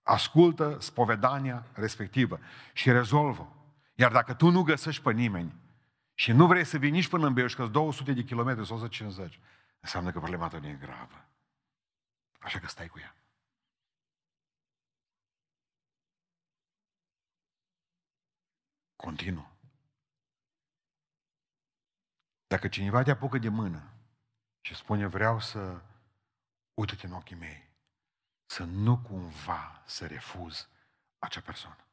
ascultă 0.02 0.80
spovedania 0.80 1.66
respectivă 1.72 2.38
și 2.72 2.90
rezolvă. 2.90 3.52
Iar 3.94 4.12
dacă 4.12 4.34
tu 4.34 4.50
nu 4.50 4.62
găsești 4.62 5.02
pe 5.02 5.12
nimeni 5.12 5.54
și 6.14 6.32
nu 6.32 6.46
vrei 6.46 6.64
să 6.64 6.78
vii 6.78 6.90
nici 6.90 7.08
până 7.08 7.26
în 7.26 7.32
Beiuș, 7.32 7.54
că 7.54 7.66
200 7.66 8.12
de 8.12 8.22
kilometri 8.22 8.66
sau 8.66 8.76
150, 8.76 9.40
înseamnă 9.80 10.10
că 10.10 10.18
problema 10.18 10.48
ta 10.48 10.58
nu 10.58 10.66
e 10.66 10.78
gravă. 10.80 11.24
Așa 12.38 12.58
că 12.58 12.66
stai 12.66 12.86
cu 12.86 12.98
ea. 12.98 13.16
Continuu. 18.96 19.56
Dacă 22.46 22.68
cineva 22.68 23.02
te 23.02 23.10
apucă 23.10 23.38
de 23.38 23.48
mână 23.48 23.90
și 24.66 24.74
spune 24.74 25.06
vreau 25.06 25.40
să 25.40 25.80
uite-te 26.74 27.06
în 27.06 27.12
ochii 27.12 27.36
mei, 27.36 27.70
să 28.46 28.64
nu 28.64 28.98
cumva 28.98 29.82
să 29.84 30.06
refuz 30.06 30.68
acea 31.18 31.40
persoană. 31.40 31.84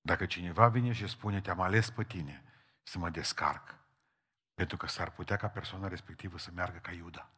Dacă 0.00 0.26
cineva 0.26 0.68
vine 0.68 0.92
și 0.92 1.06
spune, 1.06 1.40
te-am 1.40 1.60
ales 1.60 1.90
pe 1.90 2.04
tine 2.04 2.44
să 2.82 2.98
mă 2.98 3.10
descarc, 3.10 3.78
pentru 4.54 4.76
că 4.76 4.86
s-ar 4.86 5.10
putea 5.10 5.36
ca 5.36 5.48
persoana 5.48 5.88
respectivă 5.88 6.38
să 6.38 6.50
meargă 6.50 6.78
ca 6.78 6.92
Iuda, 6.92 7.30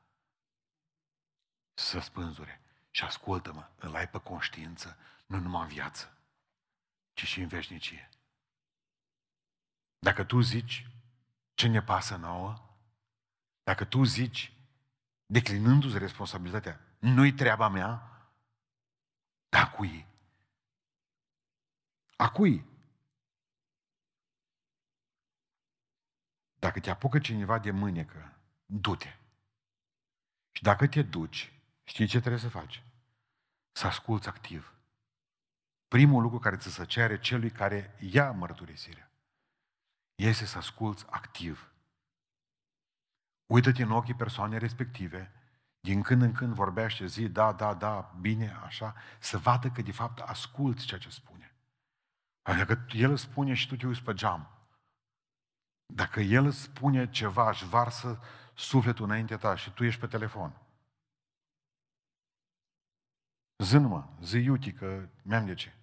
să 1.75 1.99
spânzure. 1.99 2.61
Și 2.91 3.05
ascultă-mă, 3.05 3.69
îl 3.77 3.95
ai 3.95 4.09
pe 4.09 4.21
conștiință, 4.21 4.97
nu 5.27 5.39
numai 5.39 5.63
în 5.63 5.69
viață, 5.69 6.17
ci 7.13 7.25
și 7.25 7.41
în 7.41 7.49
veșnicie. 7.49 8.09
Dacă 9.99 10.25
tu 10.25 10.41
zici 10.41 10.87
ce 11.55 11.69
ne 11.69 11.83
pasă 11.83 12.17
nouă, 12.17 12.74
dacă 13.65 13.85
tu 13.85 14.05
zici, 14.05 14.53
declinându-ți 15.27 15.99
responsabilitatea, 15.99 16.81
nu-i 16.99 17.32
treaba 17.32 17.69
mea, 17.69 18.09
da 19.49 19.70
cui? 19.70 20.07
A 22.16 22.31
cui? 22.31 22.65
Dacă 26.59 26.81
te 26.81 26.91
apucă 26.91 27.19
cineva 27.19 27.59
de 27.59 27.70
mânecă, 27.70 28.36
du-te. 28.66 29.19
Și 30.53 30.62
dacă 30.62 30.89
te 30.89 31.03
duci, 31.03 31.53
știi 31.85 32.07
ce 32.07 32.19
trebuie 32.19 32.41
să 32.41 32.49
faci? 32.49 32.85
Să 33.73 33.86
asculți 33.86 34.28
activ. 34.28 34.74
Primul 35.89 36.23
lucru 36.23 36.39
care 36.39 36.57
ți 36.57 36.73
se 36.73 36.85
cere 36.85 37.20
celui 37.20 37.51
care 37.51 37.97
ia 38.01 38.31
mărturisirea 38.32 39.11
este 40.15 40.45
să 40.45 40.59
asculți 40.59 41.07
activ. 41.11 41.74
Uită-te 43.47 43.83
în 43.83 43.91
ochii 43.91 44.15
persoanei 44.15 44.59
respective, 44.59 45.33
din 45.81 46.03
când 46.03 46.23
în 46.23 46.33
când 46.33 46.55
vorbește, 46.55 47.07
zi, 47.07 47.29
da, 47.29 47.53
da, 47.53 47.75
da, 47.75 48.15
bine, 48.21 48.53
așa, 48.53 48.95
să 49.19 49.39
vadă 49.39 49.71
că 49.71 49.83
de 49.83 49.93
fapt 49.93 50.19
asculți 50.19 50.87
ceea 50.87 51.01
ce 51.01 51.11
spune. 51.11 51.55
Adică 52.43 52.87
el 52.93 53.11
îți 53.11 53.23
spune 53.23 53.55
și 53.55 53.69
tu 53.69 53.77
te 53.77 53.87
uiți 53.87 54.03
pe 54.03 54.15
geam. 54.15 54.49
Dacă 55.87 56.21
el 56.21 56.45
îți 56.45 56.61
spune 56.61 57.11
ceva, 57.11 57.49
își 57.49 57.65
varsă 57.65 58.21
sufletul 58.55 59.05
înaintea 59.05 59.37
ta 59.37 59.57
și 59.57 59.71
tu 59.71 59.85
ești 59.85 60.01
pe 60.01 60.07
telefon. 60.07 60.59
Zână-mă, 63.59 64.09
zi 64.23 64.39
iuti 64.39 64.73
că 64.73 65.09
mi-am 65.23 65.47
de 65.47 65.55
ce. 65.55 65.75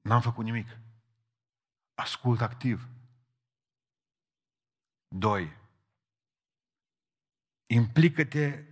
N-am 0.00 0.20
făcut 0.20 0.44
nimic. 0.44 0.78
Ascult 1.94 2.40
activ. 2.40 2.88
Doi. 5.08 5.60
Implică-te 7.72 8.64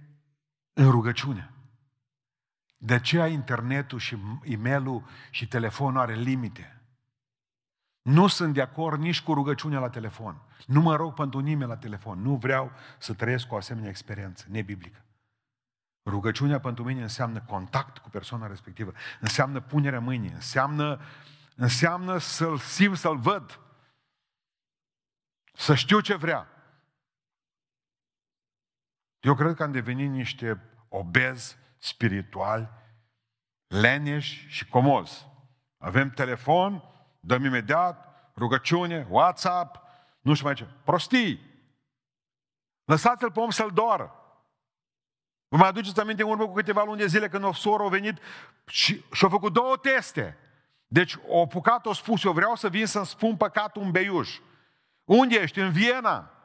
în 0.72 0.90
rugăciune. 0.90 1.50
De 2.76 2.94
aceea 2.94 3.26
internetul 3.26 3.98
și 3.98 4.16
e-mailul 4.44 5.04
și 5.30 5.48
telefonul 5.48 6.00
are 6.00 6.14
limite. 6.14 6.82
Nu 8.02 8.26
sunt 8.26 8.54
de 8.54 8.60
acord 8.60 9.00
nici 9.00 9.22
cu 9.22 9.34
rugăciunea 9.34 9.78
la 9.78 9.90
telefon. 9.90 10.42
Nu 10.66 10.80
mă 10.80 10.96
rog 10.96 11.14
pentru 11.14 11.40
nimeni 11.40 11.70
la 11.70 11.76
telefon. 11.76 12.22
Nu 12.22 12.36
vreau 12.36 12.72
să 12.98 13.14
trăiesc 13.14 13.52
o 13.52 13.56
asemenea 13.56 13.88
experiență 13.88 14.46
nebiblică. 14.48 15.04
Rugăciunea 16.04 16.60
pentru 16.60 16.84
mine 16.84 17.02
înseamnă 17.02 17.40
contact 17.40 17.98
cu 17.98 18.08
persoana 18.08 18.46
respectivă, 18.46 18.92
înseamnă 19.20 19.60
punerea 19.60 20.00
mâinii, 20.00 20.32
înseamnă, 20.32 21.00
înseamnă 21.56 22.18
să-l 22.18 22.58
simt, 22.58 22.96
să-l 22.96 23.18
văd, 23.18 23.60
să 25.54 25.74
știu 25.74 26.00
ce 26.00 26.14
vrea. 26.14 26.59
Eu 29.20 29.34
cred 29.34 29.54
că 29.54 29.62
am 29.62 29.72
devenit 29.72 30.10
niște 30.10 30.60
obezi 30.88 31.56
spirituali, 31.78 32.68
leneși 33.66 34.46
și 34.48 34.68
comozi. 34.68 35.26
Avem 35.78 36.10
telefon, 36.10 36.82
dăm 37.20 37.44
imediat, 37.44 38.30
rugăciune, 38.36 39.06
WhatsApp, 39.10 39.82
nu 40.20 40.34
știu 40.34 40.46
mai 40.46 40.54
ce. 40.54 40.68
Prostii! 40.84 41.48
Lăsați-l 42.84 43.30
pe 43.30 43.40
om 43.40 43.50
să-l 43.50 43.70
doară. 43.70 44.14
Vă 45.48 45.56
mai 45.56 45.68
aduceți 45.68 46.00
aminte 46.00 46.22
în 46.22 46.28
urmă 46.28 46.46
cu 46.46 46.52
câteva 46.52 46.84
luni 46.84 46.98
de 46.98 47.06
zile 47.06 47.28
când 47.28 47.44
o 47.44 47.52
soră 47.52 47.84
a 47.84 47.88
venit 47.88 48.18
și 48.66 49.04
și-a 49.12 49.28
făcut 49.28 49.52
două 49.52 49.76
teste. 49.76 50.38
Deci 50.86 51.16
o 51.26 51.42
apucat, 51.42 51.86
o 51.86 51.92
spus, 51.92 52.24
eu 52.24 52.32
vreau 52.32 52.54
să 52.54 52.68
vin 52.68 52.86
să-mi 52.86 53.06
spun 53.06 53.36
păcatul 53.36 53.82
în 53.82 53.90
Beiuș. 53.90 54.38
Unde 55.04 55.36
ești? 55.36 55.60
În 55.60 55.70
Viena. 55.70 56.39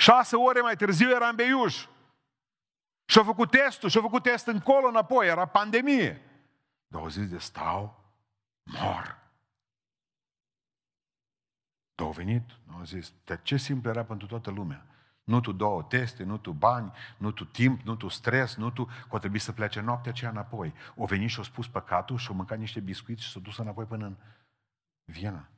Șase 0.00 0.36
ore 0.36 0.60
mai 0.60 0.76
târziu 0.76 1.10
era 1.10 1.28
în 1.28 1.34
Beiuș. 1.34 1.86
Și-a 3.04 3.24
făcut 3.24 3.50
testul, 3.50 3.88
și-a 3.88 4.00
făcut 4.00 4.22
test 4.22 4.46
încolo, 4.46 4.88
înapoi, 4.88 5.26
era 5.26 5.46
pandemie. 5.46 6.22
Dar 6.86 7.00
au 7.00 7.08
zis 7.08 7.28
de 7.28 7.38
stau, 7.38 8.04
mor. 8.62 9.18
Dar 11.94 12.06
au 12.06 12.12
venit, 12.12 12.50
au 12.72 12.84
zis, 12.84 13.12
de 13.24 13.40
ce 13.42 13.56
simplu 13.56 13.90
era 13.90 14.04
pentru 14.04 14.26
toată 14.26 14.50
lumea. 14.50 14.86
Nu 15.24 15.40
tu 15.40 15.52
două 15.52 15.82
teste, 15.82 16.22
nu 16.22 16.38
tu 16.38 16.52
bani, 16.52 16.92
nu 17.16 17.30
tu 17.30 17.44
timp, 17.44 17.80
nu 17.80 17.96
tu 17.96 18.08
stres, 18.08 18.56
nu 18.56 18.70
tu 18.70 18.84
că 18.84 19.08
o 19.10 19.18
trebuie 19.18 19.40
să 19.40 19.52
plece 19.52 19.80
noaptea 19.80 20.10
aceea 20.10 20.30
înapoi. 20.30 20.74
O 20.96 21.04
venit 21.04 21.30
și 21.30 21.40
o 21.40 21.42
spus 21.42 21.68
păcatul 21.68 22.18
și 22.18 22.30
o 22.30 22.34
mâncat 22.34 22.58
niște 22.58 22.80
biscuiți 22.80 23.22
și 23.22 23.30
s-a 23.30 23.40
dus 23.40 23.56
înapoi 23.56 23.84
până 23.84 24.06
în 24.06 24.16
Viena. 25.04 25.48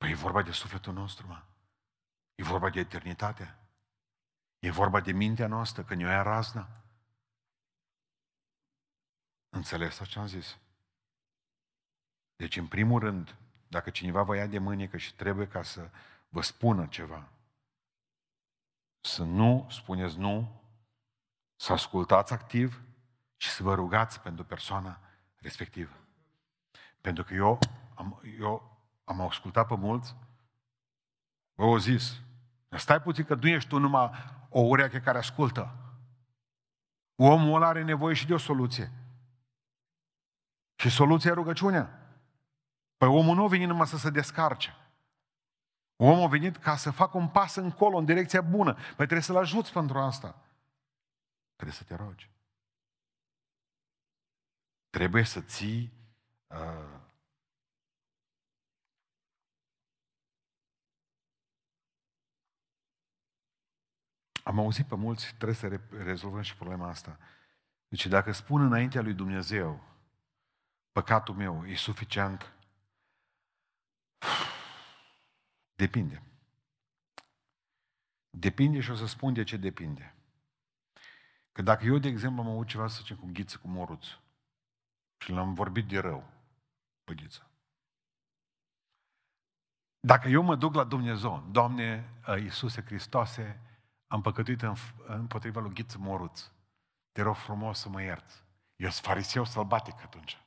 Păi 0.00 0.10
e 0.10 0.14
vorba 0.14 0.42
de 0.42 0.50
sufletul 0.50 0.92
nostru, 0.92 1.26
mă. 1.26 1.42
E 2.34 2.42
vorba 2.42 2.70
de 2.70 2.80
eternitate. 2.80 3.58
E 4.58 4.70
vorba 4.70 5.00
de 5.00 5.12
mintea 5.12 5.46
noastră, 5.46 5.82
că 5.82 5.94
ne 5.94 6.02
ia 6.02 6.22
razna. 6.22 6.68
Înțeles 9.48 10.02
ce 10.08 10.18
am 10.18 10.26
zis? 10.26 10.58
Deci, 12.36 12.56
în 12.56 12.66
primul 12.66 13.00
rând, 13.00 13.36
dacă 13.68 13.90
cineva 13.90 14.22
vă 14.22 14.36
ia 14.36 14.46
de 14.46 14.58
mânecă 14.58 14.96
și 14.96 15.14
trebuie 15.14 15.48
ca 15.48 15.62
să 15.62 15.90
vă 16.28 16.40
spună 16.42 16.86
ceva, 16.86 17.28
să 19.00 19.22
nu 19.22 19.66
spuneți 19.70 20.18
nu, 20.18 20.62
să 21.56 21.72
ascultați 21.72 22.32
activ 22.32 22.82
și 23.36 23.48
să 23.48 23.62
vă 23.62 23.74
rugați 23.74 24.20
pentru 24.20 24.44
persoana 24.44 25.00
respectivă. 25.36 25.96
Pentru 27.00 27.24
că 27.24 27.34
eu 27.34 27.58
am, 27.94 28.22
eu 28.38 28.79
am 29.10 29.20
ascultat 29.20 29.66
pe 29.66 29.76
mulți, 29.76 30.16
vă 31.54 31.64
au 31.64 31.76
zis, 31.76 32.20
stai 32.68 33.02
puțin 33.02 33.24
că 33.24 33.34
nu 33.34 33.48
ești 33.48 33.68
tu 33.68 33.78
numai 33.78 34.10
o 34.48 34.60
ureche 34.60 35.00
care 35.00 35.18
ascultă. 35.18 35.74
Omul 37.16 37.54
ăla 37.54 37.66
are 37.66 37.82
nevoie 37.82 38.14
și 38.14 38.26
de 38.26 38.34
o 38.34 38.38
soluție. 38.38 38.92
Și 40.74 40.90
soluția 40.90 41.30
e 41.30 41.34
rugăciunea. 41.34 42.14
Păi 42.96 43.08
omul 43.08 43.34
nu 43.34 43.44
a 43.44 43.48
venit 43.48 43.68
numai 43.68 43.86
să 43.86 43.96
se 43.96 44.10
descarce. 44.10 44.76
Omul 45.96 46.24
a 46.24 46.28
venit 46.28 46.56
ca 46.56 46.76
să 46.76 46.90
facă 46.90 47.16
un 47.16 47.28
pas 47.28 47.54
încolo, 47.54 47.96
în 47.96 48.04
direcția 48.04 48.40
bună. 48.40 48.72
Păi 48.72 48.94
trebuie 48.94 49.20
să-l 49.20 49.36
ajuți 49.36 49.72
pentru 49.72 49.98
asta. 49.98 50.38
Trebuie 51.54 51.76
să 51.76 51.84
te 51.84 51.94
rogi. 51.94 52.30
Trebuie 54.90 55.24
să 55.24 55.40
ții 55.40 55.92
uh, 56.46 57.00
Am 64.44 64.58
auzit 64.58 64.86
pe 64.86 64.94
mulți, 64.94 65.34
trebuie 65.34 65.54
să 65.54 65.80
rezolvăm 65.90 66.40
și 66.40 66.56
problema 66.56 66.88
asta. 66.88 67.18
Deci 67.88 68.06
dacă 68.06 68.32
spun 68.32 68.62
înaintea 68.62 69.02
lui 69.02 69.14
Dumnezeu, 69.14 69.84
păcatul 70.92 71.34
meu 71.34 71.66
e 71.66 71.74
suficient, 71.74 72.52
depinde. 75.74 76.22
Depinde 78.30 78.80
și 78.80 78.90
o 78.90 78.94
să 78.94 79.06
spun 79.06 79.32
de 79.32 79.42
ce 79.42 79.56
depinde. 79.56 80.14
Că 81.52 81.62
dacă 81.62 81.84
eu, 81.84 81.98
de 81.98 82.08
exemplu, 82.08 82.42
am 82.42 82.48
avut 82.48 82.66
ceva 82.66 82.88
să 82.88 82.98
zicem 83.00 83.16
cu 83.16 83.28
ghiță, 83.32 83.58
cu 83.58 83.68
moruț, 83.68 84.06
și 85.18 85.30
l-am 85.30 85.54
vorbit 85.54 85.88
de 85.88 85.98
rău, 85.98 86.30
pe 87.04 87.14
ghiță. 87.14 87.50
Dacă 90.00 90.28
eu 90.28 90.42
mă 90.42 90.56
duc 90.56 90.74
la 90.74 90.84
Dumnezeu, 90.84 91.48
Doamne 91.50 92.08
Iisuse 92.38 92.82
Hristoase, 92.82 93.60
am 94.10 94.20
păcătuit 94.20 94.62
în, 94.62 94.74
împotriva 95.06 95.60
lui 95.60 95.74
Ghiță 95.74 95.98
Moruț. 95.98 96.50
Te 97.12 97.22
rog 97.22 97.36
frumos 97.36 97.78
să 97.78 97.88
mă 97.88 98.02
ierți. 98.02 98.44
Eu 98.76 98.90
sunt 98.90 99.04
fariseu 99.04 99.44
sălbatic 99.44 100.02
atunci. 100.02 100.38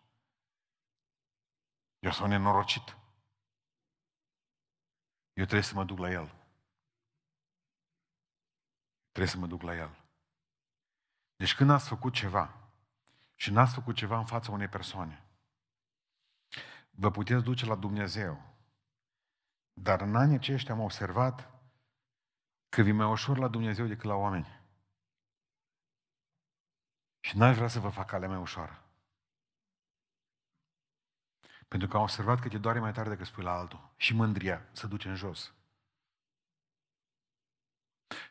Eu 1.99 2.11
sunt 2.11 2.30
nenorocit. 2.30 2.98
Eu 5.34 5.44
trebuie 5.44 5.61
să 5.61 5.73
mă 5.73 5.84
duc 5.84 5.98
la 5.98 6.11
el. 6.11 6.35
Trebuie 9.10 9.34
să 9.34 9.38
mă 9.38 9.48
duc 9.48 9.61
la 9.61 9.76
el. 9.76 10.03
Deci 11.35 11.56
când 11.56 11.69
ați 11.69 11.88
făcut 11.88 12.14
ceva 12.14 12.72
și 13.35 13.52
n-ați 13.52 13.73
făcut 13.73 13.95
ceva 13.95 14.18
în 14.18 14.26
fața 14.26 14.52
unei 14.52 14.68
persoane, 14.68 15.26
vă 16.90 17.11
puteți 17.11 17.44
duce 17.44 17.65
la 17.65 17.76
Dumnezeu. 17.76 18.41
Dar 19.73 20.02
în 20.02 20.15
anii 20.15 20.35
aceștia 20.35 20.73
am 20.73 20.80
observat 20.80 21.52
că 22.73 22.81
vi 22.81 22.91
mai 22.91 23.07
ușor 23.07 23.37
la 23.37 23.47
Dumnezeu 23.47 23.85
decât 23.85 24.03
la 24.03 24.15
oameni. 24.15 24.61
Și 27.19 27.37
n-aș 27.37 27.55
vrea 27.55 27.67
să 27.67 27.79
vă 27.79 27.89
fac 27.89 28.07
calea 28.07 28.27
mai 28.27 28.37
ușoară. 28.37 28.83
Pentru 31.67 31.87
că 31.87 31.95
am 31.97 32.01
observat 32.01 32.39
că 32.39 32.47
te 32.47 32.57
doare 32.57 32.79
mai 32.79 32.93
tare 32.93 33.09
decât 33.09 33.25
spui 33.25 33.43
la 33.43 33.51
altul. 33.51 33.93
Și 33.95 34.13
mândria 34.13 34.69
se 34.71 34.87
duce 34.87 35.09
în 35.09 35.15
jos. 35.15 35.53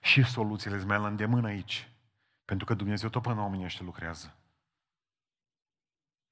Și 0.00 0.24
soluțiile 0.24 0.76
îți 0.76 0.86
mai 0.86 0.98
la 0.98 1.06
îndemână 1.06 1.46
aici. 1.46 1.90
Pentru 2.44 2.66
că 2.66 2.74
Dumnezeu 2.74 3.08
tot 3.08 3.22
până 3.22 3.40
omenește 3.40 3.82
lucrează. 3.82 4.36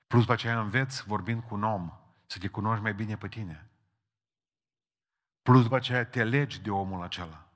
Plus 0.06 0.20
după 0.20 0.32
aceea 0.32 0.60
înveți, 0.60 1.04
vorbind 1.04 1.42
cu 1.42 1.54
un 1.54 1.62
om, 1.62 1.90
să 2.26 2.38
te 2.38 2.48
cunoști 2.48 2.82
mai 2.82 2.94
bine 2.94 3.16
pe 3.16 3.28
tine. 3.28 3.70
Plus 5.42 5.62
după 5.62 5.76
aceea 5.76 6.06
te 6.06 6.24
legi 6.24 6.60
de 6.60 6.70
omul 6.70 7.02
acela. 7.02 7.49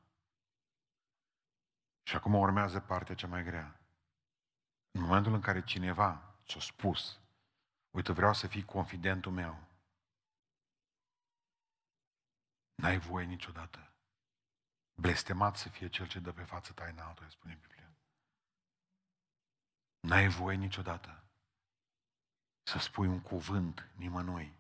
Și 2.07 2.17
acum 2.17 2.35
urmează 2.35 2.81
partea 2.81 3.15
cea 3.15 3.27
mai 3.27 3.45
grea. 3.45 3.81
În 4.91 5.01
momentul 5.01 5.35
în 5.35 5.41
care 5.41 5.65
cineva 5.65 6.35
ți-a 6.47 6.61
spus, 6.61 7.21
uite, 7.91 8.13
vreau 8.13 8.33
să 8.35 8.47
fii 8.47 8.65
confidentul 8.65 9.33
meu, 9.33 9.69
n-ai 12.75 12.99
voie 12.99 13.27
niciodată. 13.27 13.93
Blestemat 14.95 15.57
să 15.57 15.69
fie 15.69 15.89
cel 15.89 16.09
ce 16.09 16.19
dă 16.19 16.33
pe 16.33 16.43
față 16.43 16.73
taina 16.73 17.07
altuia, 17.07 17.29
spune 17.29 17.59
Biblia. 17.61 17.95
N-ai 20.01 20.29
voie 20.29 20.57
niciodată 20.57 21.25
să 22.63 22.79
spui 22.79 23.07
un 23.07 23.21
cuvânt 23.21 23.89
nimănui, 23.95 24.59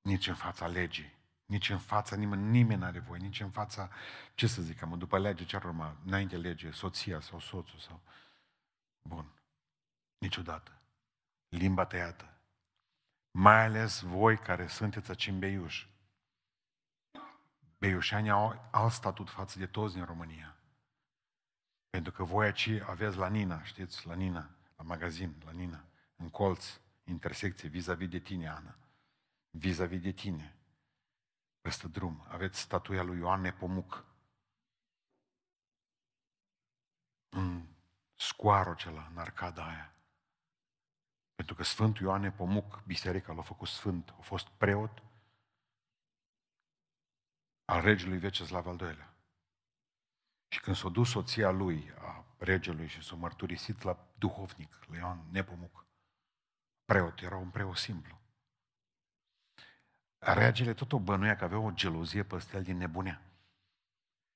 nici 0.00 0.26
în 0.26 0.34
fața 0.34 0.66
legii, 0.66 1.16
nici 1.46 1.70
în 1.70 1.78
fața 1.78 2.16
nimeni, 2.16 2.42
nimeni 2.42 2.80
nu 2.80 2.86
are 2.86 2.98
voie, 2.98 3.20
nici 3.20 3.40
în 3.40 3.50
fața, 3.50 3.90
ce 4.34 4.46
să 4.46 4.62
zic, 4.62 4.84
mă, 4.84 4.96
după 4.96 5.18
lege 5.18 5.44
ce 5.44 5.56
ar 5.56 5.64
urma, 5.64 5.96
înainte 6.04 6.36
lege, 6.36 6.70
soția 6.70 7.20
sau 7.20 7.40
soțul 7.40 7.78
sau... 7.78 8.00
Bun. 9.02 9.32
Niciodată. 10.18 10.80
Limba 11.48 11.86
tăiată. 11.86 12.38
Mai 13.30 13.64
ales 13.64 14.00
voi 14.00 14.38
care 14.38 14.66
sunteți 14.66 15.10
acimbeiuși. 15.10 15.92
Beiușanii 17.78 18.30
au 18.30 18.68
alt 18.70 18.92
statut 18.92 19.30
față 19.30 19.58
de 19.58 19.66
toți 19.66 19.94
din 19.94 20.04
România. 20.04 20.56
Pentru 21.90 22.12
că 22.12 22.24
voi 22.24 22.44
aici 22.44 22.68
aveți 22.68 23.16
la 23.16 23.28
Nina, 23.28 23.62
știți, 23.62 24.06
la 24.06 24.14
Nina, 24.14 24.50
la 24.76 24.82
magazin, 24.84 25.34
la 25.44 25.50
Nina, 25.50 25.84
în 26.16 26.30
colț, 26.30 26.80
intersecție, 27.04 27.68
vis-a-vis 27.68 28.08
de 28.08 28.18
tine, 28.18 28.48
Ana. 28.48 28.76
Vis-a-vis 29.50 30.00
de 30.00 30.10
tine 30.10 30.56
peste 31.64 31.88
drum. 31.88 32.24
Aveți 32.28 32.58
statuia 32.58 33.02
lui 33.02 33.18
Ioan 33.18 33.40
Nepomuc. 33.40 34.04
În 37.28 37.66
scoarul 38.14 38.72
acela, 38.72 39.06
în 39.10 39.18
arcada 39.18 39.66
aia. 39.68 39.94
Pentru 41.34 41.54
că 41.54 41.62
Sfântul 41.62 42.02
Ioan 42.02 42.20
Nepomuc, 42.20 42.82
biserica 42.86 43.32
l-a 43.32 43.42
făcut 43.42 43.68
sfânt, 43.68 44.08
a 44.08 44.20
fost 44.20 44.48
preot 44.48 45.02
al 47.64 47.80
regelui 47.80 48.18
Veceslav 48.18 48.66
al 48.66 48.80
II-lea. 48.80 49.14
Și 50.48 50.60
când 50.60 50.76
s-a 50.76 50.88
dus 50.88 51.10
soția 51.10 51.50
lui, 51.50 51.92
a 51.98 52.24
regelui, 52.38 52.86
și 52.86 53.02
s-a 53.02 53.14
mărturisit 53.14 53.82
la 53.82 54.06
duhovnic, 54.18 54.86
la 54.88 54.96
Ioan 54.96 55.30
Nepomuc, 55.30 55.86
preot, 56.84 57.20
era 57.20 57.36
un 57.36 57.50
preot 57.50 57.76
simplu. 57.76 58.22
Regele 60.26 60.74
tot 60.74 60.92
o 60.92 60.98
bănuia 60.98 61.36
că 61.36 61.44
avea 61.44 61.58
o 61.58 61.70
gelozie 61.70 62.24
pe 62.24 62.48
el 62.52 62.62
din 62.62 62.76
nebunea. 62.76 63.22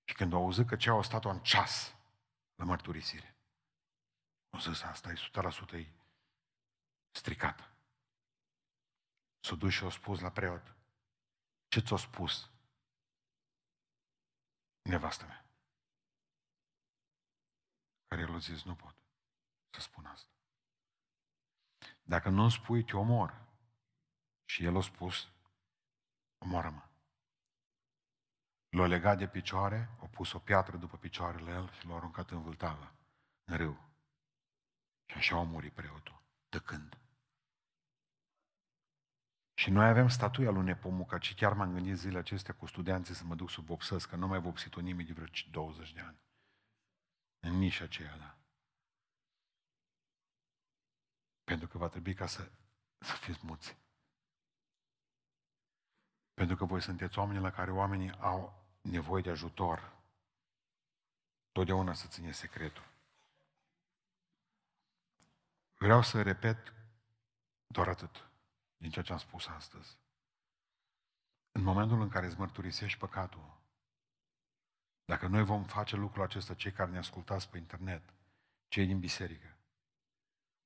Și 0.05 0.15
când 0.15 0.33
au 0.33 0.43
auzit 0.43 0.67
că 0.67 0.77
ce 0.77 0.91
au 0.91 1.03
stat 1.03 1.25
în 1.25 1.41
ceas 1.41 1.95
la 2.55 2.65
mărturisire, 2.65 3.37
au 4.51 4.61
zis, 4.61 4.83
asta 4.83 5.11
e 5.11 5.15
100% 5.73 5.73
e 5.73 5.87
stricat. 7.11 7.71
S-a 9.41 9.55
dus 9.55 9.73
și 9.73 9.85
a 9.85 9.91
spus 9.91 10.21
la 10.21 10.31
preot, 10.31 10.75
ce 11.69 11.81
ți-a 11.81 11.97
spus 11.97 12.51
nevastă 14.83 15.25
mea? 15.25 15.45
Care 18.07 18.21
el 18.21 18.35
a 18.35 18.39
zis, 18.39 18.63
nu 18.65 18.75
pot 18.75 18.95
să 19.71 19.81
spun 19.81 20.07
asta. 20.07 20.31
Dacă 22.03 22.29
nu 22.29 22.49
spui, 22.49 22.85
te 22.85 22.97
omor. 22.97 23.47
Și 24.45 24.65
el 24.65 24.77
a 24.77 24.81
spus, 24.81 25.29
omoară-mă. 26.39 26.89
L-a 28.69 28.87
legat 28.87 29.19
de 29.19 29.29
picioare, 29.29 29.91
a 30.01 30.07
pus 30.07 30.33
o 30.33 30.39
piatră 30.39 30.77
după 30.77 30.97
picioarele 30.97 31.51
el 31.51 31.71
și 31.73 31.87
l-a 31.87 31.95
aruncat 31.95 32.31
în 32.31 32.43
vâltavă, 32.43 32.95
în 33.45 33.57
râu. 33.57 33.89
Și 35.07 35.17
așa 35.17 35.37
a 35.37 35.43
murit 35.43 35.73
preotul, 35.73 36.23
tăcând. 36.49 36.99
Și 39.55 39.71
noi 39.71 39.89
avem 39.89 40.09
statuia 40.09 40.51
lui 40.51 40.65
Nepomuca, 40.65 41.19
ci 41.19 41.35
chiar 41.35 41.53
m-am 41.53 41.73
gândit 41.73 41.97
zilele 41.97 42.19
acestea 42.19 42.55
cu 42.55 42.67
studenții 42.67 43.15
să 43.15 43.25
mă 43.25 43.35
duc 43.35 43.51
să 43.51 43.61
vopsesc, 43.61 44.09
că 44.09 44.17
nu 44.17 44.27
mai 44.27 44.41
vopsit-o 44.41 44.81
nimeni 44.81 45.07
de 45.07 45.13
vreo 45.13 45.27
20 45.51 45.93
de 45.93 46.01
ani. 46.01 46.19
În 47.41 47.59
nișa 47.59 47.85
aceea, 47.85 48.17
da. 48.17 48.39
Pentru 51.45 51.69
că 51.69 51.79
va 51.79 51.89
trebui 51.89 52.15
ca 52.15 52.27
să, 52.27 52.51
să 52.99 53.15
fiți 53.15 53.41
muți. 53.43 53.77
Pentru 56.39 56.57
că 56.57 56.65
voi 56.65 56.83
sunteți 56.83 57.19
oameni 57.19 57.41
la 57.41 57.51
care 57.51 57.71
oamenii 57.71 58.19
au 58.19 58.67
nevoie 58.81 59.23
de 59.23 59.31
ajutor. 59.31 59.93
Totdeauna 61.53 61.93
să 61.93 62.07
ține 62.09 62.31
secretul. 62.31 62.85
Vreau 65.79 66.03
să 66.03 66.23
repet 66.23 66.73
doar 67.67 67.89
atât 67.89 68.29
din 68.77 68.91
ceea 68.91 69.05
ce 69.05 69.13
am 69.13 69.19
spus 69.19 69.47
astăzi. 69.47 69.99
În 71.53 71.63
momentul 71.63 72.01
în 72.01 72.09
care 72.09 72.27
îți 72.27 72.39
mărturisești 72.39 72.99
păcatul, 72.99 73.59
dacă 75.05 75.27
noi 75.27 75.45
vom 75.45 75.65
face 75.65 75.97
lucrul 75.97 76.23
acesta, 76.23 76.55
cei 76.55 76.73
care 76.73 76.91
ne 76.91 76.99
ascultați 76.99 77.51
pe 77.51 77.59
internet, 77.59 78.03
cei 78.69 78.87
din 78.87 78.99
biserică, 78.99 79.57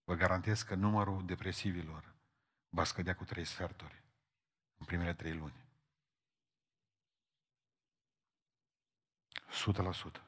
vă 0.04 0.14
garantez 0.14 0.62
că 0.62 0.74
numărul 0.74 1.26
depresivilor 1.26 2.14
va 2.68 2.84
scădea 2.84 3.14
cu 3.14 3.24
trei 3.24 3.44
sferturi 3.44 4.02
în 4.78 4.86
primele 4.86 5.14
trei 5.14 5.34
luni. 5.34 5.61
100%. 9.52 10.20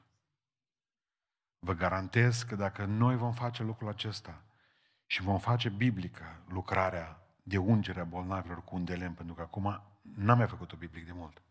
Vă 1.59 1.73
garantez 1.73 2.43
că 2.43 2.55
dacă 2.55 2.85
noi 2.85 3.17
vom 3.17 3.33
face 3.33 3.63
lucrul 3.63 3.89
acesta 3.89 4.43
și 5.07 5.23
vom 5.23 5.39
face 5.39 5.69
biblică 5.69 6.43
lucrarea 6.49 7.23
de 7.43 7.59
ungere 7.59 8.01
a 8.01 8.05
bolnavilor 8.05 8.65
cu 8.65 8.75
un 8.75 8.85
de 8.85 8.95
lemn, 8.95 9.15
pentru 9.15 9.35
că 9.35 9.43
acum 9.43 9.83
n-am 10.03 10.37
mai 10.39 10.49
făcut-o 10.49 10.77
biblic 10.77 11.07
de 11.07 11.13
mult. 11.13 11.43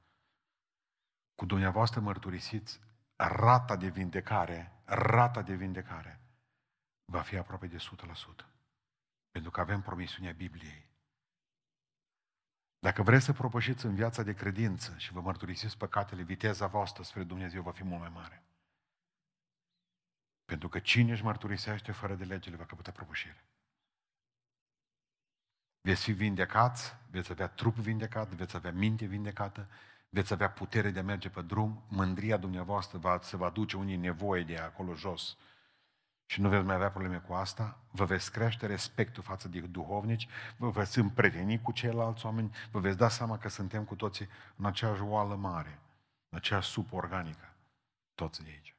Cu 1.36 1.45
dumneavoastră 1.45 2.00
mărturisiți, 2.00 2.80
rata 3.16 3.76
de 3.76 3.88
vindecare, 3.88 4.82
rata 4.86 5.41
de 5.41 5.56
vindecare 5.56 6.20
va 7.06 7.22
fi 7.22 7.38
aproape 7.38 7.68
de 7.68 7.78
100%. 7.78 8.45
Pentru 9.32 9.52
că 9.52 9.60
avem 9.60 9.82
promisiunea 9.82 10.32
Bibliei. 10.32 10.91
Dacă 12.84 13.02
vreți 13.04 13.26
să 13.26 13.34
propășiți 13.34 13.86
în 13.86 13.96
viața 13.96 14.24
de 14.24 14.34
credință 14.34 14.94
și 14.98 15.12
vă 15.12 15.22
mărturisiți 15.22 15.78
păcatele, 15.78 16.22
viteza 16.22 16.68
voastră 16.68 17.04
spre 17.04 17.24
Dumnezeu 17.24 17.62
va 17.62 17.72
fi 17.72 17.84
mult 17.84 18.00
mai 18.00 18.12
mare. 18.14 18.44
Pentru 20.46 20.70
că 20.70 20.80
cine 20.80 21.12
își 21.12 21.24
mărturisește 21.24 21.92
fără 21.92 22.16
de 22.16 22.24
legele 22.24 22.56
va 22.56 22.66
căpăta 22.66 22.92
propășire. 22.92 23.44
Veți 25.82 26.04
fi 26.04 26.12
vindecați, 26.12 26.96
veți 27.12 27.32
avea 27.32 27.48
trup 27.48 27.76
vindecat, 27.76 28.28
veți 28.30 28.56
avea 28.56 28.72
minte 28.72 29.06
vindecată, 29.06 29.70
veți 30.10 30.34
avea 30.34 30.52
putere 30.52 30.92
de 30.92 31.00
a 31.00 31.04
merge 31.04 31.30
pe 31.30 31.42
drum, 31.42 31.84
mândria 31.88 32.38
dumneavoastră 32.38 32.98
va, 32.98 33.20
se 33.22 33.38
va 33.38 33.50
duce 33.50 33.78
unii 33.78 33.98
nevoie 33.98 34.44
de 34.44 34.58
acolo 34.58 34.96
jos 34.96 35.38
și 36.34 36.42
nu 36.42 36.50
veți 36.50 36.66
mai 36.66 36.76
avea 36.76 36.90
probleme 36.92 37.18
cu 37.18 37.34
asta, 37.34 37.80
vă 37.92 38.06
veți 38.06 38.32
crește 38.32 38.66
respectul 38.66 39.24
față 39.24 39.48
de 39.48 39.60
duhovnici, 39.60 40.28
vă 40.58 40.70
veți 40.70 41.00
împrieteni 41.00 41.62
cu 41.62 41.72
ceilalți 41.72 42.26
oameni, 42.26 42.56
vă 42.72 42.80
veți 42.80 42.98
da 42.98 43.10
seama 43.10 43.38
că 43.38 43.50
suntem 43.50 43.84
cu 43.84 43.96
toții 43.96 44.28
în 44.56 44.66
aceeași 44.66 45.02
oală 45.02 45.36
mare, 45.36 45.80
în 46.30 46.38
aceeași 46.38 46.70
supă 46.70 46.96
organică, 46.96 47.56
toți 48.16 48.44
de 48.44 48.50
aici. 48.50 48.76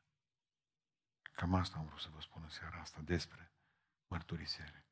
Cam 1.33 1.55
asta 1.55 1.79
am 1.79 1.85
vrut 1.87 2.01
să 2.01 2.09
vă 2.15 2.21
spun 2.21 2.43
în 2.45 2.51
seara 2.51 2.79
asta 2.81 3.01
despre 3.05 3.53
mărturisire. 4.07 4.84